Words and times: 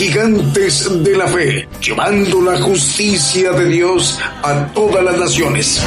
Gigantes 0.00 1.04
de 1.04 1.14
la 1.14 1.26
Fe, 1.26 1.68
llevando 1.78 2.40
la 2.40 2.58
justicia 2.58 3.52
de 3.52 3.66
Dios 3.66 4.18
a 4.42 4.66
todas 4.72 5.04
las 5.04 5.18
naciones. 5.18 5.84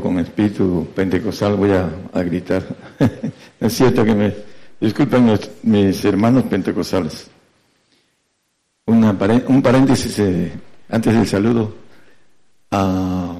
con 0.00 0.18
espíritu 0.18 0.88
pentecostal, 0.94 1.56
voy 1.56 1.72
a, 1.72 2.22
gritar. 2.22 2.64
es 3.60 3.72
cierto 3.74 4.02
que 4.02 4.14
me 4.14 4.34
disculpen 4.80 5.38
mis 5.62 6.02
hermanos 6.06 6.44
pentecostales. 6.44 7.28
Un 8.90 9.62
paréntesis 9.62 10.18
eh, 10.18 10.52
antes 10.88 11.14
del 11.14 11.26
saludo. 11.26 11.74
Ah, 12.70 13.38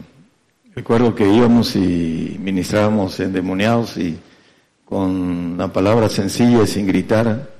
recuerdo 0.75 1.15
que 1.15 1.29
íbamos 1.29 1.77
y 1.77 2.37
ministrábamos 2.41 3.19
endemoniados 3.21 3.97
y 3.97 4.19
con 4.85 5.57
la 5.57 5.73
palabra 5.73 6.09
sencilla, 6.09 6.66
sin 6.66 6.87
gritar, 6.87 7.51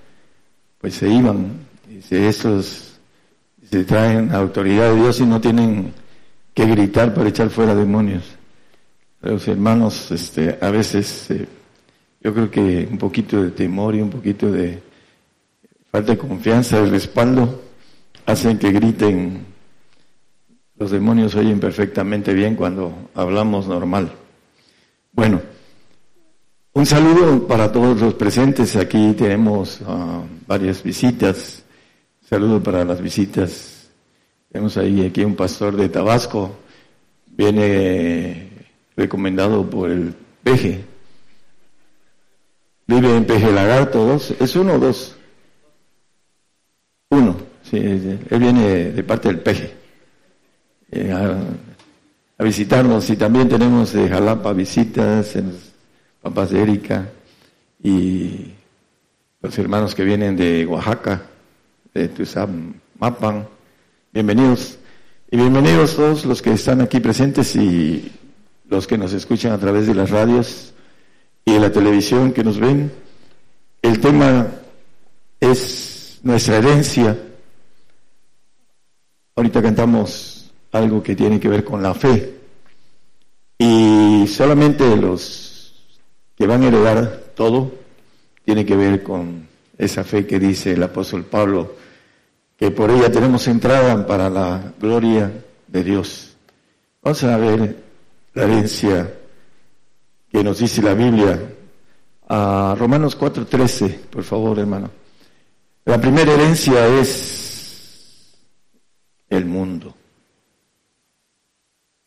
pues 0.81 0.95
se 0.95 1.09
iban. 1.09 1.53
Dice, 1.89 2.29
estos 2.29 2.99
se 3.71 3.85
traen 3.85 4.33
autoridad 4.35 4.91
de 4.91 5.01
Dios 5.01 5.21
y 5.21 5.27
no 5.27 5.41
tienen 5.41 5.93
que 6.55 6.67
gritar 6.67 7.15
para 7.15 7.29
echar 7.29 7.51
fuera 7.51 7.75
demonios. 7.75 8.25
Los 9.23 9.47
hermanos, 9.47 10.11
este, 10.11 10.59
a 10.61 10.71
veces, 10.71 11.31
eh, 11.31 11.47
yo 12.21 12.35
creo 12.35 12.51
que 12.51 12.89
un 12.91 12.99
poquito 12.99 13.43
de 13.43 13.51
temor 13.51 13.95
y 13.95 14.01
un 14.01 14.11
poquito 14.11 14.51
de 14.51 14.83
falta 15.93 16.13
de 16.13 16.19
confianza, 16.19 16.81
de 16.81 16.91
respaldo, 16.91 17.63
hacen 18.31 18.59
que 18.59 18.71
griten. 18.73 19.47
Los 20.77 20.91
demonios 20.91 21.35
oyen 21.35 21.61
perfectamente 21.61 22.33
bien 22.33 22.57
cuando 22.57 23.11
hablamos 23.15 23.67
normal. 23.67 24.13
Bueno, 25.13 25.43
un 26.73 26.87
saludo 26.87 27.47
para 27.47 27.71
todos 27.71 28.01
los 28.01 28.15
presentes. 28.15 28.77
Aquí 28.77 29.13
tenemos 29.13 29.81
ah, 29.87 30.23
varias 30.47 30.83
visitas. 30.83 31.63
saludo 32.23 32.63
para 32.63 32.85
las 32.85 33.03
visitas. 33.03 33.91
Tenemos 34.51 34.77
ahí 34.77 35.05
aquí 35.05 35.23
un 35.23 35.37
pastor 35.37 35.77
de 35.77 35.89
Tabasco. 35.89 36.57
Viene 37.27 38.49
recomendado 38.97 39.69
por 39.69 39.91
el 39.91 40.15
peje. 40.43 40.85
Vive 42.87 43.17
en 43.17 43.25
Peje 43.25 43.53
Lagarto 43.53 44.05
2. 44.05 44.35
¿Es 44.41 44.57
uno 44.57 44.75
o 44.75 44.79
dos? 44.79 45.17
Sí, 47.71 47.77
él 47.77 48.39
viene 48.41 48.91
de 48.91 49.03
parte 49.05 49.29
del 49.29 49.39
peje. 49.39 49.73
Eh, 50.91 51.13
a, 51.13 52.43
visitarnos. 52.43 53.09
Y 53.11 53.17
también 53.17 53.49
tenemos 53.49 53.93
de 53.93 54.09
Jalapa 54.09 54.53
visitas, 54.53 55.37
en 55.37 55.53
papás 56.21 56.51
de 56.51 56.63
Erika 56.63 57.07
y 57.83 58.55
los 59.41 59.57
hermanos 59.57 59.95
que 59.95 60.03
vienen 60.03 60.37
de 60.37 60.67
Oaxaca, 60.67 61.23
de 61.95 62.09
Tuzam, 62.09 62.75
Mapan. 62.99 63.47
Bienvenidos. 64.13 64.79
Y 65.31 65.37
bienvenidos 65.37 65.95
todos 65.95 66.25
los 66.25 66.43
que 66.43 66.55
están 66.55 66.81
aquí 66.81 66.99
presentes 66.99 67.55
y 67.55 68.11
los 68.69 68.89
que 68.89 68.99
nos 68.99 69.13
escuchan 69.13 69.53
a 69.53 69.59
través 69.59 69.87
de 69.87 69.95
las 69.95 70.11
radios 70.11 70.75
y 71.45 71.53
de 71.53 71.61
la 71.61 71.71
televisión 71.71 72.33
que 72.33 72.43
nos 72.43 72.59
ven. 72.59 72.91
El 73.81 74.01
tema 74.01 74.49
es 75.39 76.19
nuestra 76.25 76.57
herencia. 76.57 77.17
Ahorita 79.41 79.63
cantamos 79.63 80.51
algo 80.71 81.03
que 81.03 81.17
tiene 81.17 81.41
que 81.41 81.49
ver 81.49 81.65
con 81.65 81.83
la 81.83 81.95
fe. 81.95 82.41
Y 83.57 84.27
solamente 84.29 84.95
los 84.99 85.89
que 86.37 86.47
van 86.47 86.63
a 86.63 86.69
heredar 86.69 87.33
todo 87.35 87.73
tiene 88.45 88.67
que 88.67 88.77
ver 88.77 89.03
con 89.03 89.49
esa 89.79 90.05
fe 90.05 90.27
que 90.27 90.39
dice 90.39 90.73
el 90.75 90.83
apóstol 90.83 91.25
Pablo, 91.25 91.75
que 92.55 92.71
por 92.71 92.91
ella 92.91 93.11
tenemos 93.11 93.49
entrada 93.49 94.07
para 94.07 94.29
la 94.29 94.75
gloria 94.79 95.33
de 95.67 95.85
Dios. 95.85 96.37
Vamos 97.03 97.25
a 97.25 97.39
ver 97.39 97.83
la 98.35 98.43
herencia 98.45 99.11
que 100.31 100.45
nos 100.45 100.59
dice 100.59 100.83
la 100.83 100.93
Biblia. 100.93 101.41
A 102.29 102.77
Romanos 102.79 103.19
4:13, 103.19 104.01
por 104.11 104.23
favor, 104.23 104.59
hermano. 104.59 104.91
La 105.87 105.99
primera 105.99 106.31
herencia 106.31 106.87
es 107.01 107.40
el 109.31 109.47
mundo. 109.47 109.95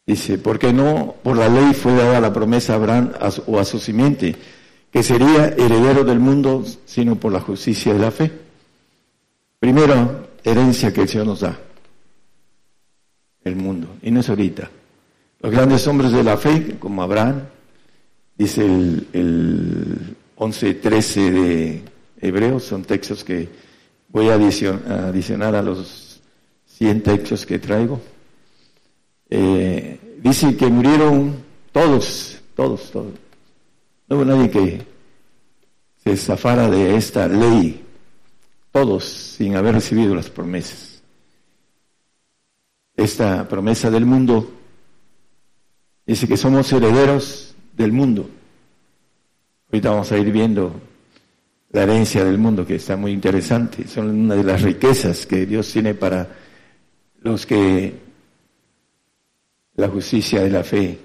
Dice, 0.05 0.37
porque 0.37 0.73
no 0.73 1.15
por 1.23 1.37
la 1.37 1.47
ley 1.47 1.73
fue 1.73 1.93
dada 1.93 2.19
la 2.19 2.33
promesa 2.33 2.73
a 2.73 2.75
Abraham 2.75 3.13
o 3.47 3.57
a 3.57 3.65
su 3.65 3.79
simiente, 3.79 4.35
que 4.91 5.01
sería 5.01 5.47
heredero 5.47 6.03
del 6.03 6.19
mundo, 6.19 6.63
sino 6.85 7.15
por 7.15 7.31
la 7.31 7.39
justicia 7.39 7.93
de 7.93 7.99
la 7.99 8.11
fe. 8.11 8.31
Primera 9.59 10.27
herencia 10.43 10.93
que 10.93 11.01
el 11.01 11.09
Señor 11.09 11.27
nos 11.27 11.39
da, 11.39 11.57
el 13.45 13.55
mundo, 13.55 13.95
y 14.01 14.11
no 14.11 14.19
es 14.19 14.29
ahorita. 14.29 14.69
Los 15.39 15.51
grandes 15.51 15.87
hombres 15.87 16.11
de 16.11 16.23
la 16.23 16.37
fe, 16.37 16.75
como 16.77 17.01
Abraham, 17.01 17.43
dice 18.37 18.65
el, 18.65 19.07
el 19.13 20.15
11-13 20.37 21.31
de 21.31 21.81
Hebreos, 22.19 22.63
son 22.63 22.83
textos 22.83 23.23
que 23.23 23.47
voy 24.09 24.29
a 24.29 24.33
adicionar 24.35 25.55
a 25.55 25.61
los 25.61 26.02
100 26.77 27.03
textos 27.03 27.45
que 27.45 27.59
traigo. 27.59 28.01
Eh, 29.29 30.19
dice 30.21 30.55
que 30.55 30.67
murieron 30.67 31.43
todos, 31.71 32.41
todos, 32.55 32.91
todos. 32.91 33.13
No 34.07 34.17
hubo 34.17 34.25
nadie 34.25 34.49
que 34.49 34.85
se 36.03 36.17
zafara 36.17 36.69
de 36.69 36.95
esta 36.95 37.27
ley, 37.27 37.83
todos 38.71 39.05
sin 39.05 39.55
haber 39.55 39.75
recibido 39.75 40.13
las 40.13 40.29
promesas. 40.29 41.01
Esta 42.95 43.47
promesa 43.47 43.89
del 43.89 44.05
mundo 44.05 44.49
Dice 46.05 46.27
que 46.27 46.35
somos 46.35 46.71
herederos 46.73 47.55
del 47.75 47.93
mundo. 47.93 48.29
Ahorita 49.71 49.89
vamos 49.89 50.11
a 50.11 50.17
ir 50.17 50.31
viendo 50.31 50.73
la 51.71 51.83
herencia 51.83 52.25
del 52.25 52.37
mundo, 52.37 52.65
que 52.65 52.75
está 52.75 52.97
muy 52.97 53.11
interesante. 53.11 53.87
Son 53.87 54.09
una 54.09 54.35
de 54.35 54.43
las 54.43 54.61
riquezas 54.61 55.25
que 55.25 55.45
Dios 55.45 55.71
tiene 55.71 55.93
para 55.93 56.27
los 57.23 57.45
que 57.45 57.99
la 59.75 59.87
justicia 59.89 60.41
de 60.41 60.49
la 60.49 60.63
fe 60.63 60.99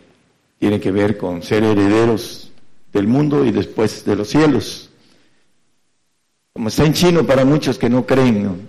tiene 0.59 0.81
que 0.81 0.91
ver 0.91 1.17
con 1.17 1.43
ser 1.43 1.65
herederos 1.65 2.53
del 2.93 3.06
mundo 3.06 3.45
y 3.45 3.53
después 3.53 4.05
de 4.05 4.17
los 4.17 4.29
cielos. 4.29 4.91
Como 6.53 6.69
está 6.69 6.84
en 6.84 6.93
chino 6.93 7.25
para 7.25 7.45
muchos 7.45 7.79
que 7.79 7.89
no 7.89 8.05
creen, 8.05 8.69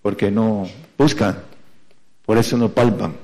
porque 0.00 0.30
no 0.30 0.66
buscan, 0.96 1.42
por 2.24 2.38
eso 2.38 2.56
no 2.56 2.70
palpan 2.70 3.14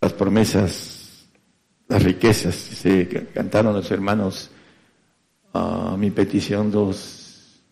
las 0.00 0.12
promesas, 0.12 1.26
las 1.88 2.02
riquezas. 2.02 2.54
Se 2.54 3.08
cantaron 3.34 3.74
los 3.74 3.90
hermanos 3.90 4.50
a 5.54 5.96
mi 5.98 6.10
petición 6.10 6.70
dos 6.70 7.62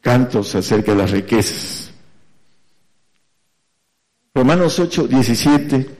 cantos 0.00 0.54
acerca 0.54 0.92
de 0.92 0.98
las 0.98 1.10
riquezas. 1.10 1.89
Romanos 4.32 4.78
8, 4.78 5.08
17. 5.08 5.90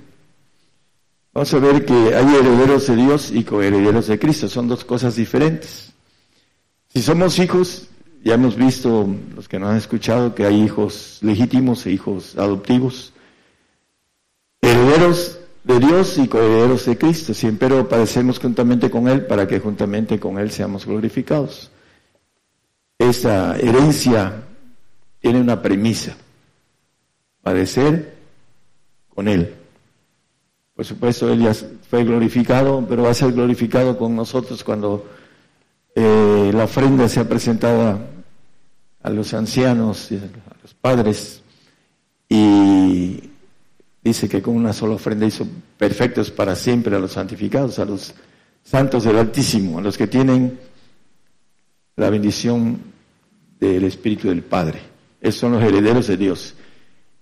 Vamos 1.33 1.53
a 1.53 1.59
ver 1.59 1.85
que 1.85 2.15
hay 2.15 2.35
herederos 2.37 2.87
de 2.87 2.97
Dios 2.97 3.33
y 3.33 3.43
coherederos 3.43 4.07
de 4.07 4.21
Cristo. 4.21 4.49
Son 4.49 4.69
dos 4.69 4.85
cosas 4.85 5.17
diferentes. 5.17 5.93
Si 6.93 7.03
somos 7.03 7.41
hijos, 7.41 7.89
ya 8.23 8.35
hemos 8.35 8.55
visto, 8.55 9.09
los 9.35 9.49
que 9.49 9.59
no 9.59 9.69
han 9.69 9.77
escuchado, 9.77 10.33
que 10.35 10.47
hay 10.47 10.63
hijos 10.63 11.19
legítimos 11.23 11.85
e 11.87 11.93
hijos 11.93 12.37
adoptivos 12.37 13.13
herederos 14.63 15.39
de 15.65 15.81
Dios 15.81 16.17
y 16.19 16.29
coherederos 16.29 16.87
de 16.87 16.99
Cristo, 16.99 17.35
siempre 17.35 17.83
padecemos 17.85 18.39
juntamente 18.39 18.91
con 18.91 19.09
Él 19.09 19.27
para 19.27 19.49
que 19.49 19.59
juntamente 19.59 20.21
con 20.21 20.39
Él 20.39 20.53
seamos 20.53 20.87
glorificados. 20.87 21.71
Esta 22.97 23.57
herencia 23.59 24.45
tiene 25.21 25.41
una 25.41 25.61
premisa, 25.61 26.17
padecer 27.43 28.20
con 29.15 29.29
Él. 29.29 29.55
Por 30.75 30.85
supuesto, 30.85 31.31
Él 31.31 31.43
ya 31.43 31.55
fue 31.55 32.05
glorificado, 32.05 32.85
pero 32.89 33.03
va 33.03 33.11
a 33.11 33.15
ser 33.15 33.33
glorificado 33.33 33.99
con 33.99 34.17
nosotros 34.17 34.65
cuando 34.65 35.07
eh, 35.95 36.51
la 36.55 36.65
ofrenda 36.65 37.09
sea 37.09 37.29
presentada 37.29 37.99
a 39.03 39.11
los 39.11 39.35
ancianos, 39.35 40.11
a 40.13 40.57
los 40.63 40.75
padres, 40.75 41.43
y 42.29 43.21
dice 44.03 44.29
que 44.29 44.41
con 44.41 44.57
una 44.57 44.73
sola 44.73 44.95
ofrenda 44.95 45.27
hizo 45.27 45.47
perfectos 45.77 46.31
para 46.31 46.55
siempre 46.55 46.97
a 46.97 46.99
los 46.99 47.13
santificados, 47.13 47.79
a 47.79 47.85
los 47.85 48.15
santos 48.63 49.05
del 49.05 49.19
Altísimo, 49.19 49.79
a 49.79 49.83
los 49.83 49.99
que 49.99 50.07
tienen 50.07 50.59
la 51.97 52.09
bendición 52.09 52.81
del 53.59 53.85
Espíritu 53.85 54.29
del 54.29 54.43
Padre. 54.43 54.81
Esos 55.21 55.41
son 55.41 55.53
los 55.53 55.63
herederos 55.63 56.07
de 56.07 56.17
Dios. 56.17 56.55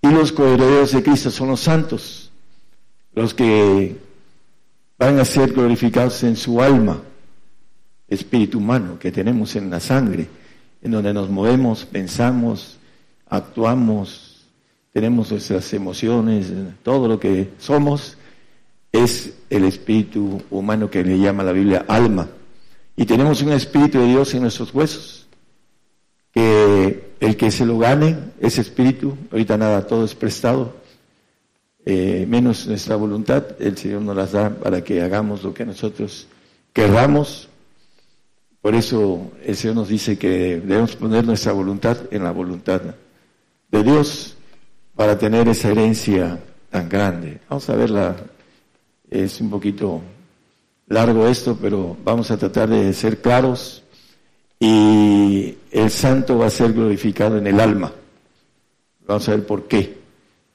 Y 0.00 0.08
los 0.08 0.32
coherederos 0.32 0.92
de 0.92 1.02
Cristo 1.02 1.30
son 1.30 1.48
los 1.48 1.60
santos, 1.60 2.30
los 3.14 3.34
que 3.34 3.96
van 4.98 5.18
a 5.18 5.24
ser 5.24 5.52
glorificados 5.52 6.22
en 6.22 6.36
su 6.36 6.62
alma, 6.62 7.02
espíritu 8.08 8.58
humano 8.58 8.98
que 8.98 9.12
tenemos 9.12 9.54
en 9.56 9.70
la 9.70 9.80
sangre, 9.80 10.28
en 10.82 10.90
donde 10.90 11.12
nos 11.12 11.28
movemos, 11.28 11.84
pensamos, 11.84 12.78
actuamos, 13.28 14.46
tenemos 14.92 15.30
nuestras 15.30 15.72
emociones, 15.72 16.52
todo 16.82 17.08
lo 17.08 17.18
que 17.20 17.50
somos 17.58 18.16
es 18.92 19.34
el 19.50 19.64
espíritu 19.64 20.42
humano 20.50 20.90
que 20.90 21.04
le 21.04 21.18
llama 21.18 21.42
la 21.42 21.52
Biblia 21.52 21.84
alma. 21.88 22.28
Y 22.96 23.04
tenemos 23.06 23.42
un 23.42 23.52
espíritu 23.52 24.00
de 24.00 24.06
Dios 24.06 24.34
en 24.34 24.42
nuestros 24.42 24.74
huesos, 24.74 25.28
que 26.32 27.07
el 27.20 27.36
que 27.36 27.50
se 27.50 27.66
lo 27.66 27.78
gane, 27.78 28.16
ese 28.40 28.60
espíritu, 28.60 29.16
ahorita 29.30 29.56
nada, 29.56 29.86
todo 29.86 30.04
es 30.04 30.14
prestado, 30.14 30.74
eh, 31.84 32.26
menos 32.28 32.66
nuestra 32.66 32.96
voluntad, 32.96 33.44
el 33.58 33.76
Señor 33.76 34.02
nos 34.02 34.16
las 34.16 34.32
da 34.32 34.50
para 34.50 34.84
que 34.84 35.00
hagamos 35.00 35.42
lo 35.42 35.54
que 35.54 35.64
nosotros 35.64 36.28
querramos. 36.72 37.48
Por 38.60 38.74
eso 38.74 39.30
el 39.44 39.56
Señor 39.56 39.76
nos 39.76 39.88
dice 39.88 40.18
que 40.18 40.60
debemos 40.60 40.96
poner 40.96 41.24
nuestra 41.24 41.52
voluntad 41.52 41.96
en 42.10 42.24
la 42.24 42.30
voluntad 42.30 42.82
de 43.70 43.82
Dios 43.82 44.36
para 44.94 45.16
tener 45.16 45.48
esa 45.48 45.70
herencia 45.70 46.38
tan 46.70 46.88
grande. 46.88 47.40
Vamos 47.48 47.68
a 47.70 47.76
verla, 47.76 48.16
es 49.08 49.40
un 49.40 49.48
poquito 49.48 50.02
largo 50.88 51.26
esto, 51.26 51.56
pero 51.60 51.96
vamos 52.04 52.30
a 52.30 52.36
tratar 52.36 52.68
de 52.68 52.92
ser 52.92 53.20
claros 53.20 53.82
y 54.60 55.56
el 55.70 55.90
santo 55.90 56.38
va 56.38 56.46
a 56.46 56.50
ser 56.50 56.72
glorificado 56.72 57.38
en 57.38 57.46
el 57.46 57.60
alma. 57.60 57.92
Vamos 59.06 59.28
a 59.28 59.32
ver 59.32 59.46
por 59.46 59.68
qué. 59.68 59.98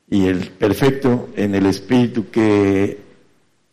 Y 0.10 0.28
el 0.28 0.50
perfecto 0.52 1.30
en 1.36 1.56
el 1.56 1.66
espíritu 1.66 2.30
que 2.30 3.00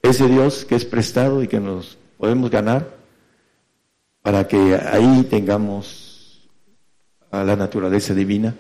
es 0.03 0.19
de 0.19 0.29
Dios, 0.29 0.65
que 0.65 0.77
es 0.77 0.85
prestado 0.85 1.43
y 1.43 1.49
que 1.49 1.61
nos 1.61 1.99
podemos 2.17 2.51
ganar 2.51 2.97
para 4.23 4.47
que 4.47 4.77
ahí 4.77 5.27
tengamos 5.29 6.49
a 7.31 7.45
la 7.45 7.57
naturaleza 7.57 8.15
divina 8.15 8.55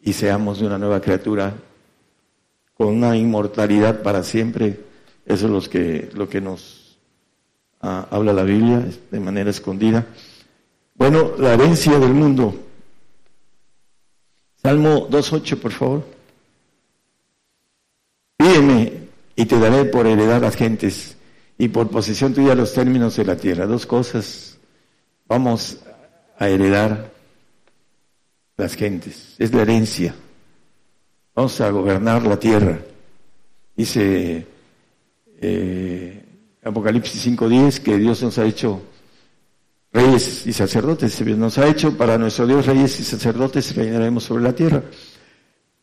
y 0.00 0.12
seamos 0.12 0.60
de 0.60 0.66
una 0.66 0.78
nueva 0.78 1.00
criatura 1.00 1.54
con 2.74 2.88
una 2.88 3.16
inmortalidad 3.16 4.02
para 4.02 4.22
siempre. 4.22 4.80
Eso 5.26 5.46
es 5.46 5.52
lo 5.52 5.70
que, 5.70 6.10
lo 6.14 6.28
que 6.28 6.40
nos 6.40 6.98
ah, 7.80 8.06
habla 8.10 8.32
la 8.32 8.42
Biblia 8.42 8.84
de 9.10 9.20
manera 9.20 9.50
escondida. 9.50 10.06
Bueno, 11.00 11.32
la 11.38 11.54
herencia 11.54 11.98
del 11.98 12.12
mundo. 12.12 12.54
Salmo 14.62 15.08
2.8, 15.08 15.58
por 15.58 15.72
favor. 15.72 16.04
Pídeme 18.36 19.08
y 19.34 19.46
te 19.46 19.58
daré 19.58 19.86
por 19.86 20.06
heredad 20.06 20.42
las 20.42 20.56
gentes 20.56 21.16
y 21.56 21.68
por 21.68 21.88
posesión 21.88 22.34
tuya 22.34 22.54
los 22.54 22.74
términos 22.74 23.16
de 23.16 23.24
la 23.24 23.34
tierra. 23.34 23.64
Dos 23.64 23.86
cosas 23.86 24.58
vamos 25.26 25.78
a 26.38 26.48
heredar 26.50 27.10
las 28.58 28.74
gentes. 28.74 29.36
Es 29.38 29.54
la 29.54 29.62
herencia. 29.62 30.14
Vamos 31.34 31.58
a 31.62 31.70
gobernar 31.70 32.26
la 32.26 32.38
tierra. 32.38 32.78
Dice 33.74 34.46
eh, 35.40 36.24
Apocalipsis 36.62 37.26
5.10 37.26 37.82
que 37.82 37.96
Dios 37.96 38.22
nos 38.22 38.36
ha 38.36 38.44
hecho 38.44 38.82
reyes 39.92 40.46
y 40.46 40.52
sacerdotes. 40.52 41.20
Nos 41.36 41.58
ha 41.58 41.68
hecho 41.68 41.96
para 41.96 42.18
nuestro 42.18 42.46
Dios 42.46 42.66
reyes 42.66 42.98
y 43.00 43.04
sacerdotes 43.04 43.74
reinaremos 43.74 44.24
sobre 44.24 44.44
la 44.44 44.52
tierra. 44.54 44.82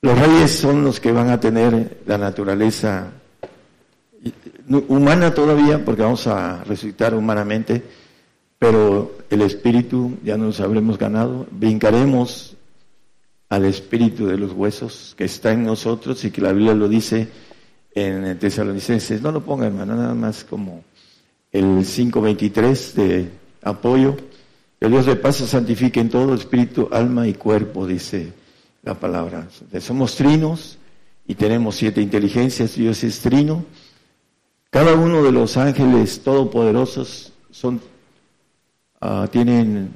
Los 0.02 0.18
reyes 0.18 0.52
son 0.52 0.84
los 0.84 1.00
que 1.00 1.12
van 1.12 1.30
a 1.30 1.40
tener 1.40 2.02
la 2.06 2.18
naturaleza 2.18 3.12
humana 4.70 5.34
todavía, 5.34 5.84
porque 5.84 6.04
vamos 6.04 6.28
a 6.28 6.64
resucitar 6.64 7.16
humanamente, 7.16 7.84
pero 8.60 9.18
el 9.30 9.42
espíritu 9.42 10.18
ya 10.24 10.38
nos 10.38 10.60
habremos 10.60 10.98
ganado. 10.98 11.48
Brincaremos 11.52 12.56
al 13.50 13.66
espíritu 13.66 14.28
de 14.28 14.38
los 14.38 14.52
huesos 14.52 15.16
que 15.18 15.26
está 15.26 15.52
en 15.52 15.64
nosotros 15.64 16.24
y 16.26 16.32
que 16.32 16.42
la 16.42 16.52
Biblia 16.52 16.74
lo 16.74 16.88
dice 16.88 17.28
en 17.96 18.38
Tesalonicenses. 18.38 19.22
No 19.22 19.32
lo 19.32 19.42
ponga, 19.44 19.68
hermano, 19.68 19.96
nada 19.96 20.14
más 20.14 20.44
como 20.44 20.84
el 21.52 21.64
5.23 21.64 22.94
de 22.94 23.32
apoyo. 23.62 24.16
Que 24.80 24.88
Dios 24.88 25.06
de 25.06 25.16
paso 25.16 25.48
santifique 25.48 26.00
en 26.00 26.10
todo 26.10 26.36
espíritu, 26.36 26.90
alma 26.92 27.28
y 27.28 27.34
cuerpo, 27.34 27.88
dice 27.88 28.34
la 28.84 28.94
palabra. 28.94 29.48
Somos 29.80 30.16
trinos 30.16 30.78
y 31.28 31.36
tenemos 31.36 31.76
siete 31.76 32.02
inteligencias, 32.02 32.76
Dios 32.76 33.04
es 33.04 33.20
trino. 33.20 33.66
Cada 34.70 34.94
uno 34.96 35.24
de 35.24 35.32
los 35.32 35.58
ángeles 35.58 36.22
todopoderosos 36.22 37.34
son, 37.50 37.82
ah, 39.02 39.28
tienen 39.32 39.96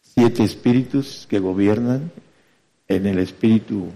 siete 0.00 0.42
espíritus 0.42 1.26
que 1.28 1.38
gobiernan 1.38 2.10
en 2.88 3.06
el 3.06 3.18
espíritu 3.18 3.88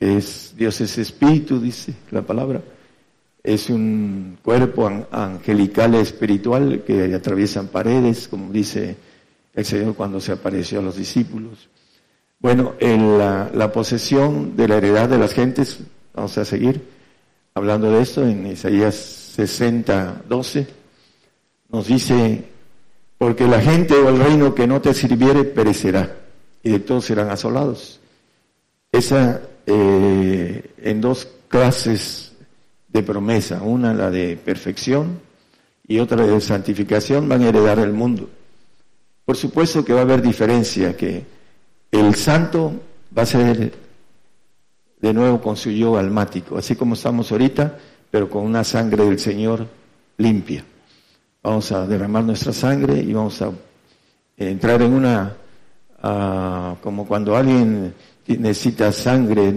que 0.00 0.16
es 0.16 0.54
Dios 0.56 0.80
es 0.80 0.96
espíritu, 0.96 1.60
dice 1.60 1.94
la 2.10 2.22
palabra 2.22 2.62
es 3.42 3.70
un 3.70 4.38
cuerpo 4.42 4.90
angelical 5.10 5.94
espiritual 5.94 6.82
que 6.86 7.14
atraviesan 7.14 7.68
paredes, 7.68 8.28
como 8.28 8.52
dice 8.52 8.96
el 9.54 9.64
Señor 9.64 9.94
cuando 9.94 10.20
se 10.20 10.32
apareció 10.32 10.80
a 10.80 10.82
los 10.82 10.96
discípulos. 10.96 11.68
Bueno, 12.38 12.74
en 12.78 13.18
la, 13.18 13.70
posesión 13.72 14.56
de 14.56 14.68
la 14.68 14.76
heredad 14.76 15.08
de 15.08 15.18
las 15.18 15.34
gentes, 15.34 15.80
vamos 16.14 16.36
a 16.38 16.44
seguir 16.44 16.82
hablando 17.54 17.90
de 17.90 18.02
esto 18.02 18.26
en 18.26 18.46
Isaías 18.46 18.94
60, 18.94 20.22
12, 20.28 20.66
nos 21.70 21.86
dice, 21.86 22.44
porque 23.18 23.46
la 23.46 23.60
gente 23.60 23.94
o 23.94 24.08
el 24.08 24.18
reino 24.18 24.54
que 24.54 24.66
no 24.66 24.80
te 24.80 24.94
sirviere 24.94 25.44
perecerá 25.44 26.16
y 26.62 26.70
de 26.70 26.80
todos 26.80 27.04
serán 27.04 27.30
asolados. 27.30 28.00
Esa 28.90 29.42
eh, 29.66 30.72
en 30.78 31.00
dos 31.00 31.28
clases 31.48 32.29
de 32.92 33.02
promesa, 33.02 33.62
una 33.62 33.94
la 33.94 34.10
de 34.10 34.36
perfección 34.36 35.20
y 35.86 35.98
otra 35.98 36.26
de 36.26 36.40
santificación, 36.40 37.28
van 37.28 37.42
a 37.42 37.48
heredar 37.48 37.78
el 37.78 37.92
mundo. 37.92 38.28
Por 39.24 39.36
supuesto 39.36 39.84
que 39.84 39.92
va 39.92 40.00
a 40.00 40.02
haber 40.02 40.22
diferencia, 40.22 40.96
que 40.96 41.24
el 41.90 42.14
santo 42.14 42.72
va 43.16 43.22
a 43.22 43.26
ser 43.26 43.72
de 45.00 45.14
nuevo 45.14 45.40
con 45.40 45.56
su 45.56 45.70
yo 45.70 45.96
almático, 45.96 46.58
así 46.58 46.76
como 46.76 46.94
estamos 46.94 47.30
ahorita, 47.32 47.78
pero 48.10 48.28
con 48.28 48.44
una 48.44 48.64
sangre 48.64 49.04
del 49.04 49.18
Señor 49.18 49.66
limpia. 50.18 50.64
Vamos 51.42 51.72
a 51.72 51.86
derramar 51.86 52.24
nuestra 52.24 52.52
sangre 52.52 52.98
y 52.98 53.12
vamos 53.12 53.40
a 53.40 53.50
entrar 54.36 54.82
en 54.82 54.92
una, 54.92 55.36
como 56.82 57.06
cuando 57.06 57.36
alguien 57.36 57.94
necesita 58.26 58.92
sangre, 58.92 59.52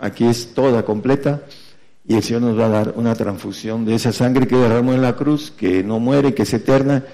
aquí 0.00 0.24
es 0.24 0.54
toda 0.54 0.84
completa, 0.84 1.42
y 2.08 2.14
el 2.14 2.22
Señor 2.22 2.42
nos 2.42 2.58
va 2.58 2.66
a 2.66 2.70
dar 2.70 2.94
una 2.96 3.14
transfusión 3.14 3.84
de 3.84 3.94
esa 3.94 4.12
sangre 4.12 4.46
que 4.46 4.56
derramó 4.56 4.92
en 4.92 5.02
la 5.02 5.16
cruz, 5.16 5.50
que 5.50 5.82
no 5.82 5.98
muere, 5.98 6.34
que 6.34 6.42
es 6.42 6.54
eterna 6.54 7.04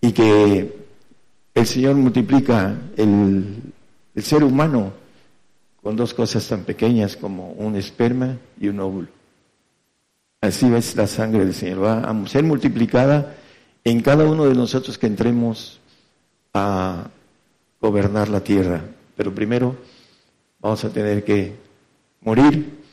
y 0.00 0.12
que 0.12 0.76
el 1.54 1.66
Señor 1.66 1.94
multiplica 1.94 2.76
el, 2.96 3.62
ser 4.16 4.42
humano 4.42 4.92
con 5.80 5.94
dos 5.94 6.12
cosas 6.12 6.46
tan 6.48 6.64
pequeñas 6.64 7.16
como 7.16 7.52
un 7.52 7.76
esperma 7.76 8.36
y 8.60 8.68
un 8.68 8.80
óvulo. 8.80 9.08
Así 10.40 10.66
es 10.74 10.96
la 10.96 11.06
sangre 11.06 11.44
del 11.44 11.54
Señor, 11.54 11.84
va 11.84 12.00
a 12.00 12.26
ser 12.26 12.42
multiplicada 12.42 13.36
en 13.84 14.00
cada 14.00 14.24
uno 14.24 14.46
de 14.46 14.54
nosotros 14.54 14.98
que 14.98 15.06
entremos 15.06 15.78
a 16.52 17.08
gobernar 17.80 18.28
la 18.28 18.40
tierra. 18.40 18.82
Pero 19.16 19.32
primero 19.32 19.76
vamos 20.60 20.84
a 20.84 20.90
tener 20.90 21.22
que 21.22 21.54
morir 22.22 22.85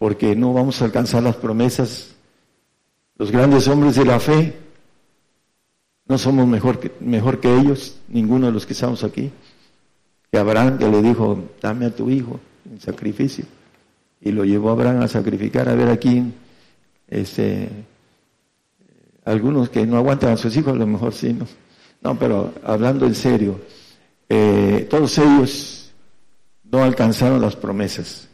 porque 0.00 0.34
no 0.34 0.54
vamos 0.54 0.80
a 0.80 0.86
alcanzar 0.86 1.22
las 1.22 1.36
promesas. 1.36 2.14
Los 3.16 3.30
grandes 3.30 3.68
hombres 3.68 3.96
de 3.96 4.06
la 4.06 4.18
fe 4.18 4.56
no 6.06 6.16
somos 6.16 6.48
mejor 6.48 6.80
que, 6.80 6.90
mejor 7.00 7.38
que 7.38 7.54
ellos, 7.54 7.98
ninguno 8.08 8.46
de 8.46 8.52
los 8.52 8.64
que 8.64 8.72
estamos 8.72 9.04
aquí. 9.04 9.30
Que 10.32 10.38
Abraham 10.38 10.78
que 10.78 10.88
le 10.88 11.02
dijo, 11.02 11.50
dame 11.60 11.84
a 11.84 11.94
tu 11.94 12.08
hijo 12.08 12.40
en 12.64 12.80
sacrificio. 12.80 13.44
Y 14.22 14.32
lo 14.32 14.46
llevó 14.46 14.70
a 14.70 14.72
Abraham 14.72 15.02
a 15.02 15.08
sacrificar. 15.08 15.68
A 15.68 15.74
ver 15.74 15.90
aquí, 15.90 16.32
Este, 17.06 17.68
algunos 19.26 19.68
que 19.68 19.84
no 19.84 19.98
aguantan 19.98 20.32
a 20.32 20.36
sus 20.38 20.56
hijos, 20.56 20.72
a 20.72 20.76
lo 20.76 20.86
mejor 20.86 21.12
sí, 21.12 21.34
¿no? 21.34 21.46
No, 22.00 22.18
pero 22.18 22.54
hablando 22.64 23.04
en 23.04 23.14
serio, 23.14 23.60
eh, 24.30 24.86
todos 24.88 25.18
ellos 25.18 25.92
no 26.64 26.82
alcanzaron 26.82 27.42
las 27.42 27.54
promesas. 27.54 28.29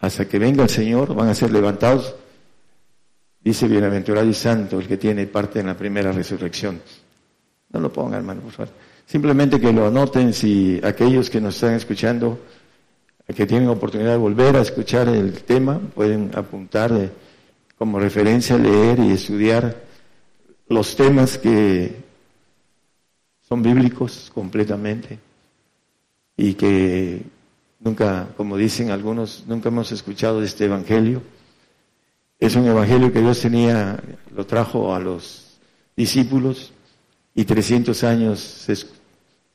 Hasta 0.00 0.28
que 0.28 0.38
venga 0.38 0.62
el 0.62 0.70
Señor 0.70 1.14
van 1.14 1.28
a 1.28 1.34
ser 1.34 1.50
levantados. 1.50 2.14
Dice 3.40 3.68
bienaventurado 3.68 4.28
y 4.28 4.34
santo 4.34 4.80
el 4.80 4.88
que 4.88 4.96
tiene 4.96 5.26
parte 5.26 5.60
en 5.60 5.66
la 5.66 5.76
primera 5.76 6.12
resurrección. 6.12 6.80
No 7.70 7.80
lo 7.80 7.92
pongan, 7.92 8.18
hermano, 8.18 8.40
por 8.42 8.52
favor. 8.52 8.72
Simplemente 9.06 9.60
que 9.60 9.72
lo 9.72 9.86
anoten 9.86 10.32
si 10.32 10.80
aquellos 10.82 11.30
que 11.30 11.40
nos 11.40 11.54
están 11.54 11.74
escuchando, 11.74 12.40
que 13.26 13.46
tienen 13.46 13.68
oportunidad 13.68 14.12
de 14.12 14.16
volver 14.16 14.56
a 14.56 14.62
escuchar 14.62 15.08
el 15.08 15.32
tema, 15.44 15.78
pueden 15.78 16.30
apuntar 16.34 16.92
eh, 16.92 17.10
como 17.78 18.00
referencia, 18.00 18.58
leer 18.58 18.98
y 18.98 19.12
estudiar 19.12 19.76
los 20.68 20.96
temas 20.96 21.38
que 21.38 21.94
son 23.42 23.62
bíblicos 23.62 24.30
completamente 24.34 25.18
y 26.36 26.54
que 26.54 27.22
nunca, 27.78 28.28
como 28.36 28.56
dicen 28.56 28.90
algunos, 28.90 29.44
nunca 29.46 29.68
hemos 29.68 29.92
escuchado 29.92 30.42
este 30.42 30.64
evangelio. 30.64 31.22
Es 32.38 32.56
un 32.56 32.66
evangelio 32.66 33.12
que 33.12 33.20
Dios 33.20 33.40
tenía, 33.40 34.02
lo 34.34 34.46
trajo 34.46 34.94
a 34.94 35.00
los 35.00 35.58
discípulos 35.96 36.72
y 37.34 37.44
300 37.44 38.04
años 38.04 38.40
se 38.40 38.74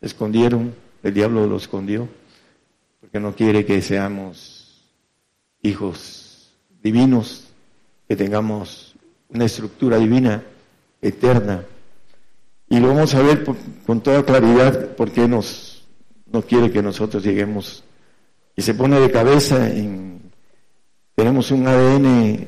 escondieron, 0.01 0.73
el 1.03 1.13
diablo 1.13 1.45
lo 1.47 1.57
escondió, 1.57 2.07
porque 2.99 3.19
no 3.19 3.35
quiere 3.35 3.65
que 3.65 3.81
seamos 3.81 4.83
hijos 5.61 6.51
divinos, 6.81 7.47
que 8.07 8.15
tengamos 8.15 8.95
una 9.29 9.45
estructura 9.45 9.97
divina 9.97 10.43
eterna. 11.01 11.63
Y 12.69 12.79
lo 12.79 12.89
vamos 12.89 13.13
a 13.15 13.21
ver 13.21 13.45
con 13.85 14.01
toda 14.01 14.23
claridad 14.25 14.95
porque 14.95 15.27
nos, 15.27 15.83
no 16.31 16.41
quiere 16.41 16.71
que 16.71 16.81
nosotros 16.81 17.23
lleguemos. 17.23 17.83
Y 18.55 18.61
se 18.61 18.73
pone 18.73 18.99
de 18.99 19.11
cabeza 19.11 19.69
en, 19.69 20.21
tenemos 21.15 21.51
un 21.51 21.67
ADN 21.67 22.47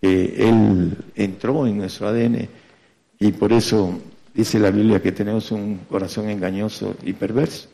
que 0.00 0.34
Él 0.48 0.96
entró 1.14 1.66
en 1.66 1.78
nuestro 1.78 2.08
ADN 2.08 2.48
y 3.18 3.32
por 3.32 3.52
eso 3.52 3.98
dice 4.34 4.58
la 4.58 4.70
Biblia 4.70 5.00
que 5.00 5.12
tenemos 5.12 5.50
un 5.52 5.80
corazón 5.88 6.28
engañoso 6.28 6.96
y 7.04 7.12
perverso. 7.12 7.68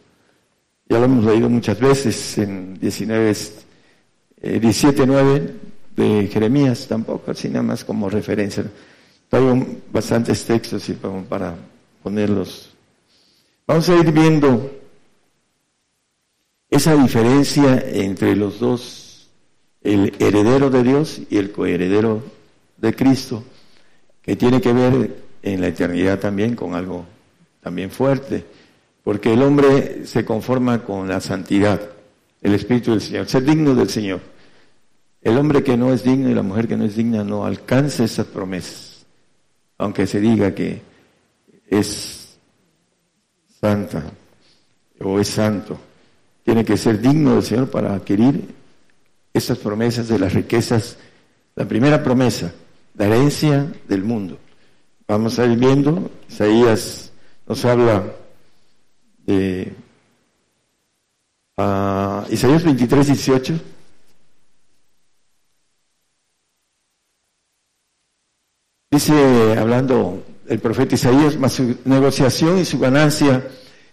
Ya 0.89 0.99
lo 0.99 1.05
hemos 1.05 1.25
leído 1.25 1.49
muchas 1.49 1.79
veces 1.79 2.39
en 2.39 2.79
19, 2.79 3.37
17, 4.43 5.07
9 5.07 5.55
de 5.97 6.29
Jeremías, 6.29 6.87
tampoco, 6.89 7.31
así 7.31 7.49
nada 7.49 7.63
más 7.63 7.85
como 7.85 8.11
referencia. 8.11 8.65
Traigo 9.29 9.65
bastantes 9.93 10.45
textos 10.45 10.89
y 10.89 10.95
para 10.95 11.55
ponerlos. 12.03 12.71
Vamos 13.67 13.89
a 13.89 13.97
ir 13.97 14.11
viendo 14.11 14.80
esa 16.71 16.97
diferencia 16.97 17.83
entre 17.93 18.37
los 18.37 18.61
dos, 18.61 19.29
el 19.83 20.15
heredero 20.19 20.71
de 20.71 20.83
Dios 20.83 21.21
y 21.29 21.37
el 21.37 21.53
coheredero 21.53 22.23
de 22.77 22.95
Cristo, 22.95 23.43
que 24.23 24.37
tiene 24.37 24.61
que 24.61 24.73
ver 24.73 25.23
en 25.43 25.61
la 25.61 25.69
eternidad 25.69 26.19
también 26.19 26.55
con 26.55 26.75
algo 26.75 27.07
también 27.61 27.91
fuerte, 27.91 28.45
porque 29.03 29.33
el 29.33 29.43
hombre 29.43 30.07
se 30.07 30.25
conforma 30.25 30.85
con 30.85 31.09
la 31.09 31.21
santidad, 31.21 31.81
el 32.41 32.55
Espíritu 32.55 32.93
del 32.93 33.01
Señor, 33.01 33.29
ser 33.29 33.45
digno 33.45 33.75
del 33.75 33.89
Señor. 33.89 34.21
El 35.23 35.37
hombre 35.37 35.63
que 35.63 35.77
no 35.77 35.93
es 35.93 36.03
digno 36.03 36.31
y 36.31 36.35
la 36.35 36.43
mujer 36.43 36.67
que 36.67 36.77
no 36.77 36.85
es 36.85 36.97
digna 36.97 37.23
no 37.23 37.45
alcanza 37.45 38.05
esas 38.05 38.27
promesas 38.27 38.91
aunque 39.81 40.07
se 40.07 40.21
diga 40.21 40.55
que 40.55 40.83
es 41.67 42.39
santa 43.61 44.05
o 45.01 45.19
es 45.19 45.29
santo, 45.29 45.79
tiene 46.45 46.65
que 46.65 46.77
ser 46.77 47.01
digno 47.01 47.35
del 47.35 47.43
Señor 47.43 47.71
para 47.71 47.95
adquirir 47.95 48.55
esas 49.33 49.59
promesas 49.59 50.09
de 50.09 50.19
las 50.19 50.33
riquezas. 50.33 50.97
La 51.55 51.67
primera 51.67 52.03
promesa, 52.03 52.53
la 52.97 53.07
herencia 53.07 53.73
del 53.89 54.03
mundo. 54.03 54.39
Vamos 55.07 55.39
a 55.39 55.47
ir 55.47 55.59
viendo, 55.59 56.11
Isaías 56.29 57.11
nos 57.51 57.65
habla 57.65 58.05
de 59.27 59.73
uh, 61.57 62.33
Isaías 62.33 62.63
23, 62.63 63.07
18. 63.09 63.61
Dice, 68.93 69.59
hablando 69.59 70.23
el 70.47 70.61
profeta 70.61 70.95
Isaías, 70.95 71.37
mas 71.37 71.55
su 71.55 71.77
negociación 71.85 72.59
y 72.59 72.65
su 72.65 72.79
ganancia 72.79 73.49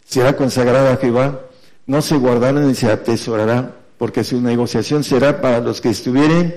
será 0.05 0.35
consagrada 0.35 0.93
a 0.93 0.97
Jehová, 0.97 1.41
no 1.87 2.01
se 2.01 2.17
guardará 2.17 2.59
ni 2.59 2.75
se 2.75 2.91
atesorará, 2.91 3.73
porque 3.97 4.23
su 4.23 4.39
negociación 4.41 5.03
será 5.03 5.41
para 5.41 5.59
los 5.59 5.81
que 5.81 5.89
estuvieren 5.89 6.53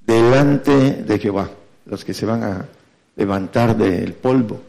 delante 0.00 1.02
de 1.02 1.18
Jehová, 1.18 1.50
los 1.86 2.04
que 2.04 2.12
se 2.12 2.26
van 2.26 2.42
a 2.42 2.66
levantar 3.16 3.76
del 3.76 4.12
polvo, 4.14 4.60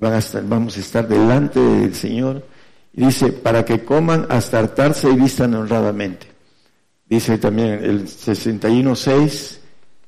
van 0.00 0.14
a 0.14 0.18
estar, 0.18 0.42
vamos 0.46 0.76
a 0.76 0.80
estar 0.80 1.06
delante 1.06 1.60
del 1.60 1.94
Señor. 1.94 2.44
Dice, 2.92 3.32
para 3.32 3.64
que 3.64 3.84
coman 3.84 4.26
hasta 4.30 4.58
hartarse 4.58 5.10
y 5.10 5.16
vistan 5.16 5.54
honradamente. 5.54 6.26
Dice 7.08 7.38
también 7.38 7.84
el 7.84 8.06
61.6 8.06 9.58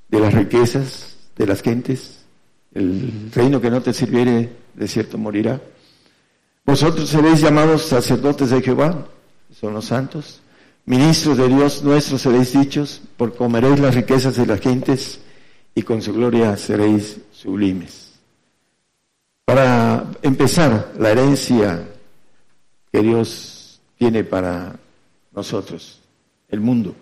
de 0.08 0.20
las 0.20 0.32
riquezas 0.32 1.16
de 1.36 1.46
las 1.46 1.62
gentes. 1.62 2.24
El 2.74 3.30
reino 3.34 3.60
que 3.60 3.70
no 3.70 3.82
te 3.82 3.92
sirviere, 3.92 4.50
de 4.74 4.88
cierto 4.88 5.18
morirá. 5.18 5.60
Vosotros 6.68 7.08
seréis 7.08 7.40
llamados 7.40 7.86
sacerdotes 7.86 8.50
de 8.50 8.60
Jehová, 8.60 9.06
son 9.58 9.72
los 9.72 9.86
santos. 9.86 10.42
Ministros 10.84 11.38
de 11.38 11.48
Dios 11.48 11.82
nuestro 11.82 12.18
seréis 12.18 12.52
dichos, 12.52 13.00
por 13.16 13.34
comeréis 13.34 13.80
las 13.80 13.94
riquezas 13.94 14.36
de 14.36 14.44
las 14.44 14.60
gentes 14.60 15.18
y 15.74 15.80
con 15.80 16.02
su 16.02 16.12
gloria 16.12 16.54
seréis 16.58 17.20
sublimes. 17.32 18.20
Para 19.46 20.10
empezar, 20.20 20.92
la 20.98 21.12
herencia 21.12 21.88
que 22.92 23.00
Dios 23.00 23.80
tiene 23.96 24.22
para 24.22 24.78
nosotros, 25.32 26.00
el 26.50 26.60
mundo. 26.60 26.94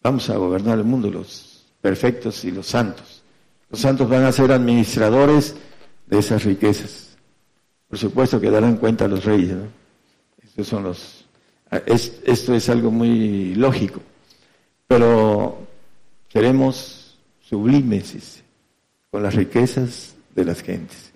Vamos 0.00 0.30
a 0.30 0.36
gobernar 0.36 0.78
el 0.78 0.84
mundo, 0.84 1.10
los 1.10 1.66
perfectos 1.80 2.44
y 2.44 2.52
los 2.52 2.68
santos. 2.68 3.24
Los 3.68 3.80
santos 3.80 4.08
van 4.08 4.26
a 4.26 4.30
ser 4.30 4.52
administradores 4.52 5.56
de 6.06 6.18
esas 6.20 6.44
riquezas. 6.44 7.09
Por 7.90 7.98
supuesto 7.98 8.40
que 8.40 8.50
darán 8.50 8.76
cuenta 8.78 9.04
a 9.04 9.08
los 9.08 9.24
reyes. 9.24 9.56
Estos 10.42 10.66
son 10.66 10.84
los, 10.84 11.26
esto 12.24 12.54
es 12.54 12.68
algo 12.70 12.90
muy 12.90 13.54
lógico. 13.54 14.00
Pero 14.86 15.58
seremos 16.32 17.18
sublimes 17.42 18.42
con 19.10 19.22
las 19.22 19.34
riquezas 19.34 20.14
de 20.34 20.44
las 20.46 20.62
gentes. 20.62 21.12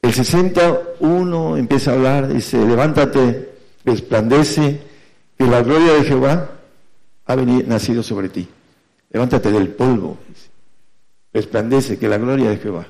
El 0.00 0.12
61 0.12 1.56
empieza 1.56 1.90
a 1.90 1.94
hablar, 1.94 2.28
dice, 2.28 2.64
levántate, 2.64 3.54
resplandece, 3.84 4.80
que 5.36 5.44
la 5.44 5.62
gloria 5.62 5.94
de 5.94 6.04
Jehová 6.04 6.50
ha 7.24 7.34
venido, 7.34 7.66
nacido 7.66 8.04
sobre 8.04 8.28
ti 8.28 8.48
levántate 9.10 9.50
del 9.50 9.68
polvo, 9.68 10.18
resplandece 11.32 11.98
que 11.98 12.08
la 12.08 12.18
gloria 12.18 12.50
de 12.50 12.58
Jehová. 12.58 12.86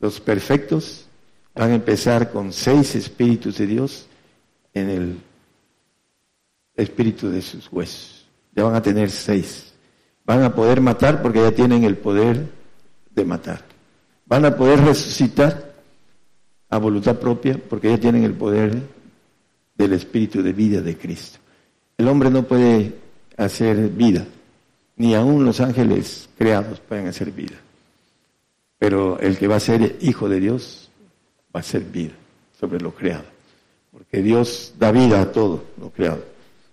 Los 0.00 0.20
perfectos 0.20 1.05
van 1.56 1.70
a 1.70 1.74
empezar 1.74 2.30
con 2.30 2.52
seis 2.52 2.94
espíritus 2.94 3.58
de 3.58 3.66
Dios 3.66 4.06
en 4.74 4.90
el 4.90 5.18
espíritu 6.74 7.30
de 7.30 7.42
sus 7.42 7.72
huesos. 7.72 8.28
Ya 8.54 8.64
van 8.64 8.74
a 8.74 8.82
tener 8.82 9.10
seis. 9.10 9.72
Van 10.24 10.42
a 10.42 10.54
poder 10.54 10.80
matar 10.80 11.22
porque 11.22 11.40
ya 11.40 11.52
tienen 11.52 11.84
el 11.84 11.96
poder 11.96 12.46
de 13.14 13.24
matar. 13.24 13.64
Van 14.26 14.44
a 14.44 14.56
poder 14.56 14.80
resucitar 14.80 15.74
a 16.68 16.78
voluntad 16.78 17.16
propia 17.16 17.58
porque 17.68 17.90
ya 17.90 17.98
tienen 17.98 18.24
el 18.24 18.34
poder 18.34 18.82
del 19.76 19.92
espíritu 19.92 20.42
de 20.42 20.52
vida 20.52 20.80
de 20.80 20.96
Cristo. 20.96 21.38
El 21.96 22.08
hombre 22.08 22.30
no 22.30 22.42
puede 22.42 22.94
hacer 23.36 23.88
vida 23.88 24.26
ni 24.96 25.14
aún 25.14 25.44
los 25.44 25.60
ángeles 25.60 26.28
creados 26.36 26.80
pueden 26.80 27.06
hacer 27.06 27.30
vida. 27.30 27.56
Pero 28.78 29.18
el 29.20 29.38
que 29.38 29.46
va 29.46 29.56
a 29.56 29.60
ser 29.60 29.96
hijo 30.00 30.28
de 30.28 30.40
Dios 30.40 30.85
va 31.56 31.60
a 31.60 31.62
ser 31.62 31.84
vida 31.84 32.12
sobre 32.60 32.78
lo 32.80 32.94
creado. 32.94 33.24
Porque 33.90 34.20
Dios 34.20 34.74
da 34.78 34.92
vida 34.92 35.22
a 35.22 35.32
todo 35.32 35.64
lo 35.80 35.90
creado. 35.90 36.22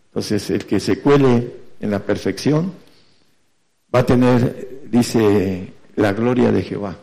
Entonces, 0.08 0.50
el 0.50 0.66
que 0.66 0.82
se 0.82 1.00
cuele 1.00 1.54
en 1.80 1.90
la 1.90 2.00
perfección 2.00 2.74
va 3.96 4.00
a 4.00 4.06
tener, 4.06 4.82
dice, 4.92 5.72
la 5.96 6.12
gloria 6.12 6.52
de 6.52 6.62
Jehová. 6.63 6.98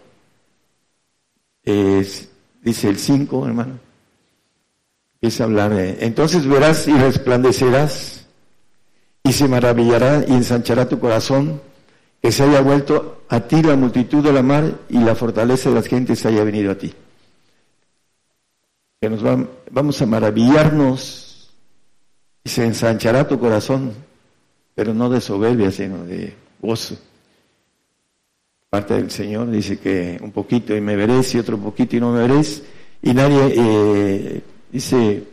dice 1.65 2.89
el 2.89 2.99
5, 2.99 3.47
hermano. 3.47 3.79
Empieza 5.15 5.45
a 5.45 5.47
hablar 5.47 5.75
de, 5.75 6.05
entonces 6.05 6.47
verás 6.47 6.87
y 6.87 6.93
resplandecerás 6.93 8.27
y 9.23 9.33
se 9.33 9.49
maravillará 9.49 10.25
y 10.27 10.33
ensanchará 10.33 10.89
tu 10.89 10.99
corazón 10.99 11.61
que 12.23 12.33
se 12.33 12.43
haya 12.43 12.61
vuelto 12.61 13.23
a 13.29 13.41
ti 13.41 13.63
la 13.63 13.77
multitud 13.77 14.23
de 14.23 14.33
la 14.33 14.43
mar 14.43 14.81
y 14.91 14.99
la 14.99 15.15
fortaleza 15.15 15.71
de 15.71 15.77
las 15.77 15.87
gentes 15.87 16.25
haya 16.27 16.45
venido 16.45 16.73
a 16.73 16.75
ti. 16.75 16.95
Que 19.01 19.09
nos 19.09 19.23
vamos 19.71 20.03
a 20.03 20.07
maravillarnos 20.07 21.51
y 22.45 22.49
se 22.51 22.67
ensanchará 22.67 23.27
tu 23.27 23.39
corazón, 23.39 23.95
pero 24.75 24.93
no 24.93 25.09
de 25.09 25.21
soberbia, 25.21 25.71
sino 25.71 26.05
de 26.05 26.35
gozo. 26.61 26.97
Parte 28.69 28.95
del 28.95 29.11
Señor 29.11 29.51
dice 29.51 29.79
que 29.79 30.19
un 30.23 30.33
poquito 30.33 30.77
y 30.77 30.81
me 30.81 30.97
veréis 30.97 31.35
y 31.35 31.39
otro 31.39 31.59
poquito 31.59 31.97
y 31.97 32.01
no 32.01 32.13
me 32.13 32.21
veréis. 32.21 32.63
Y 33.03 33.15
nadie 33.15 33.55
eh, 33.57 34.43
dice 34.71 35.25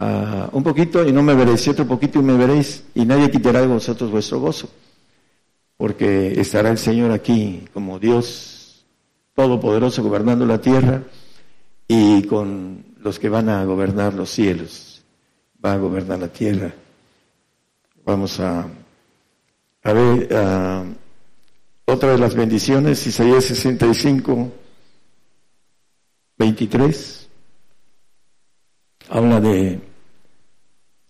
ah, 0.00 0.50
un 0.52 0.62
poquito 0.62 1.06
y 1.06 1.12
no 1.12 1.22
me 1.22 1.34
veréis 1.34 1.66
y 1.66 1.70
otro 1.70 1.86
poquito 1.86 2.18
y 2.18 2.22
me 2.22 2.36
veréis. 2.36 2.84
Y 2.94 3.04
nadie 3.04 3.30
quitará 3.30 3.60
de 3.60 3.68
vosotros 3.68 4.10
vuestro 4.10 4.40
gozo 4.40 4.68
porque 5.78 6.38
estará 6.38 6.70
el 6.70 6.76
Señor 6.76 7.12
aquí 7.12 7.64
como 7.72 7.98
Dios 7.98 8.84
todopoderoso 9.34 10.02
gobernando 10.02 10.44
la 10.44 10.60
tierra 10.60 11.04
y 11.88 12.22
con 12.24 12.84
los 12.98 13.18
que 13.18 13.30
van 13.30 13.48
a 13.48 13.64
gobernar 13.64 14.12
los 14.12 14.30
cielos, 14.30 15.02
va 15.64 15.72
a 15.72 15.78
gobernar 15.78 16.18
la 16.18 16.28
tierra. 16.28 16.72
Vamos 18.04 18.38
a, 18.38 18.66
ver 19.82 20.28
otra 21.86 22.12
de 22.12 22.18
las 22.18 22.34
bendiciones, 22.34 23.06
Isaías 23.06 23.44
65, 23.44 24.52
23, 26.36 27.28
habla 29.08 29.40
de 29.40 29.80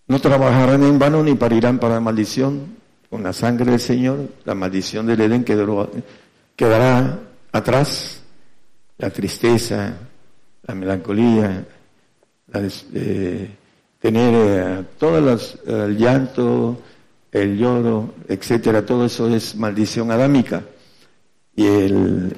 no 0.06 0.20
trabajarán 0.20 0.84
en 0.84 0.98
vano 0.98 1.22
ni 1.22 1.34
parirán 1.34 1.78
para 1.78 2.00
maldición, 2.00 2.76
con 3.10 3.22
la 3.22 3.32
sangre 3.32 3.72
del 3.72 3.80
Señor, 3.80 4.28
la 4.44 4.54
maldición 4.54 5.06
del 5.06 5.20
Edén 5.20 5.44
quedará 6.56 7.18
atrás, 7.52 8.22
la 8.96 9.10
tristeza, 9.10 10.07
la 10.68 10.74
melancolía, 10.74 11.66
tener 12.52 14.32
eh, 14.34 14.84
todas 14.98 15.24
las, 15.24 15.58
el 15.66 15.96
llanto, 15.96 16.78
el 17.32 17.56
lloro, 17.56 18.14
etcétera, 18.28 18.84
todo 18.84 19.06
eso 19.06 19.34
es 19.34 19.56
maldición 19.56 20.10
adámica. 20.10 20.62
Y 21.56 21.66
el, 21.66 22.36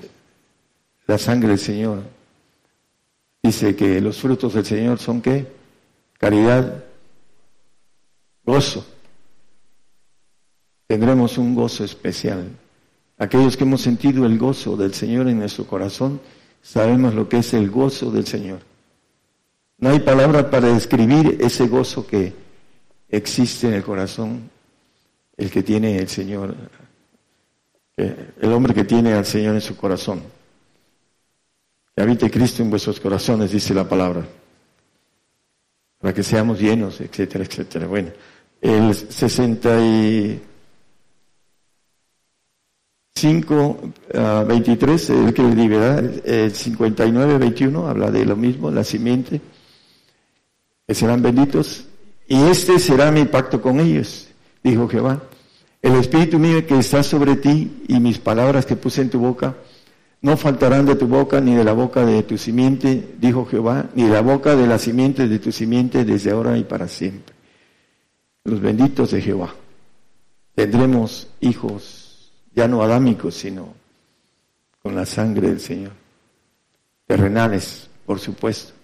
la 1.06 1.18
sangre 1.18 1.48
del 1.48 1.58
Señor 1.58 2.04
dice 3.42 3.74
que 3.74 4.00
los 4.00 4.20
frutos 4.20 4.54
del 4.54 4.64
Señor 4.64 5.00
son 5.00 5.20
qué? 5.20 5.52
Caridad, 6.16 6.84
gozo, 8.44 8.86
tendremos 10.86 11.36
un 11.36 11.56
gozo 11.56 11.82
especial. 11.82 12.48
Aquellos 13.18 13.56
que 13.56 13.64
hemos 13.64 13.80
sentido 13.80 14.24
el 14.24 14.38
gozo 14.38 14.76
del 14.76 14.94
Señor 14.94 15.28
en 15.28 15.40
nuestro 15.40 15.66
corazón, 15.66 16.20
sabemos 16.62 17.14
lo 17.14 17.28
que 17.28 17.38
es 17.38 17.54
el 17.54 17.70
gozo 17.70 18.10
del 18.10 18.26
Señor. 18.26 18.60
No 19.78 19.90
hay 19.90 20.00
palabra 20.00 20.50
para 20.50 20.68
describir 20.72 21.38
ese 21.40 21.66
gozo 21.66 22.06
que 22.06 22.32
existe 23.08 23.68
en 23.68 23.74
el 23.74 23.82
corazón, 23.82 24.50
el 25.36 25.50
que 25.50 25.62
tiene 25.62 25.98
el 25.98 26.08
Señor, 26.08 26.54
el 27.96 28.52
hombre 28.52 28.74
que 28.74 28.84
tiene 28.84 29.14
al 29.14 29.24
Señor 29.24 29.54
en 29.54 29.60
su 29.60 29.76
corazón. 29.76 30.22
Habite 31.96 32.30
Cristo 32.30 32.62
en 32.62 32.70
vuestros 32.70 33.00
corazones, 33.00 33.50
dice 33.50 33.74
la 33.74 33.88
palabra, 33.88 34.26
para 35.98 36.14
que 36.14 36.22
seamos 36.22 36.60
llenos, 36.60 37.00
etcétera, 37.00 37.44
etcétera. 37.44 37.86
Bueno, 37.86 38.10
el 38.60 38.94
60 38.94 39.80
y 39.80 40.42
5, 43.14 43.80
23, 44.48 45.10
el 45.10 45.34
que 45.34 45.42
libera, 45.42 45.98
el 45.98 46.54
59, 46.54 47.38
21, 47.38 47.86
habla 47.86 48.10
de 48.10 48.24
lo 48.24 48.36
mismo, 48.36 48.70
la 48.70 48.84
simiente, 48.84 49.40
que 50.86 50.94
serán 50.94 51.22
benditos, 51.22 51.86
y 52.26 52.40
este 52.44 52.78
será 52.78 53.10
mi 53.10 53.24
pacto 53.24 53.60
con 53.60 53.80
ellos, 53.80 54.28
dijo 54.62 54.88
Jehová. 54.88 55.22
El 55.82 55.94
Espíritu 55.96 56.38
mío 56.38 56.66
que 56.66 56.78
está 56.78 57.02
sobre 57.02 57.36
ti 57.36 57.84
y 57.88 58.00
mis 58.00 58.18
palabras 58.18 58.66
que 58.66 58.76
puse 58.76 59.02
en 59.02 59.10
tu 59.10 59.18
boca, 59.18 59.56
no 60.22 60.36
faltarán 60.36 60.84
de 60.84 60.94
tu 60.94 61.06
boca 61.06 61.40
ni 61.40 61.54
de 61.54 61.64
la 61.64 61.72
boca 61.72 62.04
de 62.04 62.22
tu 62.22 62.36
simiente, 62.36 63.14
dijo 63.18 63.46
Jehová, 63.46 63.86
ni 63.94 64.04
de 64.04 64.10
la 64.10 64.20
boca 64.20 64.54
de 64.54 64.66
la 64.66 64.78
simiente 64.78 65.26
de 65.26 65.38
tu 65.38 65.50
simiente 65.50 66.04
desde 66.04 66.30
ahora 66.30 66.58
y 66.58 66.64
para 66.64 66.86
siempre. 66.88 67.34
Los 68.44 68.60
benditos 68.60 69.10
de 69.10 69.22
Jehová. 69.22 69.54
Tendremos 70.54 71.28
hijos 71.40 71.99
ya 72.60 72.68
no 72.68 72.82
adámicos, 72.82 73.36
sino 73.36 73.72
con 74.82 74.94
la 74.94 75.06
sangre 75.06 75.48
del 75.48 75.60
Señor. 75.60 75.92
Terrenales, 77.06 77.88
por 78.04 78.20
supuesto, 78.20 78.74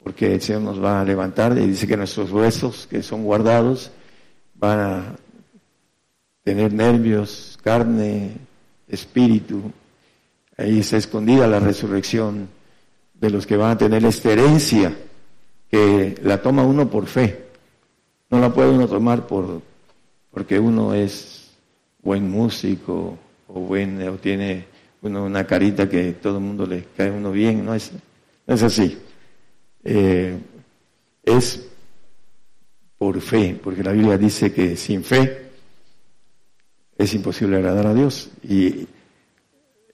porque 0.00 0.34
el 0.34 0.40
Señor 0.40 0.62
nos 0.62 0.80
va 0.80 1.00
a 1.00 1.04
levantar 1.04 1.58
y 1.58 1.66
dice 1.66 1.88
que 1.88 1.96
nuestros 1.96 2.30
huesos 2.30 2.86
que 2.88 3.02
son 3.02 3.24
guardados 3.24 3.90
van 4.54 4.78
a 4.78 5.16
tener 6.44 6.72
nervios, 6.72 7.58
carne, 7.60 8.36
espíritu. 8.86 9.72
Ahí 10.56 10.78
está 10.78 10.96
escondida 10.96 11.48
la 11.48 11.58
resurrección 11.58 12.48
de 13.14 13.30
los 13.30 13.48
que 13.48 13.56
van 13.56 13.72
a 13.72 13.78
tener 13.78 14.04
esta 14.04 14.30
herencia 14.30 14.96
que 15.68 16.20
la 16.22 16.40
toma 16.40 16.62
uno 16.62 16.88
por 16.88 17.08
fe. 17.08 17.46
No 18.30 18.38
la 18.38 18.54
puede 18.54 18.70
uno 18.70 18.86
tomar 18.86 19.26
por 19.26 19.60
porque 20.30 20.60
uno 20.60 20.94
es 20.94 21.39
buen 22.02 22.30
músico 22.30 23.18
o 23.48 23.60
buen 23.60 24.06
o 24.08 24.14
tiene 24.14 24.66
uno 25.02 25.24
una 25.24 25.46
carita 25.46 25.88
que 25.88 26.12
todo 26.12 26.38
el 26.38 26.44
mundo 26.44 26.66
le 26.66 26.84
cae 26.96 27.10
uno 27.10 27.32
bien, 27.32 27.64
no 27.64 27.74
es, 27.74 27.90
es 28.46 28.62
así. 28.62 28.98
Eh, 29.82 30.38
es 31.22 31.66
por 32.98 33.20
fe, 33.20 33.58
porque 33.62 33.82
la 33.82 33.92
Biblia 33.92 34.18
dice 34.18 34.52
que 34.52 34.76
sin 34.76 35.02
fe 35.02 35.50
es 36.98 37.14
imposible 37.14 37.56
agradar 37.56 37.86
a 37.86 37.94
Dios. 37.94 38.30
Y 38.42 38.86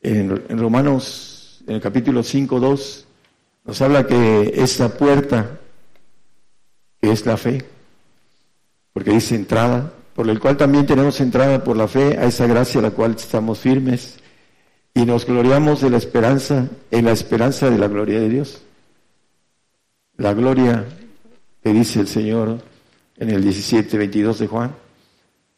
en, 0.02 0.58
Romanos, 0.58 1.62
en 1.66 1.76
el 1.76 1.80
capítulo 1.80 2.22
5, 2.22 2.58
2, 2.58 3.06
nos 3.64 3.80
habla 3.80 4.06
que 4.06 4.52
esta 4.56 4.88
puerta, 4.96 5.60
es 7.00 7.24
la 7.26 7.36
fe, 7.36 7.64
porque 8.92 9.12
dice 9.12 9.36
entrada, 9.36 9.92
por 10.16 10.30
el 10.30 10.40
cual 10.40 10.56
también 10.56 10.86
tenemos 10.86 11.20
entrada 11.20 11.62
por 11.62 11.76
la 11.76 11.86
fe 11.86 12.16
a 12.18 12.24
esa 12.24 12.46
gracia 12.46 12.80
a 12.80 12.84
la 12.84 12.90
cual 12.90 13.14
estamos 13.14 13.58
firmes 13.58 14.16
y 14.94 15.04
nos 15.04 15.26
gloriamos 15.26 15.82
de 15.82 15.90
la 15.90 15.98
esperanza, 15.98 16.70
en 16.90 17.04
la 17.04 17.12
esperanza 17.12 17.68
de 17.68 17.76
la 17.76 17.86
gloria 17.86 18.18
de 18.18 18.30
Dios. 18.30 18.62
La 20.16 20.32
gloria 20.32 20.86
que 21.62 21.70
dice 21.74 22.00
el 22.00 22.08
Señor 22.08 22.62
en 23.18 23.28
el 23.28 23.42
17, 23.42 23.98
22 23.98 24.38
de 24.38 24.46
Juan. 24.46 24.74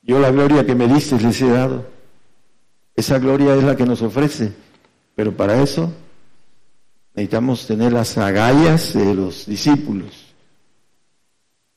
Yo 0.03 0.19
la 0.19 0.33
gloria 0.33 0.67
que 0.67 0.75
me 0.75 0.89
diste 0.89 1.21
les 1.21 1.41
he 1.41 1.49
dado. 1.49 1.87
Esa 2.97 3.21
gloria 3.21 3.55
es 3.55 3.63
la 3.63 3.77
que 3.77 3.87
nos 3.87 4.03
ofrece. 4.03 4.53
Pero 5.15 5.37
para 5.37 5.63
eso 5.63 5.93
necesitamos 7.15 7.65
tener 7.65 7.93
las 7.93 8.19
agallas 8.19 8.93
de 8.93 9.15
los 9.15 9.47
discípulos. 9.47 10.35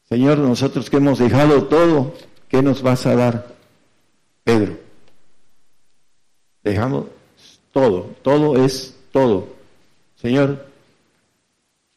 Señor, 0.10 0.39
nosotros 0.39 0.89
que 0.89 0.98
hemos 0.98 1.20
dejado 1.20 1.65
todo, 1.65 2.15
¿qué 2.51 2.61
nos 2.61 2.81
vas 2.81 3.05
a 3.05 3.15
dar, 3.15 3.47
Pedro? 4.43 4.77
Dejamos 6.61 7.05
todo, 7.71 8.13
todo 8.21 8.63
es 8.63 8.93
todo. 9.13 9.47
Señor, 10.21 10.67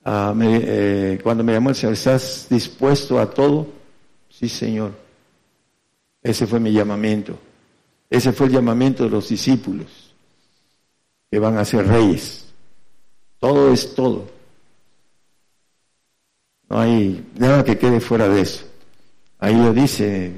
ah, 0.05 0.33
eh, 0.41 1.19
cuando 1.25 1.43
me 1.43 1.53
llamó 1.53 1.71
el 1.71 1.75
Señor, 1.75 1.95
¿estás 1.95 2.47
dispuesto 2.49 3.19
a 3.19 3.29
todo? 3.29 3.67
Sí, 4.31 4.49
Señor. 4.49 4.93
Ese 6.23 6.47
fue 6.47 6.61
mi 6.61 6.73
llamamiento. 6.73 7.37
Ese 8.09 8.33
fue 8.33 8.47
el 8.47 8.53
llamamiento 8.53 9.03
de 9.03 9.11
los 9.11 9.29
discípulos, 9.29 10.15
que 11.31 11.39
van 11.41 11.59
a 11.59 11.65
ser 11.65 11.89
reyes. 11.89 12.47
Todo 13.41 13.73
es 13.73 13.93
todo. 13.93 14.31
No 16.71 16.79
hay 16.79 17.27
nada 17.37 17.65
que 17.65 17.77
quede 17.77 18.01
fuera 18.01 18.29
de 18.29 18.41
eso. 18.41 18.65
Ahí 19.45 19.57
lo 19.57 19.75
dice, 19.75 20.33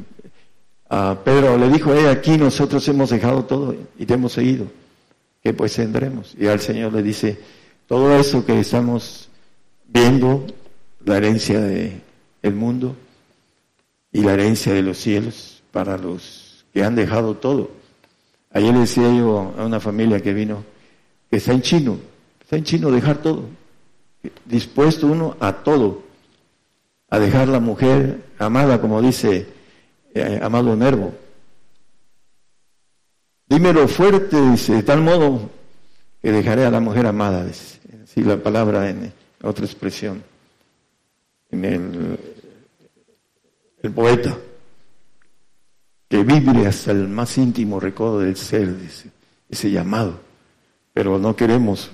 a 0.89 1.17
Pedro 1.23 1.57
le 1.57 1.69
dijo, 1.69 1.95
eh, 1.95 2.09
aquí 2.09 2.37
nosotros 2.37 2.89
hemos 2.89 3.11
dejado 3.11 3.45
todo 3.45 3.73
y 3.97 4.05
te 4.05 4.15
hemos 4.15 4.33
seguido, 4.33 4.67
que 5.45 5.55
pues 5.55 5.77
tendremos. 5.77 6.35
Y 6.37 6.49
al 6.49 6.59
Señor 6.59 6.93
le 6.93 7.05
dice, 7.05 7.39
todo 7.87 8.19
eso 8.19 8.45
que 8.45 8.59
estamos 8.59 9.29
viendo, 9.87 10.45
la 11.05 11.19
herencia 11.19 11.61
del 11.61 12.03
el 12.43 12.55
mundo 12.57 12.97
y 14.11 14.23
la 14.23 14.33
herencia 14.33 14.73
de 14.73 14.83
los 14.83 14.99
cielos 14.99 15.63
para 15.71 15.97
los 15.97 16.65
que 16.73 16.83
han 16.83 16.97
dejado 16.97 17.37
todo. 17.37 17.71
Ayer 18.51 18.75
le 18.75 18.81
decía 18.81 19.09
yo 19.15 19.55
a 19.57 19.65
una 19.65 19.79
familia 19.79 20.21
que 20.21 20.33
vino, 20.33 20.65
que 21.31 21.37
está 21.37 21.53
en 21.53 21.63
chino, 21.63 21.97
está 22.41 22.57
en 22.57 22.65
chino 22.65 22.91
dejar 22.91 23.19
todo, 23.19 23.45
dispuesto 24.47 25.07
uno 25.07 25.37
a 25.39 25.53
todo 25.53 26.06
a 27.09 27.19
dejar 27.19 27.49
la 27.49 27.61
mujer 27.61 28.25
amada, 28.39 28.81
como 28.81 29.01
dice 29.01 29.47
eh, 30.15 30.41
Amado 30.43 30.75
Nervo, 30.75 31.15
dímelo 33.49 33.87
fuerte, 33.89 34.41
dice, 34.51 34.75
de 34.75 34.83
tal 34.83 35.03
modo 35.03 35.51
que 36.21 36.33
dejaré 36.33 36.65
a 36.65 36.71
la 36.71 36.81
mujer 36.81 37.07
amada, 37.07 37.45
dice, 37.45 37.79
así 38.03 38.23
la 38.23 38.37
palabra 38.37 38.91
en 38.91 39.13
otra 39.43 39.65
expresión, 39.65 40.23
en 41.51 41.65
el, 41.65 42.19
el 43.83 43.93
poeta, 43.93 44.37
que 46.09 46.23
vibre 46.25 46.67
hasta 46.67 46.93
el 46.93 47.09
más 47.09 47.37
íntimo 47.39 47.79
recodo 47.79 48.21
del 48.21 48.37
ser, 48.37 48.79
dice, 48.79 49.11
ese 49.49 49.71
llamado, 49.71 50.19
pero 50.93 51.19
no 51.19 51.37
queremos, 51.37 51.91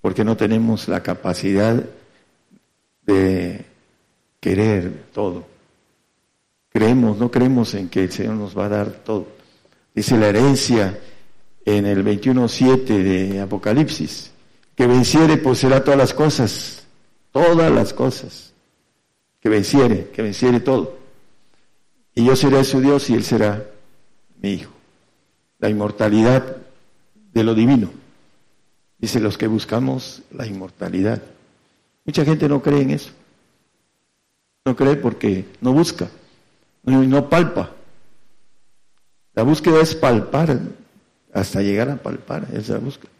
porque 0.00 0.24
no 0.24 0.36
tenemos 0.36 0.88
la 0.88 1.02
capacidad 1.02 1.84
de 3.02 3.73
querer 4.44 5.06
todo. 5.14 5.46
Creemos, 6.68 7.16
no 7.16 7.30
creemos 7.30 7.72
en 7.72 7.88
que 7.88 8.04
el 8.04 8.12
Señor 8.12 8.34
nos 8.34 8.56
va 8.56 8.66
a 8.66 8.68
dar 8.68 8.90
todo. 8.90 9.26
Dice 9.94 10.18
la 10.18 10.28
herencia 10.28 11.00
en 11.64 11.86
el 11.86 12.04
21.7 12.04 12.84
de 12.84 13.40
Apocalipsis, 13.40 14.32
que 14.76 14.86
venciere 14.86 15.38
poseerá 15.38 15.82
todas 15.82 15.96
las 15.96 16.12
cosas, 16.12 16.86
todas 17.32 17.72
las 17.72 17.94
cosas, 17.94 18.52
que 19.40 19.48
venciere, 19.48 20.10
que 20.10 20.20
venciere 20.20 20.60
todo. 20.60 20.98
Y 22.14 22.26
yo 22.26 22.36
seré 22.36 22.64
su 22.64 22.82
Dios 22.82 23.08
y 23.08 23.14
él 23.14 23.24
será 23.24 23.64
mi 24.42 24.50
hijo. 24.50 24.72
La 25.58 25.70
inmortalidad 25.70 26.58
de 27.32 27.44
lo 27.44 27.54
divino. 27.54 27.90
Dice 28.98 29.20
los 29.20 29.38
que 29.38 29.46
buscamos 29.46 30.20
la 30.30 30.46
inmortalidad. 30.46 31.22
Mucha 32.04 32.26
gente 32.26 32.46
no 32.46 32.60
cree 32.60 32.82
en 32.82 32.90
eso. 32.90 33.10
No 34.64 34.74
cree 34.74 34.96
porque 34.96 35.44
no 35.60 35.72
busca, 35.72 36.08
no, 36.84 37.28
palpa. 37.28 37.70
La 39.34 39.42
búsqueda 39.42 39.80
es 39.80 39.94
palpar, 39.94 40.58
hasta 41.32 41.60
llegar 41.60 41.90
a 41.90 41.96
palpar, 41.96 42.46
esa 42.52 42.78
búsqueda. 42.78 43.10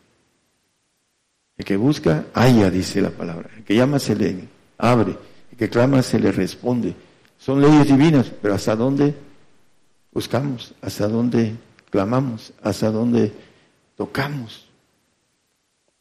El 1.57 1.65
que 1.65 1.77
busca, 1.77 2.27
haya, 2.35 2.71
dice 2.71 3.01
la 3.01 3.11
palabra. 3.11 3.51
El 3.57 3.65
que 3.65 3.77
llama 3.77 3.99
se 3.99 4.15
le 4.17 4.49
abre. 4.79 5.17
El 5.53 5.59
que 5.59 5.69
clama 5.69 6.03
se 6.03 6.19
le 6.19 6.33
responde. 6.33 6.95
Son 7.39 7.61
leyes 7.61 7.87
divinas, 7.87 8.33
pero 8.41 8.55
¿hasta 8.55 8.75
dónde 8.75 9.15
buscamos? 10.13 10.75
¿Hasta 10.81 11.09
dónde 11.09 11.55
clamamos? 11.91 12.53
¿Hasta 12.63 12.91
dónde 12.91 13.33
tocamos? 13.97 14.67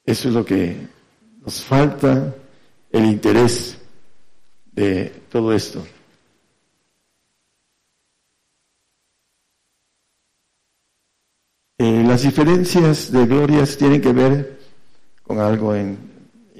Eso 0.06 0.30
es 0.30 0.34
lo 0.34 0.46
que 0.46 0.88
nos 1.46 1.62
falta 1.62 2.34
el 2.92 3.06
interés 3.06 3.78
de 4.76 5.10
todo 5.30 5.54
esto. 5.54 5.84
Eh, 11.78 12.04
las 12.08 12.22
diferencias 12.22 13.12
de 13.12 13.26
glorias 13.26 13.78
tienen 13.78 14.02
que 14.02 14.14
ver 14.14 14.60
con 15.24 15.40
algo 15.40 15.74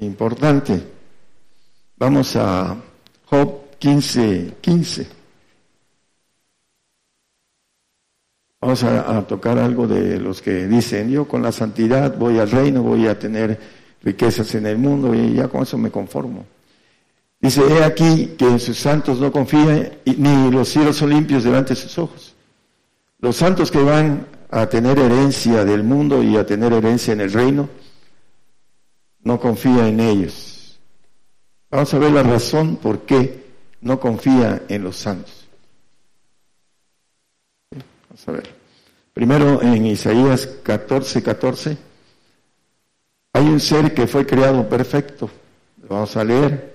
importante. 0.00 0.82
Vamos 1.96 2.36
a 2.36 2.76
Job 3.26 3.78
15, 3.78 4.54
15. 4.60 5.06
Vamos 8.60 8.82
a, 8.82 9.18
a, 9.18 9.26
tocar 9.26 9.58
algo 9.58 9.86
de 9.86 10.18
los 10.18 10.40
que 10.42 10.66
dicen, 10.66 11.10
yo 11.10 11.28
con 11.28 11.42
la 11.42 11.52
santidad 11.52 12.16
voy 12.16 12.38
al 12.38 12.50
reino, 12.50 12.82
voy 12.82 13.06
a 13.06 13.18
tener 13.18 13.58
riquezas 14.02 14.54
en 14.54 14.66
el 14.66 14.78
mundo 14.78 15.14
y 15.14 15.34
ya 15.34 15.48
con 15.48 15.62
eso 15.62 15.78
me 15.78 15.90
conformo. 15.90 16.44
Dice, 17.44 17.60
he 17.60 17.84
aquí 17.84 18.36
que 18.38 18.46
en 18.46 18.58
sus 18.58 18.78
santos 18.78 19.20
no 19.20 19.30
confía 19.30 19.98
ni 20.06 20.50
los 20.50 20.66
cielos 20.66 20.96
son 20.96 21.10
limpios 21.10 21.44
delante 21.44 21.74
de 21.74 21.80
sus 21.80 21.98
ojos. 21.98 22.34
Los 23.18 23.36
santos 23.36 23.70
que 23.70 23.82
van 23.82 24.26
a 24.50 24.66
tener 24.66 24.98
herencia 24.98 25.62
del 25.62 25.82
mundo 25.82 26.22
y 26.22 26.38
a 26.38 26.46
tener 26.46 26.72
herencia 26.72 27.12
en 27.12 27.20
el 27.20 27.30
reino, 27.30 27.68
no 29.24 29.38
confía 29.38 29.86
en 29.86 30.00
ellos. 30.00 30.80
Vamos 31.70 31.92
a 31.92 31.98
ver 31.98 32.12
la 32.12 32.22
razón 32.22 32.76
por 32.76 33.00
qué 33.00 33.44
no 33.82 34.00
confía 34.00 34.62
en 34.66 34.82
los 34.82 34.96
santos. 34.96 35.46
Vamos 37.72 38.26
a 38.26 38.32
ver. 38.32 38.54
Primero 39.12 39.60
en 39.60 39.84
Isaías 39.84 40.46
14, 40.62 41.22
14. 41.22 41.76
Hay 43.34 43.44
un 43.44 43.60
ser 43.60 43.92
que 43.92 44.06
fue 44.06 44.24
creado 44.24 44.66
perfecto. 44.66 45.28
Vamos 45.86 46.16
a 46.16 46.24
leer. 46.24 46.73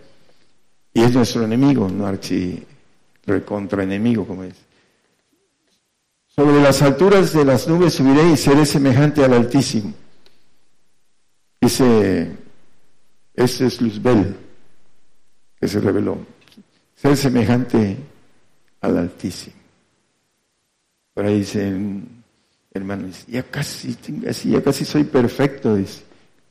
Y 0.99 1.03
es 1.03 1.13
nuestro 1.13 1.45
enemigo, 1.45 1.87
no 1.87 2.05
archi 2.05 2.61
recontra 3.25 3.83
enemigo, 3.83 4.27
como 4.27 4.43
dice. 4.43 4.59
Sobre 6.27 6.61
las 6.61 6.81
alturas 6.81 7.31
de 7.31 7.45
las 7.45 7.69
nubes 7.69 7.93
subiré 7.93 8.31
y 8.31 8.35
seré 8.35 8.65
semejante 8.65 9.23
al 9.23 9.31
Altísimo. 9.31 9.93
Dice, 11.61 12.35
ese 13.33 13.67
es 13.67 13.79
Luzbel, 13.79 14.35
que 15.57 15.69
se 15.69 15.79
reveló. 15.79 16.17
Ser 16.95 17.15
semejante 17.15 17.95
al 18.81 18.97
Altísimo. 18.97 19.55
Por 21.13 21.27
ahí 21.27 21.39
dice, 21.39 21.77
hermano, 22.73 23.07
ya 23.25 23.43
casi, 23.43 23.95
ya 24.43 24.61
casi 24.61 24.83
soy 24.83 25.05
perfecto, 25.05 25.75
dice 25.75 26.03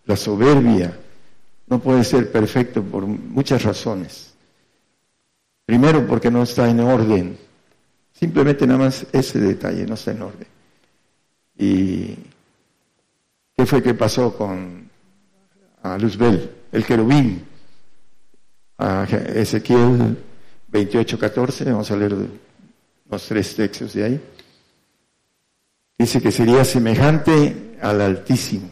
la 0.06 0.16
soberbia 0.16 0.98
no 1.66 1.78
puede 1.80 2.02
ser 2.02 2.32
perfecto 2.32 2.82
por 2.82 3.06
muchas 3.06 3.62
razones. 3.62 4.27
Primero 5.68 6.06
porque 6.06 6.30
no 6.30 6.44
está 6.44 6.66
en 6.70 6.80
orden. 6.80 7.36
Simplemente 8.14 8.66
nada 8.66 8.78
más 8.86 9.04
ese 9.12 9.38
detalle 9.38 9.84
no 9.84 9.96
está 9.96 10.12
en 10.12 10.22
orden. 10.22 10.46
¿Y 11.58 12.14
qué 13.54 13.66
fue 13.66 13.82
que 13.82 13.92
pasó 13.92 14.34
con 14.34 14.88
Luzbel, 15.98 16.50
el 16.72 16.86
querubín? 16.86 17.44
A 18.78 19.04
Ezequiel 19.04 20.16
28, 20.68 21.18
14, 21.18 21.64
vamos 21.64 21.90
a 21.90 21.96
leer 21.98 22.16
los 23.10 23.26
tres 23.26 23.54
textos 23.54 23.92
de 23.92 24.04
ahí. 24.04 24.20
Dice 25.98 26.22
que 26.22 26.32
sería 26.32 26.64
semejante 26.64 27.76
al 27.82 28.00
Altísimo. 28.00 28.70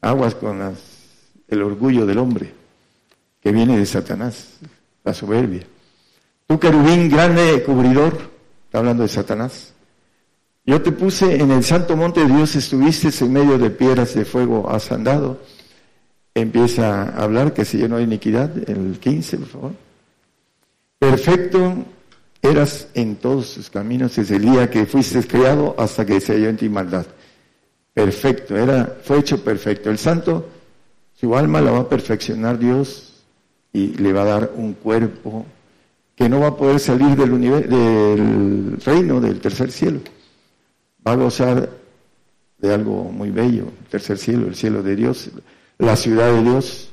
Aguas 0.00 0.36
con 0.36 0.76
el 1.48 1.62
orgullo 1.62 2.06
del 2.06 2.18
hombre 2.18 2.54
que 3.40 3.50
viene 3.50 3.76
de 3.76 3.84
Satanás, 3.84 4.58
la 5.04 5.14
soberbia. 5.14 5.62
Tú 6.46 6.58
querubín 6.58 7.08
grande 7.08 7.62
cubridor, 7.64 8.18
está 8.64 8.78
hablando 8.78 9.02
de 9.02 9.08
Satanás. 9.08 9.72
Yo 10.64 10.82
te 10.82 10.92
puse 10.92 11.36
en 11.36 11.50
el 11.50 11.64
santo 11.64 11.96
monte 11.96 12.20
de 12.20 12.34
Dios, 12.34 12.54
estuviste 12.56 13.08
en 13.24 13.32
medio 13.32 13.58
de 13.58 13.70
piedras 13.70 14.14
de 14.14 14.24
fuego 14.24 14.70
has 14.70 14.90
andado. 14.92 15.40
Empieza 16.34 17.02
a 17.02 17.24
hablar 17.24 17.52
que 17.52 17.64
se 17.64 17.78
llenó 17.78 17.96
de 17.96 18.04
iniquidad, 18.04 18.50
el 18.68 18.98
15, 19.00 19.38
por 19.38 19.48
favor. 19.48 19.72
Perfecto 20.98 21.84
eras 22.40 22.88
en 22.94 23.16
todos 23.16 23.54
tus 23.54 23.68
caminos 23.68 24.14
desde 24.14 24.36
el 24.36 24.42
día 24.42 24.70
que 24.70 24.86
fuiste 24.86 25.26
creado 25.26 25.74
hasta 25.78 26.06
que 26.06 26.20
se 26.20 26.34
halló 26.34 26.48
en 26.48 26.56
ti 26.56 26.68
maldad 26.68 27.06
perfecto, 27.98 28.56
era, 28.56 28.96
fue 29.02 29.18
hecho 29.18 29.42
perfecto. 29.42 29.90
El 29.90 29.98
santo, 29.98 30.48
su 31.14 31.34
alma 31.36 31.60
la 31.60 31.72
va 31.72 31.78
a 31.80 31.88
perfeccionar 31.88 32.56
Dios 32.56 33.07
y 33.78 33.94
le 33.94 34.12
va 34.12 34.22
a 34.22 34.26
dar 34.26 34.52
un 34.56 34.74
cuerpo 34.74 35.46
que 36.14 36.28
no 36.28 36.40
va 36.40 36.48
a 36.48 36.56
poder 36.56 36.80
salir 36.80 37.16
del, 37.16 37.40
del 37.40 38.76
reino 38.84 39.20
del 39.20 39.40
tercer 39.40 39.70
cielo. 39.70 40.00
Va 41.06 41.12
a 41.12 41.16
gozar 41.16 41.70
de 42.58 42.74
algo 42.74 43.04
muy 43.04 43.30
bello, 43.30 43.64
el 43.80 43.86
tercer 43.88 44.18
cielo, 44.18 44.48
el 44.48 44.56
cielo 44.56 44.82
de 44.82 44.96
Dios, 44.96 45.30
la 45.78 45.94
ciudad 45.94 46.32
de 46.32 46.42
Dios, 46.42 46.90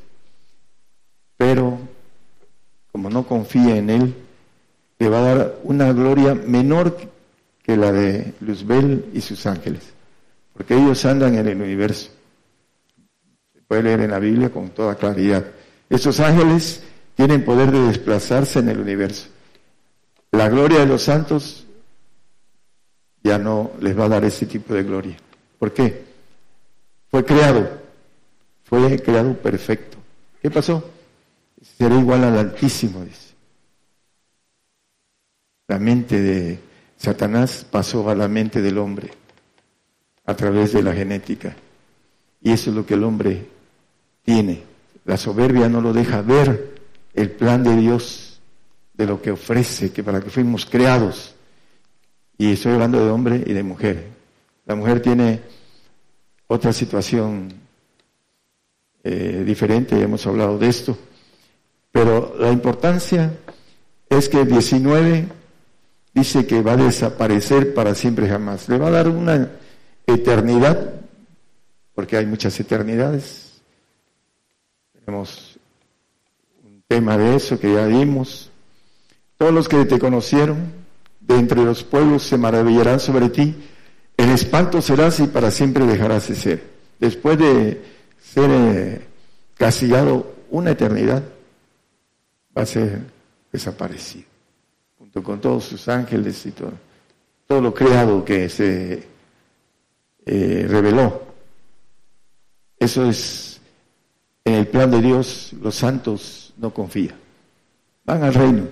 pero 1.37 1.79
como 2.91 3.09
no 3.09 3.25
confía 3.27 3.77
en 3.77 3.89
Él, 3.89 4.15
le 4.99 5.09
va 5.09 5.19
a 5.19 5.35
dar 5.35 5.55
una 5.63 5.91
gloria 5.91 6.35
menor 6.35 6.95
que 7.63 7.75
la 7.75 7.91
de 7.91 8.33
Luzbel 8.41 9.05
y 9.13 9.21
sus 9.21 9.45
ángeles 9.47 9.95
porque 10.55 10.75
ellos 10.75 11.03
andan 11.05 11.35
en 11.35 11.47
el 11.47 11.61
universo. 11.61 12.09
Se 13.53 13.61
puede 13.61 13.83
leer 13.83 14.01
en 14.01 14.11
la 14.11 14.19
Biblia 14.19 14.49
con 14.49 14.69
toda 14.69 14.95
claridad. 14.95 15.45
Estos 15.89 16.19
ángeles 16.19 16.83
tienen 17.15 17.45
poder 17.45 17.71
de 17.71 17.87
desplazarse 17.87 18.59
en 18.59 18.69
el 18.69 18.79
universo. 18.79 19.27
La 20.31 20.49
gloria 20.49 20.79
de 20.79 20.85
los 20.85 21.03
santos 21.03 21.65
ya 23.23 23.37
no 23.37 23.71
les 23.79 23.97
va 23.97 24.05
a 24.05 24.09
dar 24.09 24.25
ese 24.25 24.45
tipo 24.45 24.73
de 24.73 24.83
gloria. 24.83 25.17
¿Por 25.57 25.73
qué? 25.73 26.05
Fue 27.09 27.23
creado, 27.23 27.81
fue 28.63 29.01
creado 29.01 29.33
perfecto. 29.33 29.97
¿Qué 30.41 30.51
pasó? 30.51 30.91
Será 31.77 31.97
igual 31.97 32.23
al 32.23 32.37
Altísimo, 32.37 33.03
dice. 33.03 33.33
La 35.67 35.79
mente 35.79 36.21
de 36.21 36.59
Satanás 36.97 37.65
pasó 37.69 38.07
a 38.09 38.15
la 38.15 38.27
mente 38.27 38.61
del 38.61 38.77
hombre 38.77 39.11
a 40.25 40.35
través 40.35 40.73
de 40.73 40.83
la 40.83 40.93
genética. 40.93 41.55
Y 42.41 42.51
eso 42.51 42.69
es 42.69 42.75
lo 42.75 42.85
que 42.85 42.93
el 42.93 43.03
hombre 43.03 43.47
tiene. 44.23 44.74
La 45.05 45.17
soberbia 45.17 45.69
no 45.69 45.81
lo 45.81 45.93
deja 45.93 46.21
ver 46.21 46.75
el 47.13 47.31
plan 47.31 47.63
de 47.63 47.75
Dios, 47.77 48.39
de 48.93 49.05
lo 49.05 49.21
que 49.21 49.31
ofrece, 49.31 49.91
que 49.91 50.03
para 50.03 50.19
que 50.21 50.29
fuimos 50.29 50.65
creados. 50.65 51.35
Y 52.37 52.51
estoy 52.51 52.73
hablando 52.73 53.03
de 53.03 53.11
hombre 53.11 53.43
y 53.45 53.53
de 53.53 53.63
mujer. 53.63 54.07
La 54.65 54.75
mujer 54.75 55.01
tiene 55.01 55.41
otra 56.47 56.73
situación 56.73 57.53
eh, 59.03 59.43
diferente, 59.45 60.01
hemos 60.01 60.25
hablado 60.25 60.57
de 60.57 60.67
esto, 60.67 60.97
pero 61.91 62.35
la 62.39 62.51
importancia 62.51 63.37
es 64.09 64.27
que 64.27 64.41
el 64.41 64.49
19 64.49 65.27
dice 66.13 66.47
que 66.47 66.61
va 66.61 66.73
a 66.73 66.77
desaparecer 66.77 67.73
para 67.73 67.93
siempre 67.93 68.27
jamás. 68.27 68.67
Le 68.67 68.77
va 68.77 68.87
a 68.87 68.91
dar 68.91 69.09
una 69.09 69.51
eternidad, 70.07 70.93
porque 71.93 72.17
hay 72.17 72.25
muchas 72.25 72.59
eternidades. 72.59 73.44
Tenemos 75.05 75.59
un 76.63 76.83
tema 76.87 77.17
de 77.17 77.35
eso 77.35 77.59
que 77.59 77.73
ya 77.73 77.85
dimos. 77.85 78.49
Todos 79.37 79.53
los 79.53 79.69
que 79.69 79.85
te 79.85 79.99
conocieron 79.99 80.73
de 81.19 81.35
entre 81.35 81.63
los 81.63 81.83
pueblos 81.83 82.23
se 82.23 82.37
maravillarán 82.37 82.99
sobre 82.99 83.29
ti. 83.29 83.55
El 84.17 84.31
espanto 84.31 84.81
serás 84.81 85.19
y 85.19 85.27
para 85.27 85.51
siempre 85.51 85.85
dejarás 85.85 86.27
de 86.29 86.35
ser. 86.35 86.63
Después 86.99 87.37
de 87.37 87.81
ser 88.19 88.49
eh, 88.49 89.01
castigado 89.55 90.33
una 90.49 90.71
eternidad, 90.71 91.23
va 92.57 92.61
a 92.63 92.65
ser 92.65 93.01
desaparecido 93.51 94.35
con 95.23 95.39
todos 95.39 95.63
sus 95.63 95.87
ángeles 95.87 96.45
y 96.45 96.51
todo, 96.51 96.73
todo 97.47 97.61
lo 97.61 97.73
creado 97.73 98.25
que 98.25 98.49
se 98.49 99.07
eh, 100.25 100.65
reveló. 100.67 101.23
Eso 102.77 103.09
es, 103.09 103.54
en 104.55 104.61
el 104.61 104.67
plan 104.67 104.89
de 104.89 105.01
Dios, 105.01 105.51
los 105.61 105.75
santos 105.75 106.53
no 106.57 106.73
confían. 106.73 107.17
Van 108.05 108.23
al 108.23 108.33
reino, 108.33 108.67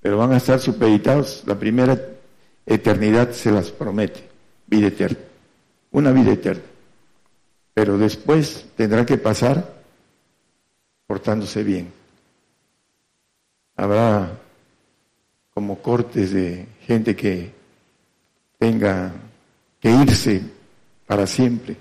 pero 0.00 0.16
van 0.16 0.32
a 0.32 0.38
estar 0.38 0.58
supeditados. 0.58 1.42
La 1.46 1.58
primera 1.58 2.00
eternidad 2.64 3.32
se 3.32 3.52
las 3.52 3.70
promete, 3.70 4.26
vida 4.66 4.86
eterna, 4.86 5.18
una 5.90 6.10
vida 6.10 6.32
eterna. 6.32 6.62
Pero 7.74 7.98
después 7.98 8.66
tendrá 8.76 9.04
que 9.04 9.18
pasar 9.18 9.74
portándose 11.06 11.62
bien. 11.62 11.92
Habrá 13.76 14.38
como 15.52 15.82
cortes 15.82 16.32
de 16.32 16.66
gente 16.86 17.14
que 17.14 17.52
tenga 18.58 19.12
que 19.80 19.90
irse 19.90 20.40
para 21.06 21.26
siempre 21.26 21.76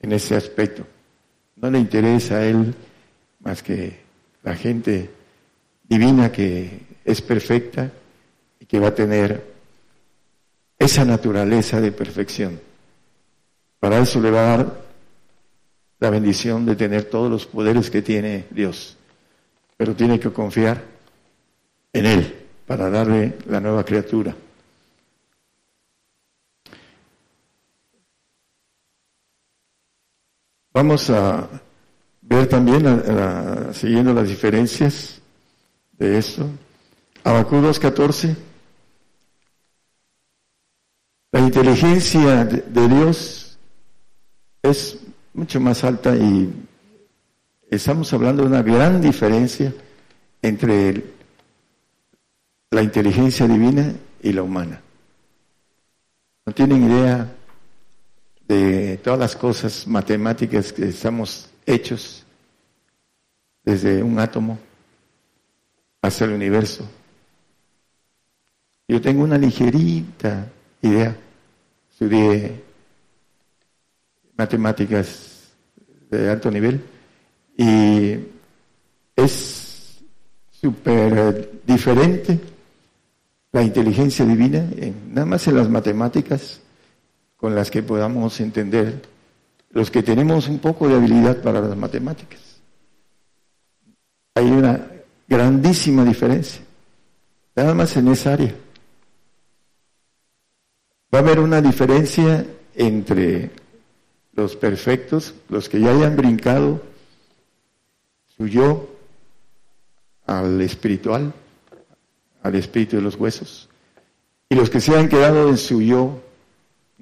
en 0.00 0.12
ese 0.12 0.36
aspecto. 0.36 0.93
No 1.64 1.70
le 1.70 1.78
interesa 1.78 2.34
a 2.36 2.44
él 2.44 2.74
más 3.40 3.62
que 3.62 3.98
la 4.42 4.54
gente 4.54 5.08
divina 5.88 6.30
que 6.30 6.78
es 7.02 7.22
perfecta 7.22 7.90
y 8.60 8.66
que 8.66 8.78
va 8.78 8.88
a 8.88 8.94
tener 8.94 9.42
esa 10.78 11.06
naturaleza 11.06 11.80
de 11.80 11.90
perfección. 11.90 12.60
Para 13.80 13.98
eso 13.98 14.20
le 14.20 14.30
va 14.30 14.40
a 14.40 14.56
dar 14.58 14.80
la 16.00 16.10
bendición 16.10 16.66
de 16.66 16.76
tener 16.76 17.04
todos 17.04 17.30
los 17.30 17.46
poderes 17.46 17.88
que 17.88 18.02
tiene 18.02 18.44
Dios, 18.50 18.98
pero 19.78 19.94
tiene 19.94 20.20
que 20.20 20.30
confiar 20.30 20.82
en 21.94 22.04
Él 22.04 22.34
para 22.66 22.90
darle 22.90 23.38
la 23.48 23.60
nueva 23.60 23.86
criatura. 23.86 24.36
Vamos 30.74 31.08
a 31.08 31.48
ver 32.20 32.48
también, 32.48 32.82
siguiendo 33.72 34.12
las 34.12 34.26
diferencias 34.26 35.20
de 35.92 36.18
esto, 36.18 36.48
Abacú 37.22 37.58
2.14, 37.58 38.34
la 41.30 41.40
inteligencia 41.40 42.44
de 42.44 42.88
Dios 42.88 43.56
es 44.64 44.98
mucho 45.32 45.60
más 45.60 45.84
alta 45.84 46.16
y 46.16 46.52
estamos 47.70 48.12
hablando 48.12 48.42
de 48.42 48.48
una 48.48 48.62
gran 48.62 49.00
diferencia 49.00 49.72
entre 50.42 51.04
la 52.72 52.82
inteligencia 52.82 53.46
divina 53.46 53.94
y 54.20 54.32
la 54.32 54.42
humana. 54.42 54.80
No 56.44 56.52
tienen 56.52 56.90
idea 56.90 57.32
de 58.48 58.98
todas 58.98 59.18
las 59.18 59.36
cosas 59.36 59.86
matemáticas 59.86 60.72
que 60.72 60.88
estamos 60.88 61.50
hechos 61.66 62.24
desde 63.64 64.02
un 64.02 64.18
átomo 64.18 64.58
hasta 66.02 66.24
el 66.26 66.32
universo. 66.32 66.86
Yo 68.86 69.00
tengo 69.00 69.24
una 69.24 69.38
ligerita 69.38 70.46
idea. 70.82 71.16
Estudié 71.90 72.62
matemáticas 74.36 75.52
de 76.10 76.30
alto 76.30 76.50
nivel 76.50 76.82
y 77.56 78.18
es 79.16 80.00
súper 80.50 81.62
diferente 81.64 82.38
la 83.52 83.62
inteligencia 83.62 84.24
divina, 84.24 84.68
nada 85.10 85.24
más 85.24 85.46
en 85.46 85.56
las 85.56 85.70
matemáticas 85.70 86.60
con 87.44 87.54
las 87.54 87.70
que 87.70 87.82
podamos 87.82 88.40
entender 88.40 89.02
los 89.72 89.90
que 89.90 90.02
tenemos 90.02 90.48
un 90.48 90.60
poco 90.60 90.88
de 90.88 90.94
habilidad 90.94 91.42
para 91.42 91.60
las 91.60 91.76
matemáticas. 91.76 92.40
Hay 94.34 94.46
una 94.46 94.88
grandísima 95.28 96.06
diferencia, 96.06 96.62
nada 97.54 97.74
más 97.74 97.94
en 97.98 98.08
esa 98.08 98.32
área. 98.32 98.54
Va 101.14 101.18
a 101.18 101.20
haber 101.20 101.38
una 101.38 101.60
diferencia 101.60 102.46
entre 102.76 103.50
los 104.32 104.56
perfectos, 104.56 105.34
los 105.50 105.68
que 105.68 105.80
ya 105.80 105.90
hayan 105.90 106.16
brincado 106.16 106.80
su 108.38 108.46
yo 108.46 108.88
al 110.24 110.62
espiritual, 110.62 111.34
al 112.42 112.54
espíritu 112.54 112.96
de 112.96 113.02
los 113.02 113.16
huesos, 113.16 113.68
y 114.48 114.54
los 114.54 114.70
que 114.70 114.80
se 114.80 114.96
han 114.96 115.10
quedado 115.10 115.50
en 115.50 115.58
su 115.58 115.82
yo 115.82 116.23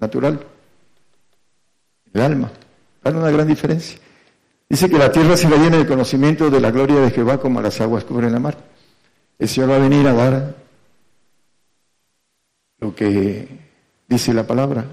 natural, 0.03 0.45
el 2.13 2.21
alma. 2.21 2.51
Hay 3.05 3.13
una 3.13 3.31
gran 3.31 3.47
diferencia. 3.47 3.99
Dice 4.69 4.91
que 4.91 4.99
la 4.99 5.13
tierra 5.13 5.37
se 5.37 5.49
la 5.49 5.57
llena 5.57 5.79
de 5.79 5.87
conocimiento 5.87 6.51
de 6.51 6.61
la 6.61 6.71
gloria 6.73 7.01
de 7.01 7.11
Jehová 7.11 7.39
como 7.39 7.63
las 7.63 7.81
aguas 7.81 8.05
cubren 8.05 8.33
la 8.33 8.41
mar. 8.41 8.59
El 9.39 9.49
Señor 9.49 9.71
va 9.71 9.77
a 9.77 9.79
venir 9.79 10.07
a 10.09 10.13
dar 10.13 10.57
lo 12.81 12.95
que 12.95 13.49
dice 14.09 14.35
la 14.35 14.45
palabra, 14.45 14.85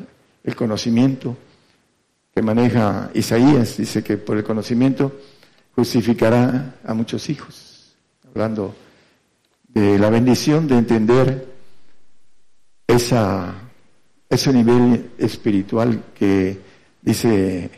el 0.43 0.55
conocimiento 0.55 1.35
que 2.33 2.41
maneja 2.43 3.09
Isaías. 3.15 3.77
Dice 3.77 4.03
que 4.03 4.17
por 4.17 4.37
el 4.37 4.43
conocimiento 4.43 5.11
justificará 5.75 6.75
a 6.85 6.93
muchos 6.93 7.29
hijos. 7.29 7.95
Hablando 8.27 8.75
de 9.69 9.97
la 9.97 10.11
bendición 10.11 10.67
de 10.67 10.77
entender 10.77 11.47
esa, 12.85 13.68
ese 14.29 14.53
nivel 14.53 15.11
espiritual 15.17 16.03
que 16.13 16.59
dice 17.01 17.71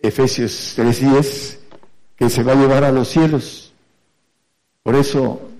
Efesios 0.00 0.74
3:10, 0.76 1.58
que 2.16 2.30
se 2.30 2.42
va 2.42 2.52
a 2.52 2.56
llevar 2.56 2.84
a 2.84 2.92
los 2.92 3.08
cielos. 3.08 3.72
Por 4.82 4.94
eso, 4.94 5.50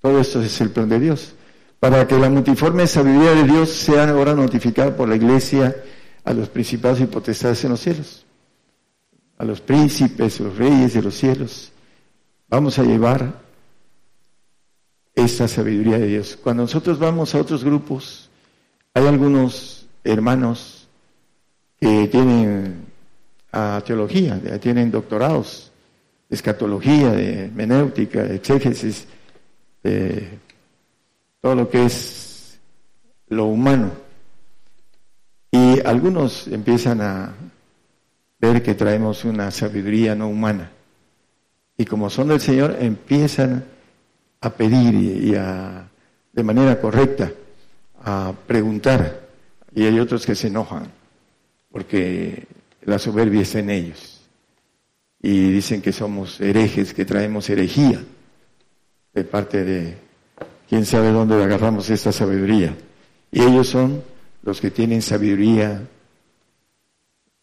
todo 0.00 0.20
esto 0.20 0.42
es 0.42 0.60
el 0.60 0.70
plan 0.70 0.88
de 0.88 1.00
Dios. 1.00 1.34
Para 1.80 2.06
que 2.06 2.18
la 2.18 2.28
multiforme 2.28 2.86
sabiduría 2.86 3.34
de 3.34 3.44
Dios 3.44 3.70
sea 3.70 4.08
ahora 4.08 4.34
notificada 4.34 4.96
por 4.96 5.08
la 5.08 5.16
iglesia 5.16 5.74
a 6.24 6.32
los 6.32 6.48
principados 6.48 7.00
y 7.00 7.06
potestades 7.06 7.64
en 7.64 7.70
los 7.70 7.80
cielos, 7.80 8.26
a 9.38 9.44
los 9.44 9.60
príncipes, 9.60 10.40
los 10.40 10.56
reyes 10.56 10.94
de 10.94 11.02
los 11.02 11.14
cielos. 11.14 11.72
Vamos 12.48 12.78
a 12.78 12.82
llevar 12.82 13.40
esta 15.14 15.48
sabiduría 15.48 15.98
de 15.98 16.06
Dios. 16.06 16.38
Cuando 16.42 16.64
nosotros 16.64 16.98
vamos 16.98 17.34
a 17.34 17.40
otros 17.40 17.64
grupos, 17.64 18.27
hay 18.94 19.06
algunos 19.06 19.86
hermanos 20.04 20.88
que 21.80 22.08
tienen 22.08 22.86
a 23.52 23.82
teología, 23.84 24.40
tienen 24.60 24.90
doctorados 24.90 25.70
de 26.28 26.36
escatología, 26.36 27.10
de 27.12 27.50
menéutica, 27.54 28.24
de 28.24 28.36
exégesis, 28.36 29.06
de 29.82 30.38
todo 31.40 31.54
lo 31.54 31.70
que 31.70 31.84
es 31.84 32.58
lo 33.28 33.46
humano. 33.46 33.92
Y 35.50 35.80
algunos 35.86 36.46
empiezan 36.48 37.00
a 37.00 37.34
ver 38.40 38.62
que 38.62 38.74
traemos 38.74 39.24
una 39.24 39.50
sabiduría 39.50 40.14
no 40.14 40.28
humana. 40.28 40.70
Y 41.76 41.84
como 41.84 42.10
son 42.10 42.28
del 42.28 42.40
Señor, 42.40 42.76
empiezan 42.80 43.64
a 44.40 44.50
pedir 44.50 44.94
y, 44.94 45.34
a, 45.34 45.88
de 46.32 46.42
manera 46.42 46.80
correcta 46.80 47.30
a 48.04 48.32
preguntar. 48.46 49.28
Y 49.74 49.84
hay 49.84 49.98
otros 50.00 50.24
que 50.26 50.34
se 50.34 50.48
enojan 50.48 50.90
porque 51.70 52.46
la 52.82 52.98
soberbia 52.98 53.42
está 53.42 53.60
en 53.60 53.70
ellos. 53.70 54.20
Y 55.20 55.50
dicen 55.50 55.82
que 55.82 55.92
somos 55.92 56.40
herejes, 56.40 56.94
que 56.94 57.04
traemos 57.04 57.48
herejía 57.50 58.02
de 59.12 59.24
parte 59.24 59.64
de 59.64 59.96
quién 60.68 60.84
sabe 60.84 61.10
dónde 61.10 61.42
agarramos 61.42 61.90
esta 61.90 62.12
sabiduría. 62.12 62.74
Y 63.30 63.42
ellos 63.42 63.68
son 63.68 64.02
los 64.42 64.60
que 64.60 64.70
tienen 64.70 65.02
sabiduría, 65.02 65.82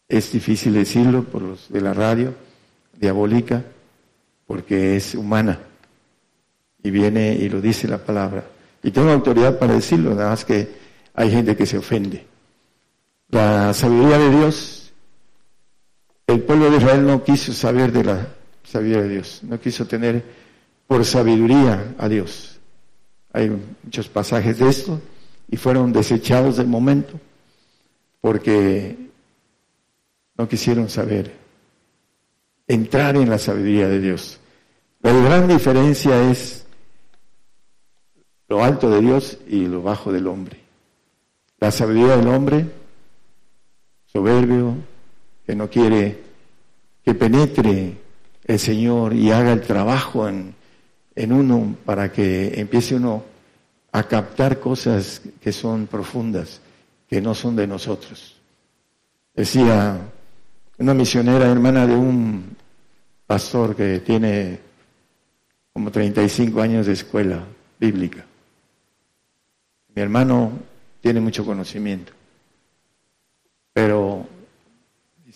es 0.08 0.32
difícil 0.32 0.74
decirlo 0.74 1.24
por 1.24 1.42
los 1.42 1.70
de 1.70 1.80
la 1.80 1.92
radio, 1.92 2.34
diabólica, 2.98 3.62
porque 4.46 4.96
es 4.96 5.14
humana. 5.14 5.60
Y 6.82 6.90
viene 6.90 7.34
y 7.34 7.48
lo 7.48 7.60
dice 7.60 7.88
la 7.88 7.98
palabra. 7.98 8.44
Y 8.86 8.92
tengo 8.92 9.10
autoridad 9.10 9.58
para 9.58 9.74
decirlo, 9.74 10.14
nada 10.14 10.30
más 10.30 10.44
que 10.44 10.68
hay 11.12 11.28
gente 11.28 11.56
que 11.56 11.66
se 11.66 11.76
ofende. 11.76 12.24
La 13.30 13.74
sabiduría 13.74 14.16
de 14.16 14.30
Dios, 14.30 14.92
el 16.28 16.40
pueblo 16.42 16.70
de 16.70 16.76
Israel 16.76 17.04
no 17.04 17.24
quiso 17.24 17.52
saber 17.52 17.90
de 17.90 18.04
la 18.04 18.28
sabiduría 18.62 19.02
de 19.02 19.08
Dios, 19.08 19.40
no 19.42 19.58
quiso 19.58 19.88
tener 19.88 20.22
por 20.86 21.04
sabiduría 21.04 21.96
a 21.98 22.08
Dios. 22.08 22.60
Hay 23.32 23.50
muchos 23.82 24.06
pasajes 24.06 24.60
de 24.60 24.68
esto 24.68 25.00
y 25.50 25.56
fueron 25.56 25.92
desechados 25.92 26.56
del 26.56 26.68
momento 26.68 27.18
porque 28.20 28.96
no 30.38 30.48
quisieron 30.48 30.88
saber, 30.88 31.34
entrar 32.68 33.16
en 33.16 33.30
la 33.30 33.38
sabiduría 33.38 33.88
de 33.88 33.98
Dios. 33.98 34.38
La 35.02 35.12
gran 35.12 35.48
diferencia 35.48 36.30
es 36.30 36.65
lo 38.48 38.62
alto 38.62 38.90
de 38.90 39.00
Dios 39.00 39.38
y 39.48 39.66
lo 39.66 39.82
bajo 39.82 40.12
del 40.12 40.26
hombre. 40.26 40.60
La 41.58 41.70
sabiduría 41.70 42.16
del 42.16 42.28
hombre, 42.28 42.66
soberbio, 44.06 44.76
que 45.44 45.54
no 45.54 45.68
quiere 45.68 46.22
que 47.04 47.14
penetre 47.14 47.96
el 48.44 48.58
Señor 48.58 49.14
y 49.14 49.30
haga 49.30 49.52
el 49.52 49.62
trabajo 49.62 50.28
en, 50.28 50.54
en 51.14 51.32
uno 51.32 51.76
para 51.84 52.12
que 52.12 52.60
empiece 52.60 52.94
uno 52.94 53.24
a 53.92 54.02
captar 54.04 54.60
cosas 54.60 55.22
que 55.40 55.52
son 55.52 55.86
profundas, 55.86 56.60
que 57.08 57.20
no 57.20 57.34
son 57.34 57.56
de 57.56 57.66
nosotros. 57.66 58.36
Decía 59.34 59.98
una 60.78 60.94
misionera 60.94 61.50
hermana 61.50 61.86
de 61.86 61.94
un 61.94 62.56
pastor 63.26 63.74
que 63.74 64.00
tiene 64.00 64.60
como 65.72 65.90
35 65.90 66.60
años 66.60 66.86
de 66.86 66.92
escuela 66.92 67.44
bíblica. 67.78 68.24
Mi 69.96 70.02
hermano 70.02 70.52
tiene 71.00 71.20
mucho 71.20 71.42
conocimiento, 71.42 72.12
pero 73.72 74.26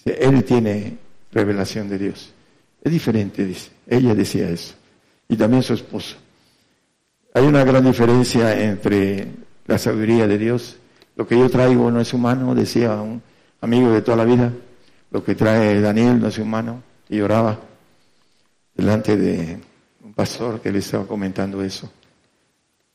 él 0.04 0.44
tiene 0.44 0.98
revelación 1.32 1.88
de 1.88 1.96
Dios. 1.96 2.34
Es 2.82 2.92
diferente, 2.92 3.46
dice. 3.46 3.70
Ella 3.86 4.14
decía 4.14 4.50
eso. 4.50 4.74
Y 5.28 5.36
también 5.36 5.62
su 5.62 5.72
esposo. 5.72 6.18
Hay 7.32 7.46
una 7.46 7.64
gran 7.64 7.86
diferencia 7.86 8.62
entre 8.62 9.28
la 9.66 9.78
sabiduría 9.78 10.26
de 10.26 10.36
Dios. 10.36 10.76
Lo 11.16 11.26
que 11.26 11.38
yo 11.38 11.48
traigo 11.48 11.90
no 11.90 11.98
es 11.98 12.12
humano, 12.12 12.54
decía 12.54 13.00
un 13.00 13.22
amigo 13.62 13.90
de 13.90 14.02
toda 14.02 14.18
la 14.18 14.24
vida. 14.26 14.52
Lo 15.10 15.24
que 15.24 15.34
trae 15.34 15.80
Daniel 15.80 16.20
no 16.20 16.28
es 16.28 16.36
humano. 16.36 16.82
Y 17.08 17.18
oraba 17.22 17.58
delante 18.74 19.16
de 19.16 19.58
un 20.04 20.12
pastor 20.12 20.60
que 20.60 20.70
le 20.70 20.80
estaba 20.80 21.06
comentando 21.06 21.62
eso. 21.62 21.90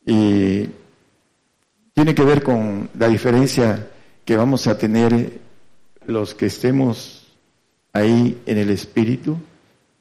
Y 0.06 0.69
tiene 1.95 2.13
que 2.13 2.25
ver 2.25 2.43
con 2.43 2.89
la 2.99 3.08
diferencia 3.08 3.89
que 4.25 4.36
vamos 4.36 4.67
a 4.67 4.77
tener 4.77 5.39
los 6.05 6.36
que 6.36 6.47
estemos 6.47 7.34
ahí 7.93 8.41
en 8.45 8.58
el 8.58 8.69
espíritu 8.69 9.38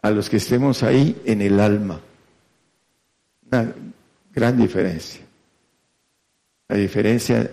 a 0.02 0.10
los 0.10 0.28
que 0.28 0.38
estemos 0.38 0.82
ahí 0.82 1.16
en 1.24 1.40
el 1.40 1.60
alma. 1.60 2.00
Una 3.46 3.72
gran 4.34 4.56
diferencia. 4.58 5.22
La 6.66 6.76
diferencia 6.76 7.48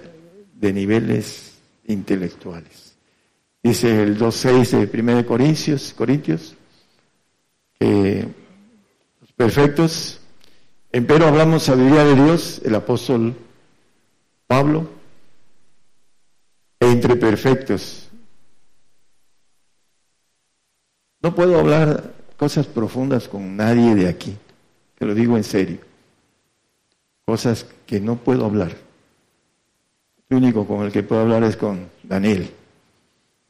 de 0.55 0.73
niveles 0.73 1.59
intelectuales. 1.85 2.95
Dice 3.61 4.01
el 4.01 4.17
2.6 4.17 4.89
de 4.89 5.01
1 5.01 5.25
Corintios, 5.27 5.93
Corintios, 5.93 6.55
que 7.79 8.27
los 9.21 9.31
perfectos, 9.33 10.19
empero 10.91 11.27
hablamos 11.27 11.61
sabiduría 11.61 12.05
de 12.05 12.15
Dios, 12.15 12.59
el 12.65 12.73
apóstol 12.73 13.35
Pablo, 14.51 14.85
entre 16.77 17.15
perfectos. 17.15 18.09
No 21.21 21.33
puedo 21.33 21.57
hablar 21.57 22.11
cosas 22.35 22.67
profundas 22.67 23.29
con 23.29 23.55
nadie 23.55 23.95
de 23.95 24.09
aquí, 24.09 24.37
te 24.99 25.05
lo 25.05 25.15
digo 25.15 25.37
en 25.37 25.45
serio. 25.45 25.79
Cosas 27.23 27.65
que 27.85 28.01
no 28.01 28.17
puedo 28.17 28.43
hablar. 28.43 28.75
El 30.27 30.35
único 30.35 30.67
con 30.67 30.83
el 30.83 30.91
que 30.91 31.03
puedo 31.03 31.21
hablar 31.21 31.45
es 31.45 31.55
con 31.55 31.89
Daniel. 32.03 32.51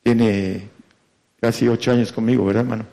Tiene 0.03 0.69
casi 1.39 1.67
ocho 1.67 1.93
años 1.93 2.11
conmigo, 2.11 2.45
¿verdad, 2.45 2.61
hermano? 2.61 2.85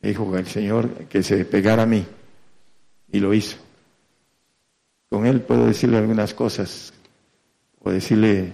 dijo 0.00 0.36
el 0.36 0.46
Señor 0.46 1.08
que 1.08 1.24
se 1.24 1.44
pegara 1.44 1.82
a 1.82 1.86
mí 1.86 2.06
y 3.10 3.18
lo 3.18 3.34
hizo. 3.34 3.67
Con 5.10 5.26
él 5.26 5.40
puedo 5.40 5.66
decirle 5.66 5.98
algunas 5.98 6.34
cosas 6.34 6.92
o 7.80 7.90
decirle 7.90 8.52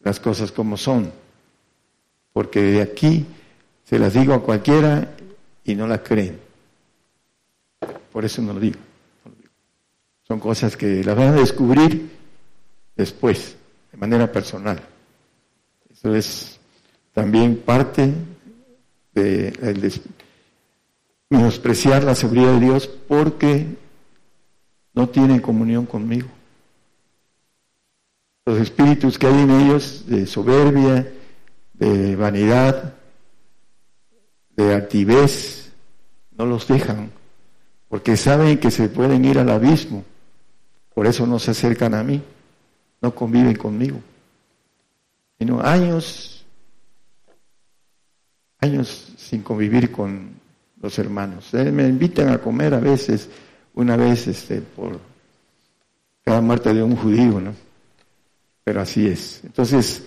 las 0.00 0.20
cosas 0.20 0.52
como 0.52 0.76
son, 0.76 1.10
porque 2.32 2.60
de 2.60 2.82
aquí 2.82 3.26
se 3.84 3.98
las 3.98 4.14
digo 4.14 4.34
a 4.34 4.42
cualquiera 4.42 5.14
y 5.64 5.74
no 5.74 5.86
la 5.86 6.02
creen. 6.02 6.38
Por 8.12 8.24
eso 8.24 8.42
no 8.42 8.52
lo 8.52 8.60
digo. 8.60 8.78
Son 10.22 10.38
cosas 10.38 10.76
que 10.76 11.02
las 11.02 11.16
van 11.16 11.28
a 11.28 11.32
descubrir 11.40 12.10
después, 12.96 13.56
de 13.90 13.98
manera 13.98 14.30
personal. 14.30 14.80
Eso 15.90 16.14
es 16.14 16.60
también 17.12 17.56
parte 17.56 18.12
de 19.12 19.52
menospreciar 21.30 22.04
la 22.04 22.14
seguridad 22.14 22.52
de 22.54 22.60
Dios 22.60 22.86
porque 22.86 23.66
no 24.94 25.08
tienen 25.08 25.40
comunión 25.40 25.86
conmigo. 25.86 26.28
Los 28.46 28.60
espíritus 28.60 29.18
que 29.18 29.26
hay 29.26 29.40
en 29.40 29.50
ellos 29.50 30.04
de 30.06 30.26
soberbia, 30.26 31.10
de 31.72 32.16
vanidad, 32.16 32.94
de 34.56 34.74
altivez, 34.74 35.72
no 36.36 36.46
los 36.46 36.68
dejan, 36.68 37.10
porque 37.88 38.16
saben 38.16 38.58
que 38.58 38.70
se 38.70 38.88
pueden 38.88 39.24
ir 39.24 39.38
al 39.38 39.50
abismo. 39.50 40.04
Por 40.94 41.06
eso 41.06 41.26
no 41.26 41.38
se 41.38 41.50
acercan 41.50 41.94
a 41.94 42.04
mí, 42.04 42.22
no 43.00 43.14
conviven 43.14 43.56
conmigo. 43.56 43.98
Sino 45.38 45.60
años, 45.60 46.44
años 48.60 49.12
sin 49.16 49.42
convivir 49.42 49.90
con 49.90 50.30
los 50.80 50.98
hermanos. 50.98 51.52
Eh, 51.54 51.72
me 51.72 51.88
invitan 51.88 52.28
a 52.28 52.38
comer 52.38 52.74
a 52.74 52.80
veces, 52.80 53.28
una 53.74 53.96
vez 53.96 54.26
este, 54.26 54.60
por 54.60 54.98
cada 56.24 56.40
muerte 56.40 56.72
de 56.72 56.82
un 56.82 56.96
judío, 56.96 57.40
¿no? 57.40 57.54
Pero 58.64 58.80
así 58.80 59.06
es. 59.06 59.40
Entonces, 59.44 60.04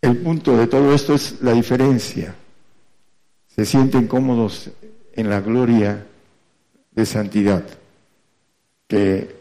el 0.00 0.18
punto 0.18 0.56
de 0.56 0.66
todo 0.66 0.94
esto 0.94 1.14
es 1.14 1.40
la 1.42 1.52
diferencia. 1.52 2.34
Se 3.48 3.64
sienten 3.64 4.06
cómodos 4.06 4.70
en 5.14 5.28
la 5.28 5.40
gloria 5.40 6.06
de 6.90 7.06
santidad, 7.06 7.64
que 8.86 9.34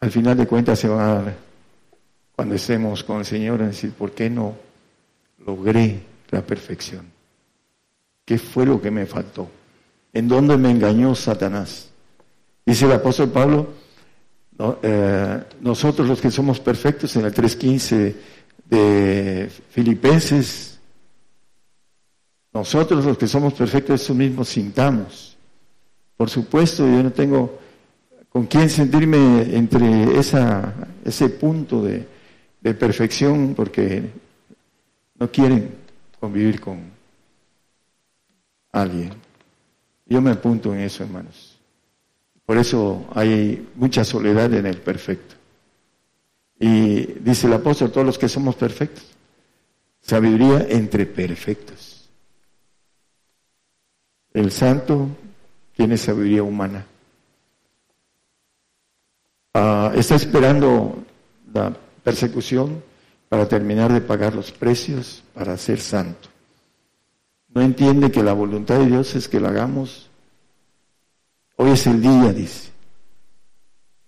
al 0.00 0.10
final 0.10 0.36
de 0.36 0.46
cuentas 0.46 0.78
se 0.78 0.88
va 0.88 1.04
a 1.04 1.22
dar 1.22 1.36
cuando 2.34 2.54
estemos 2.54 3.02
con 3.02 3.18
el 3.18 3.24
Señor 3.24 3.62
a 3.62 3.68
decir, 3.68 3.92
¿por 3.92 4.12
qué 4.12 4.28
no 4.28 4.54
logré 5.44 6.00
la 6.30 6.42
perfección? 6.42 7.06
¿Qué 8.24 8.38
fue 8.38 8.66
lo 8.66 8.80
que 8.80 8.90
me 8.90 9.06
faltó? 9.06 9.48
¿En 10.16 10.28
dónde 10.28 10.56
me 10.56 10.70
engañó 10.70 11.14
Satanás? 11.14 11.90
Dice 12.64 12.86
el 12.86 12.92
apóstol 12.92 13.28
Pablo, 13.28 13.74
eh, 14.82 15.44
nosotros 15.60 16.08
los 16.08 16.22
que 16.22 16.30
somos 16.30 16.58
perfectos 16.58 17.14
en 17.16 17.26
el 17.26 17.34
3.15 17.34 18.14
de 18.64 19.50
Filipenses, 19.68 20.80
nosotros 22.54 23.04
los 23.04 23.18
que 23.18 23.28
somos 23.28 23.52
perfectos 23.52 24.00
eso 24.00 24.14
mismo 24.14 24.42
sintamos. 24.42 25.36
Por 26.16 26.30
supuesto, 26.30 26.86
yo 26.86 27.02
no 27.02 27.12
tengo 27.12 27.58
con 28.30 28.46
quién 28.46 28.70
sentirme 28.70 29.54
entre 29.54 30.18
esa, 30.18 30.72
ese 31.04 31.28
punto 31.28 31.82
de 31.82 32.06
perfección 32.72 33.52
porque 33.54 34.12
no 35.18 35.30
quieren 35.30 35.74
convivir 36.18 36.58
con 36.58 36.90
alguien. 38.72 39.25
Yo 40.06 40.20
me 40.20 40.30
apunto 40.30 40.72
en 40.72 40.80
eso, 40.80 41.02
hermanos. 41.02 41.58
Por 42.44 42.58
eso 42.58 43.06
hay 43.14 43.68
mucha 43.74 44.04
soledad 44.04 44.54
en 44.54 44.66
el 44.66 44.78
perfecto. 44.78 45.34
Y 46.58 47.04
dice 47.20 47.48
el 47.48 47.52
apóstol, 47.54 47.90
todos 47.90 48.06
los 48.06 48.18
que 48.18 48.28
somos 48.28 48.54
perfectos, 48.54 49.04
sabiduría 50.00 50.66
entre 50.70 51.04
perfectos. 51.06 52.08
El 54.32 54.52
santo 54.52 55.08
tiene 55.74 55.98
sabiduría 55.98 56.42
humana. 56.42 56.86
Ah, 59.54 59.92
está 59.96 60.14
esperando 60.14 61.04
la 61.52 61.76
persecución 62.04 62.82
para 63.28 63.48
terminar 63.48 63.92
de 63.92 64.00
pagar 64.00 64.34
los 64.34 64.52
precios 64.52 65.24
para 65.34 65.56
ser 65.56 65.80
santo. 65.80 66.28
No 67.56 67.62
entiende 67.62 68.12
que 68.12 68.22
la 68.22 68.34
voluntad 68.34 68.78
de 68.80 68.84
Dios 68.84 69.14
es 69.14 69.28
que 69.28 69.40
lo 69.40 69.48
hagamos. 69.48 70.10
Hoy 71.56 71.70
es 71.70 71.86
el 71.86 72.02
día, 72.02 72.30
dice. 72.30 72.70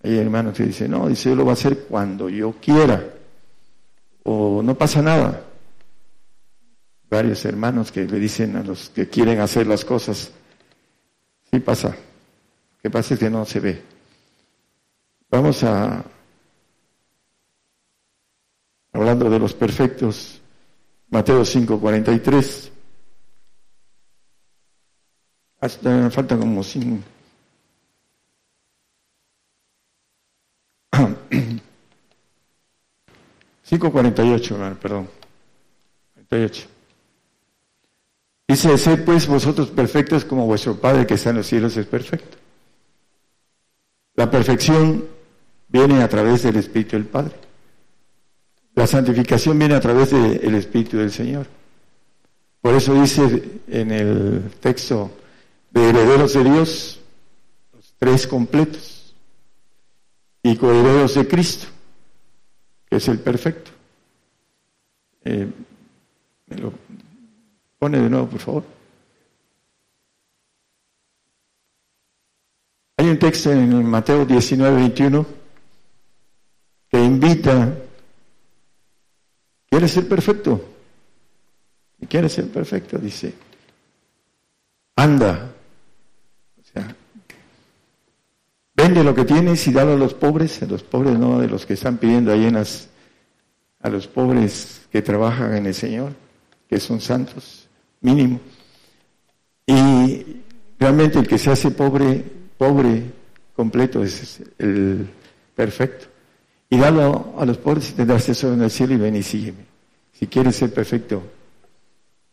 Hay 0.03 0.19
hermanos 0.19 0.55
que 0.55 0.67
dicen, 0.67 0.91
no, 0.91 1.09
dice, 1.09 1.29
yo 1.29 1.35
lo 1.35 1.45
va 1.45 1.53
a 1.53 1.53
hacer 1.53 1.85
cuando 1.85 2.29
yo 2.29 2.53
quiera. 2.61 3.03
O 4.21 4.61
no 4.61 4.77
pasa 4.77 5.01
nada. 5.01 5.43
Varios 7.09 7.43
hermanos 7.43 7.91
que 7.91 8.05
le 8.05 8.19
dicen 8.19 8.55
a 8.55 8.61
los 8.61 8.91
que 8.91 9.09
quieren 9.09 9.39
hacer 9.39 9.65
las 9.65 9.83
cosas, 9.83 10.29
sí 11.51 11.59
pasa. 11.59 11.87
Lo 11.87 12.81
que 12.83 12.91
pasa 12.91 13.15
es 13.15 13.19
que 13.19 13.31
no 13.31 13.45
se 13.45 13.59
ve. 13.59 13.81
Vamos 15.31 15.63
a, 15.63 16.03
hablando 18.93 19.27
de 19.27 19.39
los 19.39 19.55
perfectos, 19.55 20.39
Mateo 21.09 21.43
5, 21.43 21.79
43. 21.79 22.73
Hasta 25.61 25.89
me 25.89 26.09
falta 26.09 26.37
como 26.37 26.63
cinco. 26.63 27.03
5.48, 33.69 34.77
perdón. 34.77 35.07
48. 36.15 36.67
Dice, 38.47 38.77
sed 38.79 39.05
pues 39.05 39.27
vosotros 39.27 39.69
perfectos 39.69 40.25
como 40.25 40.47
vuestro 40.47 40.75
Padre 40.75 41.05
que 41.05 41.13
está 41.13 41.29
en 41.29 41.37
los 41.37 41.47
cielos 41.47 41.77
es 41.77 41.85
perfecto. 41.85 42.37
La 44.15 44.31
perfección 44.31 45.05
viene 45.67 46.01
a 46.01 46.09
través 46.09 46.41
del 46.43 46.55
Espíritu 46.55 46.95
del 46.95 47.05
Padre. 47.05 47.35
La 48.73 48.87
santificación 48.87 49.59
viene 49.59 49.75
a 49.75 49.79
través 49.79 50.09
del 50.09 50.55
Espíritu 50.55 50.97
del 50.97 51.11
Señor. 51.11 51.45
Por 52.61 52.73
eso 52.73 52.99
dice 52.99 53.61
en 53.67 53.91
el 53.91 54.51
texto 54.59 55.11
de 55.71 55.89
herederos 55.89 56.33
de 56.33 56.43
Dios, 56.43 56.99
los 57.73 57.93
tres 57.97 58.27
completos, 58.27 59.13
y 60.43 60.55
coherederos 60.55 61.15
de 61.15 61.27
Cristo, 61.27 61.67
que 62.89 62.97
es 62.97 63.07
el 63.07 63.19
perfecto. 63.19 63.71
Eh, 65.23 65.51
me 66.47 66.57
lo 66.57 66.73
pone 67.77 67.99
de 67.99 68.09
nuevo, 68.09 68.27
por 68.27 68.39
favor. 68.39 68.63
Hay 72.97 73.09
un 73.09 73.19
texto 73.19 73.51
en 73.51 73.85
Mateo 73.85 74.25
19, 74.25 74.75
21 74.75 75.25
que 76.89 77.03
invita, 77.03 77.77
¿quieres 79.69 79.91
ser 79.91 80.07
perfecto? 80.07 80.65
¿Quieres 82.09 82.33
ser 82.33 82.49
perfecto? 82.49 82.97
Dice, 82.97 83.33
anda. 84.95 85.53
O 86.59 86.63
sea, 86.63 86.95
vende 88.89 89.03
lo 89.03 89.13
que 89.13 89.23
tienes 89.23 89.67
y 89.67 89.71
dalo 89.71 89.93
a 89.93 89.95
los 89.95 90.15
pobres, 90.15 90.63
a 90.63 90.65
los 90.65 90.81
pobres 90.81 91.17
no 91.17 91.39
de 91.39 91.47
los 91.47 91.63
que 91.67 91.73
están 91.73 91.97
pidiendo 91.97 92.31
ahí 92.31 92.45
en 92.45 92.55
las, 92.55 92.89
a 93.81 93.89
los 93.89 94.07
pobres 94.07 94.81
que 94.91 95.03
trabajan 95.03 95.55
en 95.55 95.67
el 95.67 95.75
Señor, 95.75 96.13
que 96.67 96.79
son 96.79 96.99
santos, 96.99 97.67
mínimo. 98.01 98.39
Y 99.67 100.41
realmente 100.79 101.19
el 101.19 101.27
que 101.27 101.37
se 101.37 101.51
hace 101.51 101.69
pobre, 101.69 102.23
pobre 102.57 103.03
completo 103.55 104.03
es 104.03 104.41
el 104.57 105.07
perfecto. 105.53 106.07
Y 106.67 106.79
dalo 106.79 107.35
a 107.37 107.45
los 107.45 107.57
pobres 107.57 107.91
y 107.91 107.93
tendrás 107.93 108.25
tesoro 108.25 108.55
en 108.55 108.63
el 108.63 108.71
cielo 108.71 108.95
y 108.95 108.97
ven 108.97 109.15
y 109.15 109.21
sígueme. 109.21 109.65
Si 110.13 110.25
quieres 110.25 110.55
ser 110.55 110.73
perfecto, 110.73 111.21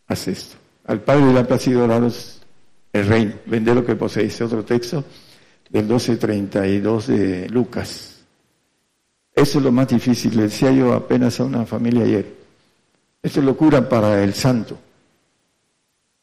haz 0.06 0.28
esto. 0.28 0.56
Al 0.86 1.02
Padre 1.02 1.34
le 1.34 1.38
ha 1.38 1.46
placido 1.46 1.86
daros 1.86 2.40
el 2.94 3.06
reino. 3.06 3.34
Vende 3.44 3.74
lo 3.74 3.84
que 3.84 3.94
poseéis. 3.94 4.40
Otro 4.40 4.64
texto 4.64 5.04
del 5.70 5.88
12.32 5.88 7.06
de 7.06 7.48
Lucas. 7.48 8.24
Eso 9.34 9.58
es 9.58 9.64
lo 9.64 9.72
más 9.72 9.88
difícil. 9.88 10.36
Le 10.36 10.44
decía 10.44 10.70
yo 10.70 10.92
apenas 10.92 11.38
a 11.40 11.44
una 11.44 11.66
familia 11.66 12.04
ayer. 12.04 12.34
Esto 13.22 13.40
es 13.40 13.46
locura 13.46 13.88
para 13.88 14.22
el 14.22 14.34
santo. 14.34 14.78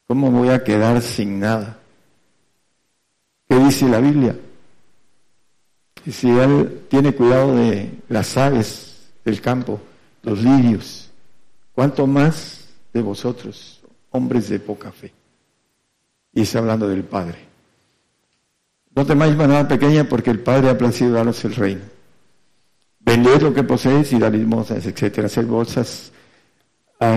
¿Cómo 0.08 0.32
voy 0.32 0.50
a 0.50 0.64
quedar 0.64 1.02
sin 1.02 1.40
nada? 1.40 1.80
¿Qué 3.48 3.56
dice 3.56 3.88
la 3.88 4.00
Biblia? 4.00 4.36
Y 6.06 6.12
si 6.12 6.30
él 6.30 6.86
tiene 6.90 7.14
cuidado 7.14 7.56
de 7.56 8.00
las 8.10 8.36
aves 8.38 9.12
del 9.24 9.42
campo, 9.42 9.80
los 10.24 10.42
lirios, 10.42 11.10
¿cuánto 11.74 12.08
más 12.08 12.68
de 12.94 13.02
vosotros, 13.02 13.82
hombres 14.12 14.50
de 14.50 14.60
poca 14.60 14.92
fe? 14.92 15.14
Y 16.34 16.42
está 16.42 16.60
hablando 16.60 16.88
del 16.88 17.04
Padre. 17.04 17.53
No 18.96 19.06
temáis 19.06 19.36
manada 19.36 19.68
pequeña 19.68 20.04
porque 20.04 20.30
el 20.30 20.40
Padre 20.40 20.70
ha 20.70 20.78
placido 20.78 21.14
daros 21.14 21.44
el 21.46 21.56
reino. 21.56 21.82
Vended 23.00 23.42
lo 23.42 23.54
que 23.54 23.64
poseéis 23.64 24.14
y 24.14 24.20
dar 24.20 24.32
limosnas, 24.32 24.86
etcétera. 24.86 25.28
Hacer 25.28 25.46
bolsas 25.46 26.12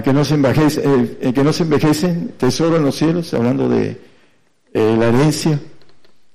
que, 0.03 0.13
no 0.13 0.25
se 0.25 0.35
envejecen, 0.35 1.17
eh, 1.21 1.33
que 1.33 1.45
no 1.45 1.53
se 1.53 1.63
envejecen, 1.63 2.35
tesoro 2.39 2.77
en 2.77 2.85
los 2.85 2.97
cielos, 2.97 3.33
hablando 3.35 3.69
de 3.69 4.01
eh, 4.73 4.97
la 4.99 5.07
herencia 5.07 5.61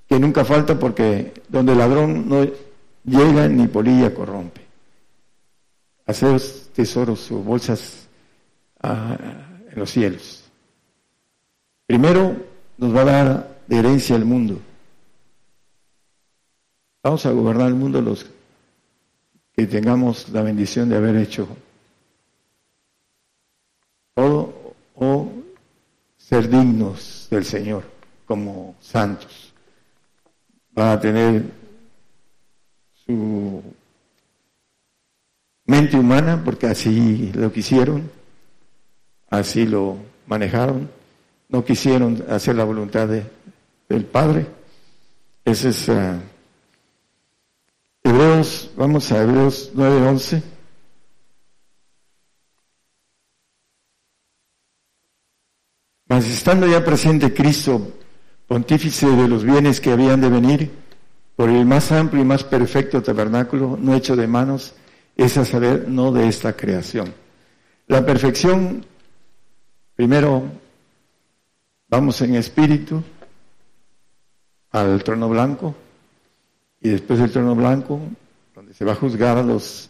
que 0.08 0.20
nunca 0.20 0.46
falta 0.46 0.78
porque 0.80 1.34
donde 1.50 1.74
el 1.74 1.78
ladrón 1.78 2.28
no 2.30 2.48
llega 3.04 3.48
ni 3.48 3.68
polilla 3.68 4.14
corrompe. 4.14 4.62
Hacer 6.06 6.42
tesoros 6.74 7.32
o 7.32 7.38
bolsas 7.38 8.08
ah, 8.82 9.18
en 9.72 9.80
los 9.80 9.90
cielos. 9.90 10.44
Primero 11.86 12.36
nos 12.78 12.96
va 12.96 13.02
a 13.02 13.06
dar 13.06 13.58
de 13.68 13.78
herencia 13.78 14.16
el 14.16 14.26
mundo. 14.26 14.60
Vamos 17.04 17.26
a 17.26 17.32
gobernar 17.32 17.68
el 17.68 17.76
mundo 17.76 18.02
los 18.02 18.26
que 19.56 19.66
tengamos 19.66 20.30
la 20.30 20.42
bendición 20.42 20.90
de 20.90 20.98
haber 20.98 21.16
hecho 21.18 21.48
todo 24.14 24.76
o 24.96 25.32
ser 26.18 26.48
dignos 26.48 27.28
del 27.30 27.44
Señor 27.46 27.84
como 28.26 28.76
santos 28.80 29.52
va 30.78 30.94
a 30.94 31.00
tener 31.00 31.44
su 33.06 33.62
mente 35.66 35.98
humana, 35.98 36.42
porque 36.44 36.68
así 36.68 37.32
lo 37.34 37.52
quisieron, 37.52 38.10
así 39.30 39.66
lo 39.66 39.98
manejaron, 40.28 40.90
no 41.50 41.64
quisieron 41.64 42.24
hacer 42.30 42.56
la 42.56 42.64
voluntad 42.64 43.08
del 43.08 44.06
Padre. 44.06 44.48
Ese 45.44 45.70
es 45.70 45.90
uh, 45.90 46.20
Hebreos, 48.12 48.70
vamos 48.76 49.10
a 49.14 49.24
Hebreos 49.24 49.72
9:11. 49.74 50.44
Mas 56.08 56.26
estando 56.28 56.68
ya 56.68 56.84
presente 56.84 57.34
Cristo 57.34 57.94
pontífice 58.48 59.08
de 59.08 59.30
los 59.30 59.46
bienes 59.46 59.80
que 59.80 59.92
habían 59.92 60.20
de 60.20 60.28
venir, 60.28 60.72
por 61.38 61.50
el 61.50 61.66
más 61.66 61.94
amplio 61.94 62.22
y 62.22 62.26
más 62.26 62.44
perfecto 62.44 63.02
tabernáculo, 63.02 63.78
no 63.80 63.96
hecho 63.96 64.18
de 64.18 64.28
manos, 64.28 64.74
es 65.16 65.38
a 65.38 65.46
saber, 65.46 65.88
no 65.88 66.12
de 66.12 66.28
esta 66.28 66.52
creación. 66.52 67.14
La 67.88 68.06
perfección, 68.06 68.86
primero, 69.96 70.52
vamos 71.88 72.20
en 72.22 72.36
espíritu 72.36 73.02
al 74.72 75.02
trono 75.02 75.30
blanco, 75.30 75.76
y 76.82 76.90
después 76.90 77.20
del 77.20 77.32
trono 77.32 77.56
blanco, 77.56 78.00
donde 78.56 78.74
se 78.74 78.84
va 78.84 78.94
a 78.94 78.96
juzgar 78.96 79.38
a 79.38 79.44
los, 79.44 79.90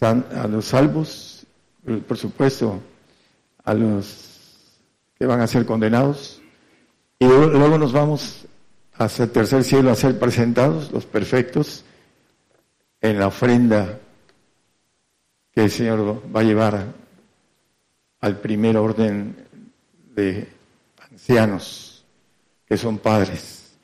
a 0.00 0.46
los 0.48 0.64
salvos, 0.66 1.46
por 2.06 2.16
supuesto, 2.16 2.80
a 3.64 3.74
los 3.74 4.28
que 5.18 5.26
van 5.26 5.40
a 5.40 5.46
ser 5.46 5.64
condenados, 5.64 6.40
y 7.18 7.26
luego 7.26 7.78
nos 7.78 7.92
vamos 7.92 8.46
hacia 8.94 9.24
el 9.24 9.30
tercer 9.30 9.64
cielo 9.64 9.90
a 9.90 9.94
ser 9.94 10.18
presentados, 10.18 10.92
los 10.92 11.06
perfectos, 11.06 11.84
en 13.00 13.18
la 13.18 13.28
ofrenda 13.28 13.98
que 15.52 15.64
el 15.64 15.70
Señor 15.70 16.22
va 16.34 16.40
a 16.40 16.44
llevar 16.44 16.86
al 18.20 18.38
primer 18.40 18.76
orden 18.76 19.36
de 20.14 20.48
ancianos, 21.10 22.04
que 22.66 22.76
son 22.76 22.98
padres. 22.98 23.74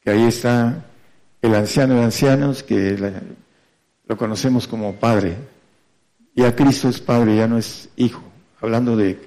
Que 0.00 0.10
ahí 0.10 0.24
está 0.24 0.84
el 1.42 1.54
anciano 1.54 1.94
de 1.94 2.04
ancianos, 2.04 2.62
que 2.62 2.96
lo 4.06 4.16
conocemos 4.16 4.66
como 4.66 4.94
padre. 4.94 5.36
Ya 6.34 6.54
Cristo 6.54 6.88
es 6.88 7.00
padre, 7.00 7.36
ya 7.36 7.46
no 7.46 7.58
es 7.58 7.88
hijo. 7.96 8.22
Hablando 8.60 8.96
de 8.96 9.18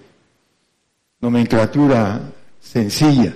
nomenclatura 1.19 2.21
sencilla. 2.59 3.33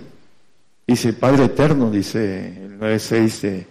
Dice 0.86 1.14
Padre 1.14 1.46
Eterno, 1.46 1.92
dice 1.92 2.64
el 2.64 2.80
9.6 2.80 3.42
de 3.42 3.68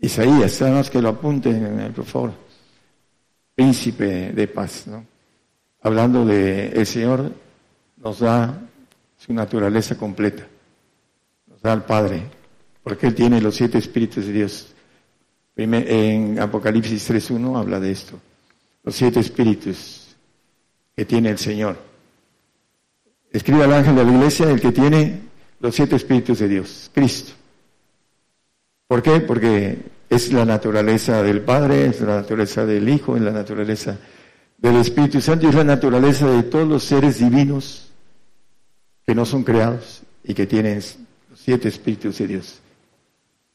Isaías, 0.00 0.60
nada 0.60 0.74
más 0.74 0.90
que 0.90 1.02
lo 1.02 1.08
apunten, 1.08 1.92
por 1.94 2.04
favor. 2.04 2.32
príncipe 3.54 4.32
de 4.32 4.46
paz, 4.46 4.86
¿no? 4.86 5.04
Hablando 5.82 6.24
de 6.24 6.68
el 6.68 6.86
Señor 6.86 7.32
nos 7.96 8.20
da 8.20 8.60
su 9.16 9.32
naturaleza 9.32 9.96
completa, 9.96 10.46
nos 11.46 11.62
da 11.62 11.72
al 11.72 11.84
Padre, 11.84 12.22
porque 12.86 13.08
Él 13.08 13.16
tiene 13.16 13.40
los 13.40 13.56
siete 13.56 13.78
espíritus 13.78 14.26
de 14.26 14.32
Dios. 14.32 14.68
En 15.56 16.38
Apocalipsis 16.38 17.10
3.1 17.10 17.58
habla 17.58 17.80
de 17.80 17.90
esto, 17.90 18.20
los 18.84 18.94
siete 18.94 19.18
espíritus 19.18 20.14
que 20.94 21.04
tiene 21.04 21.30
el 21.30 21.38
Señor. 21.38 21.76
Escribe 23.32 23.64
al 23.64 23.72
ángel 23.72 23.96
de 23.96 24.04
la 24.04 24.12
iglesia 24.12 24.48
el 24.48 24.60
que 24.60 24.70
tiene 24.70 25.20
los 25.58 25.74
siete 25.74 25.96
espíritus 25.96 26.38
de 26.38 26.46
Dios, 26.46 26.88
Cristo. 26.94 27.32
¿Por 28.86 29.02
qué? 29.02 29.18
Porque 29.18 29.78
es 30.08 30.32
la 30.32 30.44
naturaleza 30.44 31.24
del 31.24 31.40
Padre, 31.40 31.86
es 31.86 32.00
la 32.02 32.18
naturaleza 32.18 32.64
del 32.64 32.88
Hijo, 32.88 33.16
es 33.16 33.22
la 33.22 33.32
naturaleza 33.32 33.98
del 34.58 34.76
Espíritu 34.76 35.20
Santo 35.20 35.46
y 35.46 35.48
es 35.48 35.56
la 35.56 35.64
naturaleza 35.64 36.30
de 36.30 36.44
todos 36.44 36.68
los 36.68 36.84
seres 36.84 37.18
divinos 37.18 37.88
que 39.04 39.12
no 39.12 39.26
son 39.26 39.42
creados 39.42 40.02
y 40.22 40.34
que 40.34 40.46
tienen 40.46 40.76
los 40.76 41.40
siete 41.40 41.66
espíritus 41.66 42.18
de 42.18 42.28
Dios. 42.28 42.60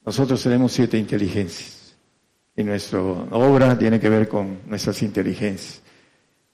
Nosotros 0.05 0.41
tenemos 0.41 0.71
siete 0.71 0.97
inteligencias 0.97 1.95
y 2.55 2.63
nuestra 2.63 3.01
obra 3.01 3.77
tiene 3.77 3.99
que 3.99 4.09
ver 4.09 4.27
con 4.27 4.59
nuestras 4.65 5.01
inteligencias. 5.03 5.81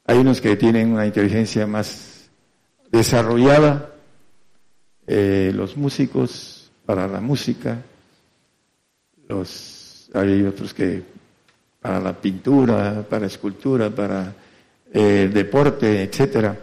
Hay 0.05 0.17
unos 0.17 0.41
que 0.41 0.55
tienen 0.55 0.91
una 0.91 1.05
inteligencia 1.05 1.65
más 1.65 2.29
desarrollada, 2.91 3.93
eh, 5.05 5.51
los 5.53 5.77
músicos 5.77 6.71
para 6.85 7.07
la 7.07 7.21
música, 7.21 7.81
los 9.27 10.09
hay 10.13 10.43
otros 10.43 10.73
que 10.73 11.03
para 11.81 11.99
la 11.99 12.13
pintura, 12.13 13.05
para 13.09 13.27
escultura, 13.27 13.89
para 13.89 14.33
eh, 14.93 15.23
el 15.23 15.33
deporte, 15.33 16.03
etcétera. 16.03 16.57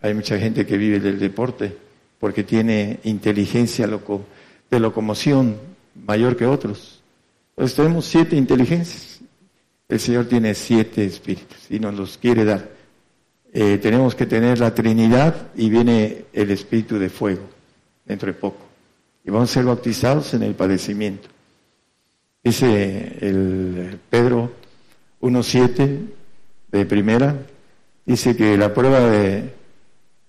Hay 0.00 0.14
mucha 0.14 0.38
gente 0.38 0.64
que 0.64 0.76
vive 0.78 1.00
del 1.00 1.18
deporte 1.18 1.76
porque 2.18 2.44
tiene 2.44 3.00
inteligencia 3.04 3.86
de 3.86 4.80
locomoción 4.80 5.67
mayor 6.04 6.36
que 6.36 6.46
otros. 6.46 7.02
Entonces 7.50 7.76
tenemos 7.76 8.04
siete 8.06 8.36
inteligencias. 8.36 9.20
El 9.88 10.00
Señor 10.00 10.26
tiene 10.26 10.54
siete 10.54 11.04
espíritus 11.04 11.70
y 11.70 11.80
nos 11.80 11.94
los 11.94 12.18
quiere 12.18 12.44
dar. 12.44 12.70
Eh, 13.52 13.78
tenemos 13.78 14.14
que 14.14 14.26
tener 14.26 14.58
la 14.58 14.74
Trinidad 14.74 15.48
y 15.56 15.70
viene 15.70 16.26
el 16.32 16.50
espíritu 16.50 16.98
de 16.98 17.08
fuego 17.08 17.48
dentro 18.04 18.26
de 18.26 18.34
poco. 18.34 18.66
Y 19.24 19.30
vamos 19.30 19.50
a 19.50 19.54
ser 19.54 19.64
bautizados 19.64 20.34
en 20.34 20.42
el 20.42 20.54
padecimiento. 20.54 21.28
Dice 22.42 23.18
el 23.20 23.98
Pedro 24.08 24.52
1.7 25.20 26.00
de 26.70 26.86
primera, 26.86 27.36
dice 28.06 28.36
que 28.36 28.56
la 28.56 28.72
prueba 28.72 29.00
de, 29.00 29.52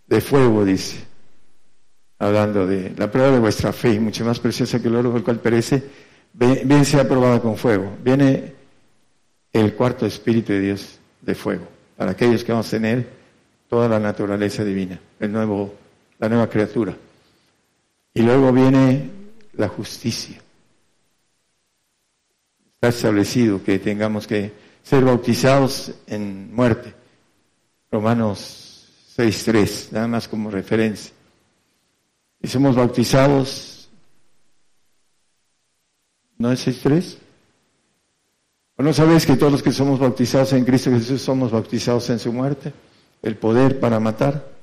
de, 0.07 0.21
fuego, 0.21 0.65
dice, 0.65 1.05
hablando 2.19 2.67
de 2.67 2.93
la 2.95 3.09
prueba 3.09 3.31
de 3.31 3.39
vuestra 3.39 3.73
fe, 3.73 3.99
mucho 3.99 4.23
más 4.23 4.39
preciosa 4.39 4.81
que 4.81 4.87
el 4.87 4.95
oro, 4.95 5.15
el 5.15 5.23
cual 5.23 5.39
perece, 5.39 5.83
bien 6.33 6.85
sea 6.85 7.01
aprobada 7.01 7.41
con 7.41 7.57
fuego. 7.57 7.97
Viene 8.03 8.53
el 9.51 9.73
cuarto 9.73 10.05
Espíritu 10.05 10.53
de 10.53 10.59
Dios 10.59 10.99
de 11.21 11.33
fuego, 11.33 11.67
para 11.97 12.11
aquellos 12.11 12.43
que 12.43 12.51
vamos 12.51 12.67
a 12.67 12.71
tener 12.71 13.07
toda 13.67 13.89
la 13.89 13.99
naturaleza 13.99 14.63
divina, 14.63 14.99
el 15.19 15.31
nuevo, 15.31 15.73
la 16.19 16.29
nueva 16.29 16.47
criatura. 16.47 16.95
Y 18.13 18.21
luego 18.21 18.51
viene 18.51 19.09
la 19.53 19.67
justicia 19.67 20.39
está 22.81 22.87
establecido 22.87 23.61
que 23.61 23.77
tengamos 23.77 24.25
que 24.25 24.53
ser 24.83 25.03
bautizados 25.03 25.91
en 26.07 26.55
muerte. 26.55 26.93
Romanos 27.91 28.87
6.3, 29.17 29.91
nada 29.91 30.07
más 30.07 30.29
como 30.29 30.49
referencia. 30.49 31.11
Y 32.41 32.47
somos 32.47 32.75
bautizados, 32.75 33.89
¿no 36.37 36.51
es 36.51 36.67
6.3? 36.67 37.17
¿O 38.77 38.83
no 38.83 38.93
sabéis 38.93 39.25
que 39.25 39.35
todos 39.35 39.51
los 39.51 39.63
que 39.63 39.73
somos 39.73 39.99
bautizados 39.99 40.53
en 40.53 40.63
Cristo 40.63 40.89
Jesús 40.91 41.21
somos 41.21 41.51
bautizados 41.51 42.09
en 42.11 42.19
su 42.19 42.31
muerte? 42.31 42.71
El 43.21 43.35
poder 43.35 43.79
para 43.79 43.99
matar. 43.99 44.53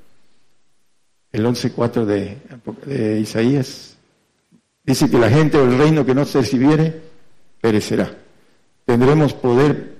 El 1.32 1.44
11.4 1.44 2.04
de, 2.06 2.38
de 2.86 3.20
Isaías. 3.20 3.98
Dice 4.82 5.10
que 5.10 5.18
la 5.18 5.28
gente 5.28 5.58
o 5.58 5.64
el 5.64 5.76
reino 5.76 6.06
que 6.06 6.14
no 6.14 6.24
se 6.24 6.40
recibiere 6.40 7.02
perecerá. 7.60 8.16
Tendremos 8.86 9.34
poder 9.34 9.96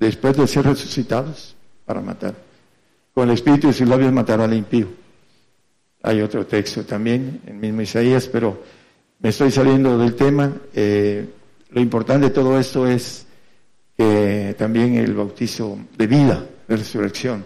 después 0.00 0.36
de 0.36 0.48
ser 0.48 0.64
resucitados 0.64 1.54
para 1.84 2.00
matar. 2.00 2.34
Con 3.14 3.28
el 3.28 3.34
espíritu 3.34 3.68
de 3.68 3.72
sus 3.72 3.86
labios 3.86 4.12
matará 4.12 4.44
al 4.44 4.54
impío. 4.54 4.88
Hay 6.06 6.20
otro 6.20 6.44
texto 6.44 6.84
también, 6.84 7.40
el 7.46 7.54
mismo 7.54 7.80
Isaías, 7.80 8.28
pero 8.28 8.62
me 9.20 9.30
estoy 9.30 9.50
saliendo 9.50 9.96
del 9.96 10.14
tema. 10.14 10.52
Eh, 10.74 11.26
lo 11.70 11.80
importante 11.80 12.26
de 12.26 12.34
todo 12.34 12.58
esto 12.58 12.86
es 12.86 13.26
que 13.96 14.54
también 14.58 14.96
el 14.96 15.14
bautizo 15.14 15.78
de 15.96 16.06
vida, 16.06 16.44
de 16.68 16.76
resurrección, 16.76 17.42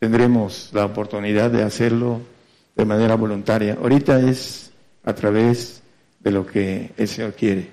tendremos 0.00 0.70
la 0.72 0.86
oportunidad 0.86 1.52
de 1.52 1.62
hacerlo 1.62 2.20
de 2.74 2.84
manera 2.84 3.14
voluntaria. 3.14 3.78
Ahorita 3.80 4.18
es 4.20 4.72
a 5.04 5.14
través 5.14 5.80
de 6.18 6.32
lo 6.32 6.44
que 6.44 6.90
el 6.96 7.06
Señor 7.06 7.34
quiere. 7.34 7.68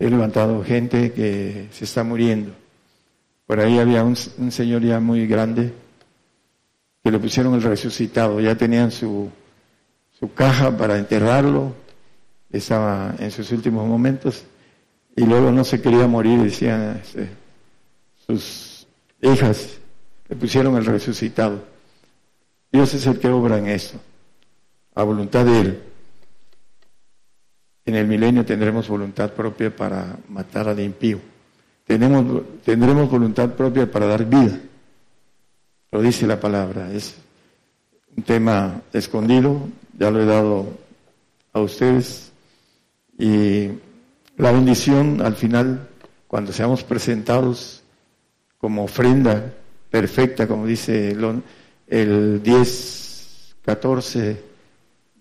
He 0.00 0.10
levantado 0.10 0.64
gente 0.64 1.12
que 1.12 1.68
se 1.70 1.84
está 1.84 2.02
muriendo. 2.02 2.50
Por 3.46 3.60
ahí 3.60 3.78
había 3.78 4.02
un, 4.02 4.16
señor 4.16 4.82
ya 4.82 4.98
muy 4.98 5.28
grande 5.28 5.72
que 7.02 7.10
le 7.10 7.18
pusieron 7.18 7.54
el 7.54 7.62
resucitado. 7.62 8.40
Ya 8.40 8.54
tenían 8.56 8.90
su, 8.90 9.30
su 10.18 10.32
caja 10.34 10.76
para 10.76 10.98
enterrarlo. 10.98 11.74
Estaba 12.50 13.14
en 13.18 13.30
sus 13.30 13.50
últimos 13.52 13.86
momentos. 13.86 14.44
Y 15.16 15.24
luego 15.24 15.50
no 15.50 15.64
se 15.64 15.80
quería 15.80 16.06
morir, 16.06 16.40
decían 16.40 17.00
este, 17.02 17.28
sus 18.26 18.86
hijas. 19.20 19.78
Le 20.28 20.36
pusieron 20.36 20.76
el 20.76 20.86
resucitado. 20.86 21.64
Dios 22.72 22.94
es 22.94 23.06
el 23.06 23.18
que 23.18 23.28
obra 23.28 23.58
en 23.58 23.66
eso, 23.66 24.00
a 24.94 25.02
voluntad 25.02 25.44
de 25.44 25.60
Él. 25.60 25.82
En 27.84 27.96
el 27.96 28.06
milenio 28.06 28.44
tendremos 28.44 28.88
voluntad 28.88 29.32
propia 29.32 29.74
para 29.74 30.16
matar 30.28 30.68
al 30.68 30.78
impío. 30.78 31.20
Tenemos, 31.84 32.42
tendremos 32.64 33.10
voluntad 33.10 33.50
propia 33.54 33.90
para 33.90 34.06
dar 34.06 34.24
vida. 34.24 34.60
Lo 35.92 36.00
dice 36.02 36.26
la 36.26 36.38
palabra. 36.38 36.92
Es 36.92 37.16
un 38.16 38.22
tema 38.22 38.82
escondido, 38.92 39.68
ya 39.98 40.10
lo 40.10 40.22
he 40.22 40.26
dado 40.26 40.66
a 41.52 41.60
ustedes. 41.60 42.30
Y 43.18 43.68
la 44.36 44.52
bendición 44.52 45.20
al 45.20 45.34
final, 45.36 45.88
cuando 46.26 46.52
seamos 46.52 46.84
presentados 46.84 47.82
como 48.58 48.84
ofrenda 48.84 49.52
perfecta, 49.90 50.46
como 50.46 50.66
dice 50.66 51.10
el, 51.10 51.42
el 51.88 52.42
10, 52.42 53.56
14 53.64 54.42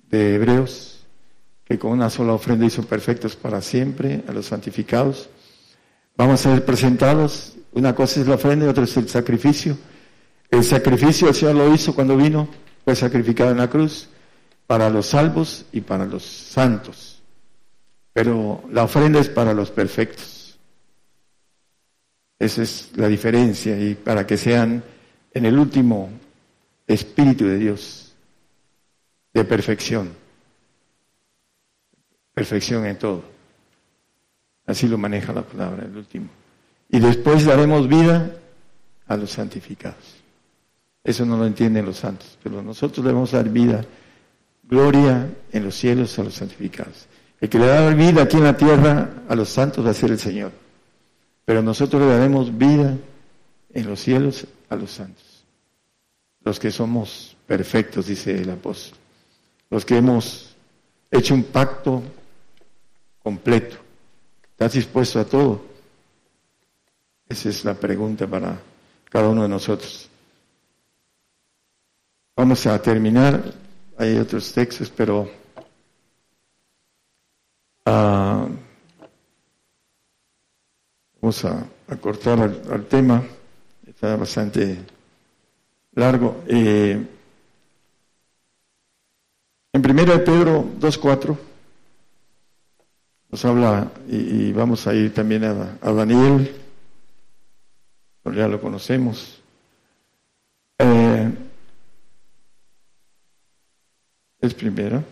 de 0.10 0.36
Hebreos, 0.36 1.06
que 1.66 1.78
con 1.78 1.92
una 1.92 2.10
sola 2.10 2.34
ofrenda 2.34 2.66
hizo 2.66 2.84
perfectos 2.84 3.36
para 3.36 3.62
siempre 3.62 4.24
a 4.28 4.32
los 4.32 4.48
santificados. 4.48 5.30
Vamos 6.16 6.46
a 6.46 6.52
ser 6.52 6.66
presentados, 6.66 7.54
una 7.74 7.96
cosa 7.96 8.22
es 8.22 8.28
la 8.28 8.36
ofrenda 8.36 8.66
y 8.66 8.70
otra 8.70 8.84
es 8.84 8.98
el 8.98 9.08
sacrificio. 9.08 9.78
El 10.50 10.64
sacrificio 10.64 11.30
el 11.30 11.36
Señor 11.36 11.56
lo 11.56 11.74
hizo 11.74 11.94
cuando 11.94 12.18
vino, 12.18 12.48
fue 12.84 12.96
sacrificado 12.96 13.52
en 13.52 13.58
la 13.58 13.70
cruz 13.70 14.10
para 14.66 14.90
los 14.90 15.08
salvos 15.08 15.66
y 15.72 15.82
para 15.82 16.06
los 16.06 16.24
santos. 16.24 17.22
Pero 18.14 18.64
la 18.72 18.84
ofrenda 18.84 19.20
es 19.20 19.30
para 19.30 19.54
los 19.54 19.72
perfectos. 19.72 20.58
Esa 22.38 22.64
es 22.64 22.92
la 22.96 23.08
diferencia 23.08 23.80
y 23.80 23.96
para 23.96 24.26
que 24.26 24.38
sean 24.38 24.84
en 25.34 25.46
el 25.46 25.58
último 25.58 26.10
Espíritu 26.88 27.46
de 27.46 27.58
Dios 27.58 28.14
de 29.34 29.44
perfección 29.44 30.10
perfección 32.40 32.86
en 32.86 32.98
todo. 32.98 33.22
Así 34.66 34.88
lo 34.88 34.98
maneja 34.98 35.34
la 35.34 35.42
palabra, 35.42 35.84
el 35.84 35.98
último. 35.98 36.30
Y 36.88 37.00
después 37.00 37.44
daremos 37.44 37.90
vida 37.90 38.34
a 39.08 39.18
los 39.18 39.32
santificados. 39.32 40.19
Eso 41.04 41.26
no 41.26 41.38
lo 41.38 41.46
entienden 41.46 41.86
los 41.86 41.98
santos, 41.98 42.38
pero 42.44 42.62
nosotros 42.62 43.06
debemos 43.06 43.32
dar 43.32 43.50
vida, 43.50 43.86
gloria 44.64 45.30
en 45.52 45.64
los 45.64 45.76
cielos 45.76 46.18
a 46.20 46.24
los 46.24 46.36
santificados. 46.36 47.08
El 47.40 47.50
que 47.50 47.58
le 47.58 47.68
da 47.68 47.90
vida 47.94 48.24
aquí 48.24 48.38
en 48.38 48.44
la 48.44 48.58
tierra 48.58 49.10
a 49.28 49.36
los 49.36 49.50
santos 49.50 49.86
va 49.86 49.92
a 49.92 49.94
ser 49.94 50.12
el 50.12 50.20
Señor. 50.20 50.52
Pero 51.46 51.62
nosotros 51.62 52.02
le 52.02 52.10
daremos 52.10 52.56
vida 52.56 52.96
en 53.74 53.90
los 53.90 54.02
cielos 54.02 54.46
a 54.70 54.76
los 54.76 54.92
santos. 54.92 55.46
Los 56.44 56.60
que 56.60 56.70
somos 56.70 57.36
perfectos, 57.48 58.08
dice 58.08 58.40
el 58.40 58.50
apóstol. 58.50 59.00
Los 59.70 59.86
que 59.86 59.98
hemos 59.98 60.56
hecho 61.10 61.34
un 61.34 61.44
pacto 61.44 62.04
completo. 63.24 63.78
Estás 64.52 64.74
dispuesto 64.74 65.20
a 65.20 65.26
todo. 65.26 65.66
Esa 67.28 67.50
es 67.50 67.64
la 67.64 67.74
pregunta 67.74 68.28
para 68.28 68.60
cada 69.10 69.30
uno 69.30 69.44
de 69.44 69.50
nosotros. 69.50 70.10
Vamos 72.40 72.66
a 72.68 72.82
terminar. 72.82 73.44
Hay 73.98 74.18
otros 74.18 74.54
textos, 74.54 74.90
pero 74.90 75.30
uh, 77.86 78.50
vamos 81.20 81.44
a, 81.44 81.68
cortar 82.00 82.40
al, 82.40 82.86
tema. 82.86 83.22
Está 83.86 84.16
bastante 84.16 84.78
largo. 85.96 86.42
Eh, 86.48 87.06
en 89.74 89.82
primera 89.82 90.14
de 90.14 90.20
Pedro 90.20 90.64
2.4 90.80 91.38
nos 93.32 93.44
habla, 93.44 93.92
y, 94.08 94.54
vamos 94.54 94.88
a 94.88 94.94
ir 94.94 95.14
también 95.14 95.44
a, 95.44 95.78
a 95.82 95.92
Daniel, 95.92 96.56
ya 98.24 98.48
lo 98.48 98.62
conocemos. 98.62 99.42
Eh, 100.78 101.49
es 104.42 104.54
primera. 104.54 105.04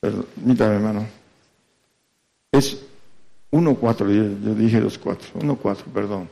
Permítame, 0.00 0.74
hermano. 0.76 1.06
Es 2.52 2.78
1.4, 3.52 4.42
yo, 4.42 4.54
dije 4.54 4.82
2.4, 4.82 5.18
1.4, 5.40 5.76
perdón. 5.92 6.28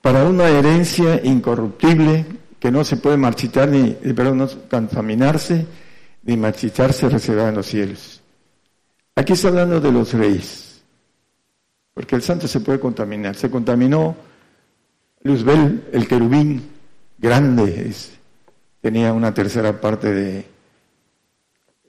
Para 0.00 0.24
una 0.24 0.48
herencia 0.48 1.20
incorruptible 1.24 2.26
que 2.58 2.70
no 2.70 2.84
se 2.84 2.96
puede 2.96 3.16
marchitar 3.16 3.68
ni, 3.68 3.92
perdón, 4.14 4.38
no 4.38 4.48
contaminarse 4.70 5.66
ni 6.24 6.36
marchitarse 6.36 7.08
reservada 7.08 7.50
en 7.50 7.54
los 7.56 7.66
cielos. 7.66 8.20
Aquí 9.14 9.34
está 9.34 9.48
hablando 9.48 9.80
de 9.80 9.92
los 9.92 10.12
reyes, 10.12 10.82
porque 11.92 12.16
el 12.16 12.22
santo 12.22 12.48
se 12.48 12.60
puede 12.60 12.80
contaminar. 12.80 13.34
Se 13.34 13.50
contaminó 13.50 14.16
Luzbel, 15.22 15.88
el 15.92 16.08
querubín 16.08 16.71
grande, 17.22 17.92
tenía 18.80 19.12
una 19.12 19.32
tercera 19.32 19.80
parte 19.80 20.12
de 20.12 20.44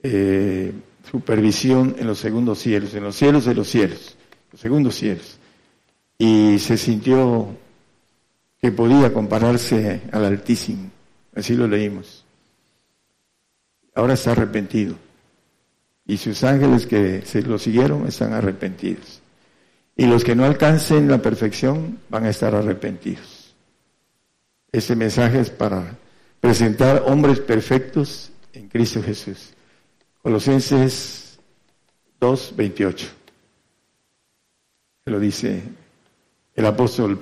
eh, 0.04 0.72
supervisión 1.10 1.96
en 1.98 2.06
los 2.06 2.18
segundos 2.20 2.60
cielos, 2.60 2.94
en 2.94 3.02
los 3.02 3.16
cielos 3.16 3.44
de 3.44 3.54
los 3.54 3.68
cielos, 3.68 4.16
los 4.52 4.60
segundos 4.60 4.94
cielos. 4.94 5.38
Y 6.16 6.58
se 6.60 6.78
sintió 6.78 7.48
que 8.62 8.70
podía 8.70 9.12
compararse 9.12 10.02
al 10.12 10.24
Altísimo. 10.24 10.90
Así 11.34 11.54
lo 11.54 11.66
leímos. 11.66 12.24
Ahora 13.94 14.14
está 14.14 14.32
arrepentido. 14.32 14.94
Y 16.06 16.16
sus 16.16 16.44
ángeles 16.44 16.86
que 16.86 17.22
se 17.22 17.42
lo 17.42 17.58
siguieron 17.58 18.06
están 18.06 18.32
arrepentidos. 18.32 19.20
Y 19.96 20.06
los 20.06 20.22
que 20.22 20.34
no 20.34 20.44
alcancen 20.44 21.08
la 21.08 21.18
perfección 21.18 21.98
van 22.08 22.24
a 22.24 22.30
estar 22.30 22.54
arrepentidos. 22.54 23.33
Este 24.74 24.96
mensaje 24.96 25.38
es 25.38 25.50
para 25.50 25.96
presentar 26.40 27.04
hombres 27.06 27.38
perfectos 27.38 28.32
en 28.52 28.68
Cristo 28.68 29.00
Jesús. 29.00 29.54
Colosenses 30.20 31.38
2, 32.18 32.54
28. 32.56 33.06
Lo 35.04 35.20
dice 35.20 35.62
el 36.56 36.66
apóstol 36.66 37.20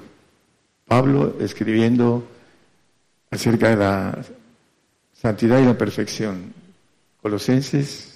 Pablo 0.87 1.37
escribiendo 1.41 2.27
acerca 3.31 3.69
de 3.69 3.77
la 3.77 4.25
santidad 5.13 5.59
y 5.59 5.67
la 5.67 5.77
perfección. 5.77 6.55
Colosenses 7.21 8.12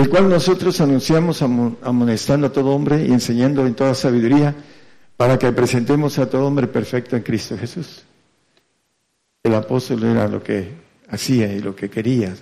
el 0.00 0.08
cual 0.08 0.30
nosotros 0.30 0.80
anunciamos 0.80 1.42
amonestando 1.42 2.46
a 2.46 2.52
todo 2.52 2.70
hombre 2.70 3.04
y 3.04 3.12
enseñando 3.12 3.66
en 3.66 3.74
toda 3.74 3.94
sabiduría 3.94 4.54
para 5.14 5.38
que 5.38 5.52
presentemos 5.52 6.18
a 6.18 6.30
todo 6.30 6.46
hombre 6.46 6.68
perfecto 6.68 7.16
en 7.16 7.22
Cristo 7.22 7.58
Jesús. 7.58 8.02
El 9.42 9.54
apóstol 9.54 10.02
era 10.04 10.26
lo 10.26 10.42
que 10.42 10.72
hacía 11.10 11.52
y 11.52 11.60
lo 11.60 11.76
que 11.76 11.90
quería, 11.90 12.34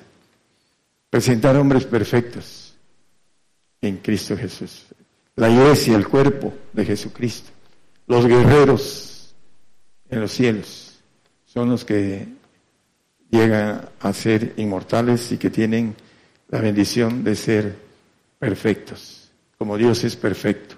presentar 1.10 1.56
hombres 1.56 1.84
perfectos 1.84 2.76
en 3.80 3.96
Cristo 3.96 4.36
Jesús. 4.36 4.86
La 5.34 5.50
iglesia, 5.50 5.96
el 5.96 6.06
cuerpo 6.06 6.54
de 6.72 6.84
Jesucristo. 6.84 7.50
Los 8.06 8.24
guerreros 8.26 9.34
en 10.08 10.20
los 10.20 10.30
cielos 10.30 11.00
son 11.44 11.70
los 11.70 11.84
que 11.84 12.28
llegan 13.32 13.88
a 13.98 14.12
ser 14.12 14.54
inmortales 14.58 15.32
y 15.32 15.38
que 15.38 15.50
tienen 15.50 15.96
la 16.48 16.60
bendición 16.60 17.22
de 17.24 17.36
ser 17.36 17.76
perfectos, 18.38 19.30
como 19.58 19.76
Dios 19.76 20.04
es 20.04 20.16
perfecto. 20.16 20.76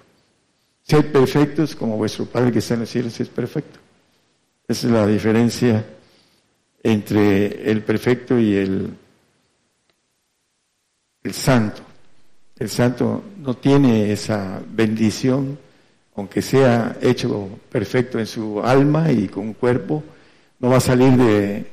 Ser 0.83 1.11
perfectos 1.11 1.75
como 1.75 1.97
vuestro 1.97 2.25
Padre 2.25 2.51
que 2.51 2.59
está 2.59 2.73
en 2.73 2.81
los 2.81 2.89
cielos 2.89 3.19
es 3.19 3.29
perfecto. 3.29 3.79
Esa 4.67 4.87
es 4.87 4.93
la 4.93 5.07
diferencia 5.07 5.85
entre 6.83 7.69
el 7.69 7.83
perfecto 7.83 8.39
y 8.39 8.55
el, 8.55 8.89
el 11.23 11.33
santo. 11.33 11.83
El 12.57 12.69
santo 12.69 13.23
no 13.37 13.55
tiene 13.55 14.11
esa 14.11 14.61
bendición, 14.67 15.57
aunque 16.15 16.41
sea 16.41 16.97
hecho 17.01 17.59
perfecto 17.71 18.19
en 18.19 18.27
su 18.27 18.61
alma 18.61 19.11
y 19.11 19.27
con 19.27 19.53
cuerpo, 19.53 20.03
no 20.59 20.69
va 20.69 20.77
a 20.77 20.81
salir 20.81 21.13
de, 21.13 21.65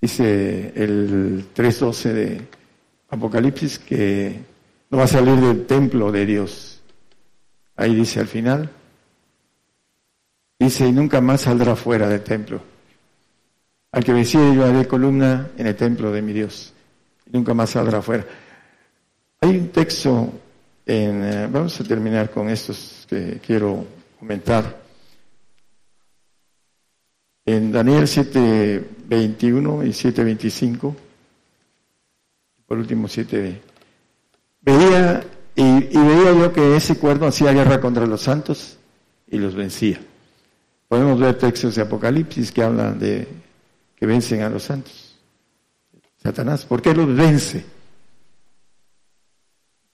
dice 0.00 0.72
el 0.76 1.46
3.12 1.54 2.12
de 2.12 2.42
Apocalipsis, 3.12 3.78
que 3.78 4.40
no 4.90 4.98
va 4.98 5.04
a 5.04 5.06
salir 5.06 5.36
del 5.36 5.66
templo 5.66 6.10
de 6.10 6.24
Dios. 6.24 6.80
Ahí 7.76 7.94
dice 7.94 8.20
al 8.20 8.26
final, 8.26 8.70
dice, 10.58 10.86
y 10.86 10.92
nunca 10.92 11.20
más 11.20 11.42
saldrá 11.42 11.76
fuera 11.76 12.08
del 12.08 12.22
templo. 12.22 12.62
Al 13.92 14.02
que 14.02 14.14
venciere 14.14 14.54
yo 14.54 14.64
haré 14.64 14.88
columna 14.88 15.50
en 15.58 15.66
el 15.66 15.76
templo 15.76 16.10
de 16.10 16.22
mi 16.22 16.32
Dios. 16.32 16.72
Y 17.26 17.30
nunca 17.36 17.52
más 17.52 17.70
saldrá 17.70 18.00
fuera. 18.00 18.24
Hay 19.42 19.50
un 19.58 19.68
texto, 19.68 20.32
en, 20.86 21.22
eh, 21.22 21.48
vamos 21.52 21.78
a 21.78 21.84
terminar 21.84 22.30
con 22.30 22.48
estos 22.48 23.06
que 23.10 23.40
quiero 23.44 23.84
comentar. 24.18 24.80
En 27.44 27.70
Daniel 27.70 28.04
7.21 28.04 29.86
y 29.86 29.90
7.25, 29.90 30.94
por 32.72 32.78
último 32.78 33.06
7, 33.06 33.60
veía 34.62 35.22
y, 35.54 35.80
veía 35.94 36.32
yo 36.32 36.50
que 36.54 36.74
ese 36.74 36.96
cuerno 36.96 37.26
hacía 37.26 37.52
guerra 37.52 37.78
contra 37.82 38.06
los 38.06 38.22
santos 38.22 38.78
y 39.28 39.36
los 39.36 39.54
vencía. 39.54 40.00
Podemos 40.88 41.20
ver 41.20 41.36
textos 41.36 41.74
de 41.74 41.82
Apocalipsis 41.82 42.50
que 42.50 42.62
hablan 42.62 42.98
de 42.98 43.28
que 43.94 44.06
vencen 44.06 44.40
a 44.40 44.48
los 44.48 44.62
santos. 44.62 45.18
Satanás, 46.22 46.64
¿por 46.64 46.80
qué 46.80 46.94
los 46.94 47.14
vence? 47.14 47.62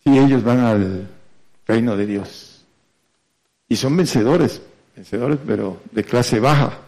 y 0.04 0.16
ellos 0.16 0.44
van 0.44 0.60
al 0.60 1.08
reino 1.66 1.96
de 1.96 2.06
Dios. 2.06 2.64
Y 3.68 3.74
son 3.74 3.96
vencedores, 3.96 4.62
vencedores, 4.94 5.40
pero 5.44 5.82
de 5.90 6.04
clase 6.04 6.38
baja. 6.38 6.78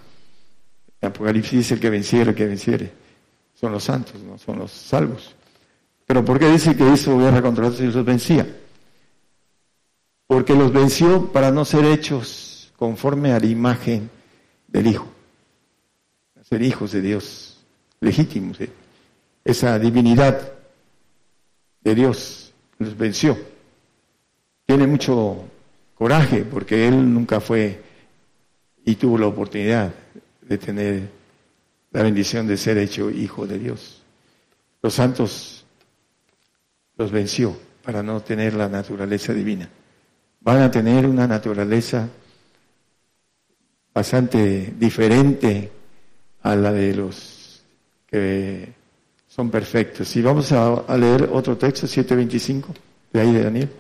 Apocalipsis 1.01 1.59
dice 1.59 1.75
el 1.75 1.81
que 1.81 1.91
venciere, 1.91 2.31
el 2.31 2.37
que 2.37 2.47
venciere. 2.47 2.93
Son 3.57 3.73
los 3.73 3.83
santos, 3.83 4.23
no 4.23 4.39
son 4.39 4.61
los 4.61 4.71
salvos. 4.71 5.35
Pero 6.11 6.25
¿por 6.25 6.41
qué 6.41 6.49
dice 6.49 6.75
que 6.75 6.93
hizo 6.93 7.17
guerra 7.19 7.41
contra 7.41 7.69
los 7.69 7.81
y 7.81 7.85
los 7.87 8.05
vencía? 8.05 8.45
Porque 10.27 10.57
los 10.57 10.73
venció 10.73 11.31
para 11.31 11.53
no 11.53 11.65
ser 11.65 11.85
hechos 11.85 12.73
conforme 12.77 13.33
a 13.33 13.39
la 13.39 13.47
imagen 13.47 14.11
del 14.67 14.89
Hijo. 14.89 15.07
Ser 16.43 16.63
hijos 16.63 16.91
de 16.91 17.01
Dios, 17.01 17.65
legítimos. 18.01 18.61
¿eh? 18.61 18.73
Esa 19.45 19.79
divinidad 19.79 20.53
de 21.81 21.95
Dios 21.95 22.55
los 22.81 22.99
venció. 22.99 23.39
Tiene 24.67 24.89
mucho 24.89 25.45
coraje 25.95 26.43
porque 26.43 26.89
él 26.89 27.15
nunca 27.15 27.39
fue 27.41 27.81
y 28.85 28.97
tuvo 28.97 29.17
la 29.17 29.29
oportunidad 29.29 29.95
de 30.43 30.59
tener 30.59 31.09
la 31.93 32.03
bendición 32.03 32.49
de 32.49 32.57
ser 32.57 32.79
hecho 32.79 33.13
hijo 33.13 33.47
de 33.47 33.61
Dios. 33.61 34.03
Los 34.83 34.95
santos 34.95 35.60
los 37.01 37.11
venció 37.11 37.57
para 37.83 38.03
no 38.03 38.21
tener 38.21 38.53
la 38.53 38.69
naturaleza 38.69 39.33
divina. 39.33 39.67
Van 40.43 40.61
a 40.61 40.71
tener 40.71 41.07
una 41.07 41.27
naturaleza 41.27 42.07
bastante 43.95 44.75
diferente 44.79 45.73
a 46.43 46.55
la 46.55 46.71
de 46.71 46.95
los 46.95 47.63
que 48.07 48.75
son 49.27 49.51
perfectos. 49.51 50.15
Y 50.15 50.21
vamos 50.21 50.53
a, 50.53 50.95
leer 50.99 51.31
otro 51.33 51.57
texto, 51.57 51.87
7.25, 51.87 52.67
de 53.15 53.21
ahí 53.21 53.33
de 53.33 53.45
Daniel. 53.45 53.71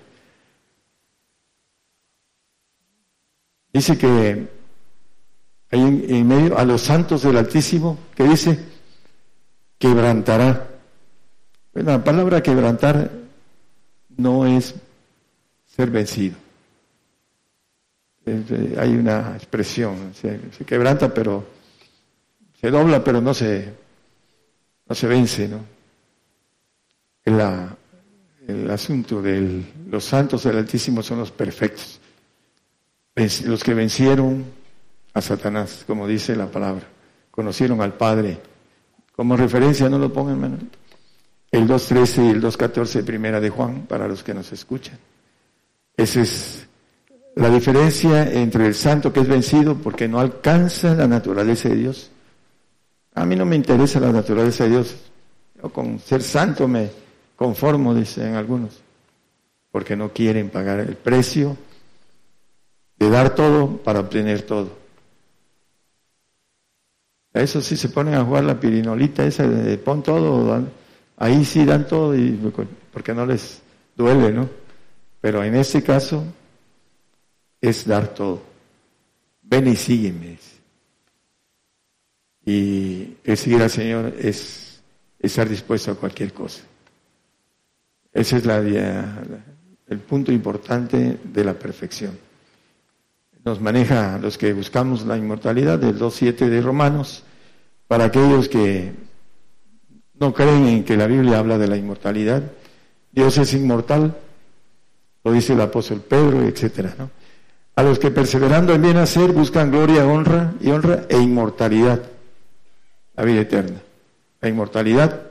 Dice 3.70 3.98
que 3.98 4.48
hay 5.70 5.80
en, 5.80 6.26
medio 6.26 6.56
a 6.56 6.64
los 6.64 6.80
santos 6.80 7.20
del 7.22 7.36
Altísimo, 7.36 7.98
que 8.14 8.24
dice, 8.24 8.58
quebrantará 9.78 10.69
Bueno, 11.72 11.92
la 11.92 12.04
palabra 12.04 12.42
quebrantar 12.42 13.10
no 14.16 14.46
es 14.46 14.74
ser 15.66 15.90
vencido. 15.90 16.36
Hay 18.78 18.94
una 18.94 19.34
expresión, 19.36 20.12
se, 20.14 20.38
quebranta 20.64 21.12
pero 21.12 21.44
se 22.60 22.70
dobla 22.70 23.02
pero 23.02 23.20
no 23.20 23.32
se, 23.32 23.72
no 24.88 24.94
se 24.94 25.06
vence, 25.06 25.48
¿no? 25.48 25.64
El 27.24 28.70
asunto 28.70 29.22
de 29.22 29.64
los 29.88 30.04
santos 30.04 30.44
del 30.44 30.58
Altísimo 30.58 31.02
son 31.02 31.18
los 31.18 31.30
perfectos, 31.30 32.00
los 33.14 33.62
que 33.62 33.74
vencieron 33.74 34.44
a 35.14 35.20
Satanás, 35.20 35.84
como 35.86 36.06
dice 36.06 36.34
la 36.34 36.46
palabra, 36.46 36.86
conocieron 37.30 37.80
al 37.80 37.94
Padre. 37.94 38.38
Como 39.14 39.36
referencia, 39.36 39.88
no 39.88 39.98
lo 39.98 40.12
pongan, 40.12 40.34
hermano. 40.34 40.58
El 41.50 41.66
2.13 41.66 42.26
y 42.26 42.30
el 42.30 42.42
2.14, 42.42 43.04
primera 43.04 43.40
de 43.40 43.50
Juan, 43.50 43.86
para 43.88 44.06
los 44.06 44.22
que 44.22 44.34
nos 44.34 44.52
escuchan. 44.52 44.98
Esa 45.96 46.20
es 46.20 46.66
la 47.34 47.50
diferencia 47.50 48.30
entre 48.32 48.66
el 48.66 48.74
santo 48.74 49.12
que 49.12 49.20
es 49.20 49.28
vencido 49.28 49.76
porque 49.76 50.08
no 50.08 50.20
alcanza 50.20 50.94
la 50.94 51.08
naturaleza 51.08 51.68
de 51.68 51.76
Dios. 51.76 52.10
A 53.14 53.24
mí 53.24 53.36
no 53.36 53.44
me 53.44 53.56
interesa 53.56 53.98
la 54.00 54.12
naturaleza 54.12 54.64
de 54.64 54.70
Dios. 54.70 54.96
Yo 55.60 55.70
con 55.70 55.98
ser 55.98 56.22
santo 56.22 56.68
me 56.68 56.90
conformo, 57.36 57.94
dicen 57.94 58.34
algunos, 58.34 58.80
porque 59.70 59.96
no 59.96 60.12
quieren 60.12 60.50
pagar 60.50 60.80
el 60.80 60.96
precio 60.96 61.56
de 62.98 63.10
dar 63.10 63.34
todo 63.34 63.78
para 63.78 64.00
obtener 64.00 64.42
todo. 64.42 64.78
A 67.32 67.40
eso 67.40 67.60
sí 67.60 67.76
se 67.76 67.88
ponen 67.88 68.14
a 68.14 68.24
jugar 68.24 68.44
la 68.44 68.58
pirinolita 68.58 69.24
esa 69.24 69.46
de 69.46 69.78
pon 69.78 70.02
todo, 70.02 70.66
ahí 71.20 71.44
sí 71.44 71.64
dan 71.64 71.86
todo 71.86 72.16
y 72.16 72.30
porque 72.92 73.14
no 73.14 73.24
les 73.24 73.60
duele, 73.94 74.32
¿no? 74.32 74.48
Pero 75.20 75.44
en 75.44 75.54
este 75.54 75.82
caso 75.82 76.24
es 77.60 77.86
dar 77.86 78.08
todo. 78.08 78.42
Ven 79.42 79.68
y 79.68 79.76
sígueme. 79.76 80.38
Y 82.46 83.16
seguir 83.36 83.62
al 83.62 83.70
Señor 83.70 84.14
es 84.18 84.80
estar 85.18 85.48
dispuesto 85.48 85.92
a 85.92 85.94
cualquier 85.94 86.32
cosa. 86.32 86.62
Ese 88.12 88.38
es 88.38 88.46
la, 88.46 88.58
el 88.58 89.98
punto 89.98 90.32
importante 90.32 91.18
de 91.22 91.44
la 91.44 91.52
perfección. 91.52 92.18
Nos 93.44 93.60
maneja 93.60 94.18
los 94.18 94.38
que 94.38 94.54
buscamos 94.54 95.04
la 95.04 95.18
inmortalidad 95.18 95.78
del 95.78 95.98
2.7 95.98 96.48
de 96.48 96.60
Romanos, 96.62 97.24
para 97.86 98.04
aquellos 98.04 98.48
que 98.48 99.09
no 100.20 100.32
creen 100.32 100.66
en 100.68 100.84
que 100.84 100.96
la 100.96 101.06
Biblia 101.06 101.38
habla 101.38 101.58
de 101.58 101.66
la 101.66 101.76
inmortalidad. 101.76 102.42
Dios 103.10 103.36
es 103.38 103.52
inmortal, 103.54 104.16
lo 105.24 105.32
dice 105.32 105.54
el 105.54 105.60
apóstol 105.60 106.00
Pedro, 106.00 106.42
etcétera. 106.42 106.94
A 107.74 107.82
los 107.82 107.98
que 107.98 108.10
perseverando 108.10 108.72
en 108.74 108.82
bien 108.82 108.98
hacer 108.98 109.32
buscan 109.32 109.70
gloria, 109.72 110.06
honra 110.06 110.52
y 110.60 110.70
honra 110.70 111.06
e 111.08 111.18
inmortalidad, 111.18 112.00
la 113.16 113.24
vida 113.24 113.40
eterna. 113.40 113.80
La 114.40 114.48
inmortalidad 114.48 115.30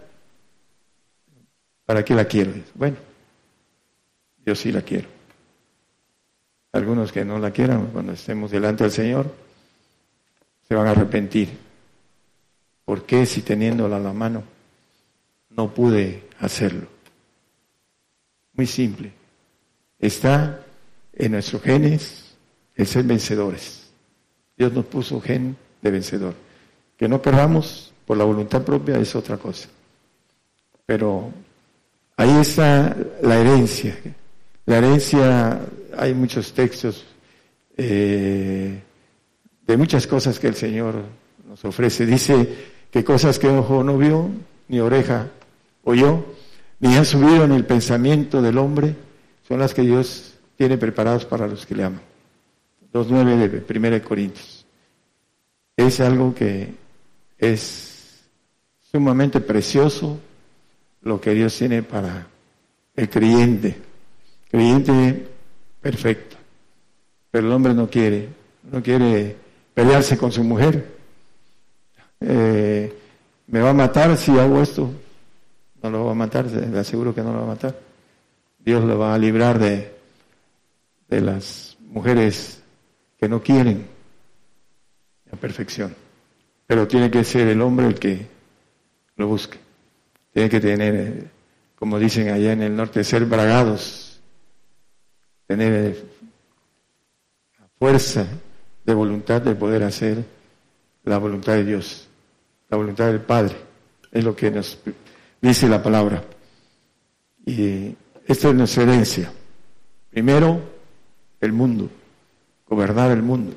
¿Para 1.89 2.05
qué 2.05 2.13
la 2.13 2.25
quiero? 2.25 2.53
Bueno, 2.75 2.97
yo 4.45 4.53
sí 4.53 4.71
la 4.71 4.83
quiero. 4.83 5.07
Algunos 6.71 7.11
que 7.11 7.25
no 7.25 7.39
la 7.39 7.49
quieran, 7.49 7.87
cuando 7.87 8.11
estemos 8.11 8.51
delante 8.51 8.83
del 8.83 8.93
Señor, 8.93 9.33
se 10.67 10.75
van 10.75 10.85
a 10.85 10.91
arrepentir. 10.91 11.49
¿Por 12.85 13.07
qué 13.07 13.25
si 13.25 13.41
teniéndola 13.41 13.95
a 13.95 13.99
la 13.99 14.13
mano 14.13 14.43
no 15.49 15.73
pude 15.73 16.23
hacerlo? 16.39 16.87
Muy 18.53 18.65
simple. 18.65 19.11
Está 19.99 20.63
en 21.13 21.31
nuestros 21.31 21.61
genes 21.61 22.35
el 22.75 22.87
ser 22.87 23.03
vencedores. 23.03 23.89
Dios 24.57 24.73
nos 24.73 24.85
puso 24.85 25.21
gen 25.21 25.55
de 25.81 25.91
vencedor. 25.91 26.33
Que 26.97 27.07
no 27.07 27.21
queramos 27.21 27.93
por 28.05 28.17
la 28.17 28.23
voluntad 28.23 28.63
propia 28.63 28.97
es 28.97 29.15
otra 29.15 29.37
cosa. 29.37 29.69
Pero 30.85 31.31
Ahí 32.19 32.37
está 32.41 32.97
la 33.21 33.37
herencia. 33.37 33.97
La 34.65 34.79
herencia, 34.79 35.61
hay 35.97 36.13
muchos 36.13 36.51
textos 36.51 37.05
eh, 37.77 38.77
de 39.65 39.77
muchas 39.77 40.05
cosas 40.05 40.37
que 40.37 40.47
el 40.47 40.55
Señor 40.55 40.95
nos 41.47 41.63
ofrece. 41.63 42.05
Dice 42.05 42.55
que 42.91 43.05
cosas 43.05 43.39
que 43.39 43.47
ojo 43.47 43.85
no 43.85 43.97
vio, 43.97 44.29
ni 44.67 44.81
oreja 44.81 45.27
oyó, 45.89 46.23
ni 46.79 46.95
han 46.95 47.05
subido 47.05 47.43
en 47.43 47.51
el 47.51 47.65
pensamiento 47.65 48.41
del 48.41 48.57
hombre, 48.57 48.95
son 49.47 49.59
las 49.59 49.73
que 49.73 49.81
Dios 49.81 50.35
tiene 50.55 50.77
preparadas 50.77 51.25
para 51.25 51.47
los 51.47 51.65
que 51.65 51.75
le 51.75 51.83
aman. 51.83 52.01
2.9 52.93 53.49
de 53.49 53.79
1 53.79 54.03
Corintios. 54.03 54.65
Es 55.75 55.99
algo 55.99 56.33
que 56.33 56.73
es 57.37 58.23
sumamente 58.91 59.39
precioso, 59.39 60.19
lo 61.01 61.21
que 61.21 61.33
Dios 61.33 61.57
tiene 61.57 61.83
para 61.83 62.27
el 62.95 63.09
creyente. 63.09 63.77
Creyente 64.49 65.27
perfecto. 65.81 66.35
Pero 67.31 67.47
el 67.47 67.53
hombre 67.53 67.73
no 67.73 67.89
quiere, 67.89 68.29
no 68.71 68.81
quiere 68.81 69.35
pelearse 69.73 70.17
con 70.17 70.31
su 70.31 70.43
mujer. 70.43 70.97
Eh, 72.19 72.93
me 73.47 73.61
va 73.61 73.69
a 73.69 73.73
matar 73.73 74.17
si 74.17 74.37
hago 74.37 74.61
esto. 74.61 74.91
No 75.81 75.89
lo 75.89 76.05
va 76.05 76.11
a 76.11 76.15
matar, 76.15 76.45
le 76.45 76.79
aseguro 76.79 77.13
que 77.13 77.21
no 77.21 77.31
lo 77.31 77.39
va 77.39 77.45
a 77.45 77.55
matar. 77.55 77.79
Dios 78.59 78.83
lo 78.83 78.99
va 78.99 79.13
a 79.13 79.17
librar 79.17 79.57
de, 79.59 79.95
de 81.07 81.21
las 81.21 81.77
mujeres 81.79 82.61
que 83.17 83.27
no 83.29 83.41
quieren 83.41 83.87
la 85.31 85.37
perfección. 85.37 85.95
Pero 86.67 86.87
tiene 86.87 87.09
que 87.09 87.23
ser 87.23 87.47
el 87.47 87.61
hombre 87.61 87.87
el 87.87 87.95
que 87.95 88.27
lo 89.15 89.27
busque. 89.27 89.57
Tiene 90.33 90.49
que 90.49 90.59
tener, 90.59 91.29
como 91.75 91.97
dicen 91.97 92.29
allá 92.29 92.53
en 92.53 92.61
el 92.61 92.75
norte, 92.75 93.03
ser 93.03 93.25
bragados, 93.25 94.21
tener 95.47 96.05
fuerza 97.79 98.27
de 98.85 98.93
voluntad 98.93 99.41
de 99.41 99.55
poder 99.55 99.83
hacer 99.83 100.23
la 101.03 101.17
voluntad 101.17 101.53
de 101.53 101.65
Dios, 101.65 102.07
la 102.69 102.77
voluntad 102.77 103.07
del 103.07 103.21
Padre. 103.21 103.55
Es 104.11 104.23
lo 104.23 104.35
que 104.35 104.51
nos 104.51 104.77
dice 105.41 105.67
la 105.67 105.81
palabra. 105.81 106.23
Y 107.45 107.95
esta 108.25 108.49
es 108.49 108.55
nuestra 108.55 108.83
herencia. 108.83 109.31
Primero, 110.09 110.61
el 111.39 111.51
mundo, 111.51 111.89
gobernar 112.67 113.11
el 113.11 113.21
mundo. 113.21 113.55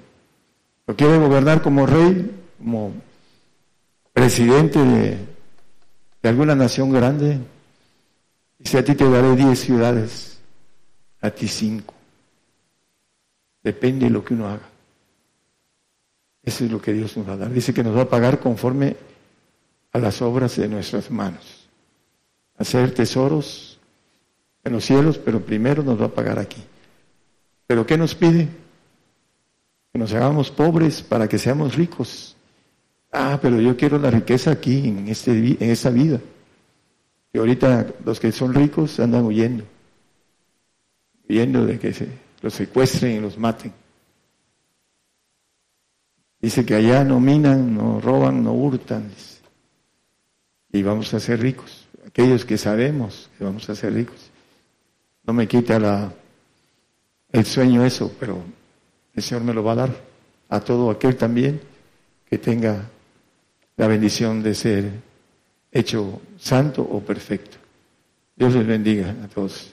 Lo 0.86 0.96
quiere 0.96 1.18
gobernar 1.18 1.62
como 1.62 1.86
rey, 1.86 2.30
como 2.58 2.92
presidente 4.12 4.78
de, 4.78 5.18
de 6.22 6.28
alguna 6.28 6.54
nación 6.54 6.92
grande, 6.92 7.38
dice 8.58 8.78
a 8.78 8.84
ti 8.84 8.94
te 8.94 9.08
daré 9.08 9.34
diez 9.34 9.60
ciudades, 9.60 10.38
a 11.20 11.30
ti 11.30 11.48
cinco. 11.48 11.94
Depende 13.62 14.06
de 14.06 14.10
lo 14.10 14.24
que 14.24 14.34
uno 14.34 14.48
haga. 14.48 14.68
Eso 16.42 16.64
es 16.64 16.70
lo 16.70 16.82
que 16.82 16.92
Dios 16.92 17.16
nos 17.16 17.28
va 17.28 17.34
a 17.34 17.36
dar. 17.36 17.50
Dice 17.50 17.72
que 17.72 17.84
nos 17.84 17.96
va 17.96 18.02
a 18.02 18.08
pagar 18.08 18.40
conforme 18.40 18.96
a 19.92 19.98
las 19.98 20.20
obras 20.22 20.56
de 20.56 20.68
nuestras 20.68 21.10
manos. 21.10 21.61
Hacer 22.62 22.94
tesoros 22.94 23.80
en 24.62 24.72
los 24.72 24.84
cielos, 24.84 25.18
pero 25.18 25.40
primero 25.40 25.82
nos 25.82 26.00
va 26.00 26.06
a 26.06 26.14
pagar 26.14 26.38
aquí. 26.38 26.62
¿Pero 27.66 27.84
qué 27.84 27.98
nos 27.98 28.14
pide? 28.14 28.46
Que 29.92 29.98
nos 29.98 30.12
hagamos 30.14 30.52
pobres 30.52 31.02
para 31.02 31.26
que 31.26 31.38
seamos 31.38 31.74
ricos. 31.74 32.36
Ah, 33.10 33.36
pero 33.42 33.60
yo 33.60 33.76
quiero 33.76 33.98
la 33.98 34.12
riqueza 34.12 34.52
aquí, 34.52 34.86
en, 34.86 35.08
este, 35.08 35.32
en 35.32 35.70
esta 35.70 35.90
vida. 35.90 36.20
Y 37.32 37.38
ahorita 37.38 37.94
los 38.04 38.20
que 38.20 38.30
son 38.30 38.54
ricos 38.54 39.00
andan 39.00 39.24
huyendo, 39.24 39.64
huyendo 41.28 41.66
de 41.66 41.80
que 41.80 41.92
se 41.92 42.06
los 42.42 42.54
secuestren 42.54 43.16
y 43.16 43.20
los 43.20 43.36
maten. 43.38 43.72
Dice 46.40 46.64
que 46.64 46.76
allá 46.76 47.02
no 47.02 47.18
minan, 47.18 47.74
no 47.74 48.00
roban, 48.00 48.44
no 48.44 48.52
hurtan. 48.52 49.10
Y 50.70 50.80
vamos 50.84 51.12
a 51.12 51.18
ser 51.18 51.40
ricos. 51.40 51.81
Aquellos 52.06 52.44
que 52.44 52.58
sabemos 52.58 53.30
que 53.38 53.44
vamos 53.44 53.68
a 53.68 53.74
ser 53.74 53.94
ricos. 53.94 54.30
No 55.24 55.32
me 55.32 55.46
quita 55.46 55.78
la, 55.78 56.12
el 57.30 57.46
sueño 57.46 57.84
eso, 57.84 58.14
pero 58.18 58.42
el 59.14 59.22
Señor 59.22 59.44
me 59.44 59.54
lo 59.54 59.62
va 59.62 59.72
a 59.72 59.76
dar 59.76 59.90
a 60.48 60.60
todo 60.60 60.90
aquel 60.90 61.16
también 61.16 61.60
que 62.28 62.38
tenga 62.38 62.88
la 63.76 63.86
bendición 63.86 64.42
de 64.42 64.54
ser 64.54 64.90
hecho 65.70 66.20
santo 66.38 66.82
o 66.82 67.00
perfecto. 67.00 67.56
Dios 68.36 68.54
les 68.54 68.66
bendiga 68.66 69.14
a 69.22 69.28
todos. 69.28 69.72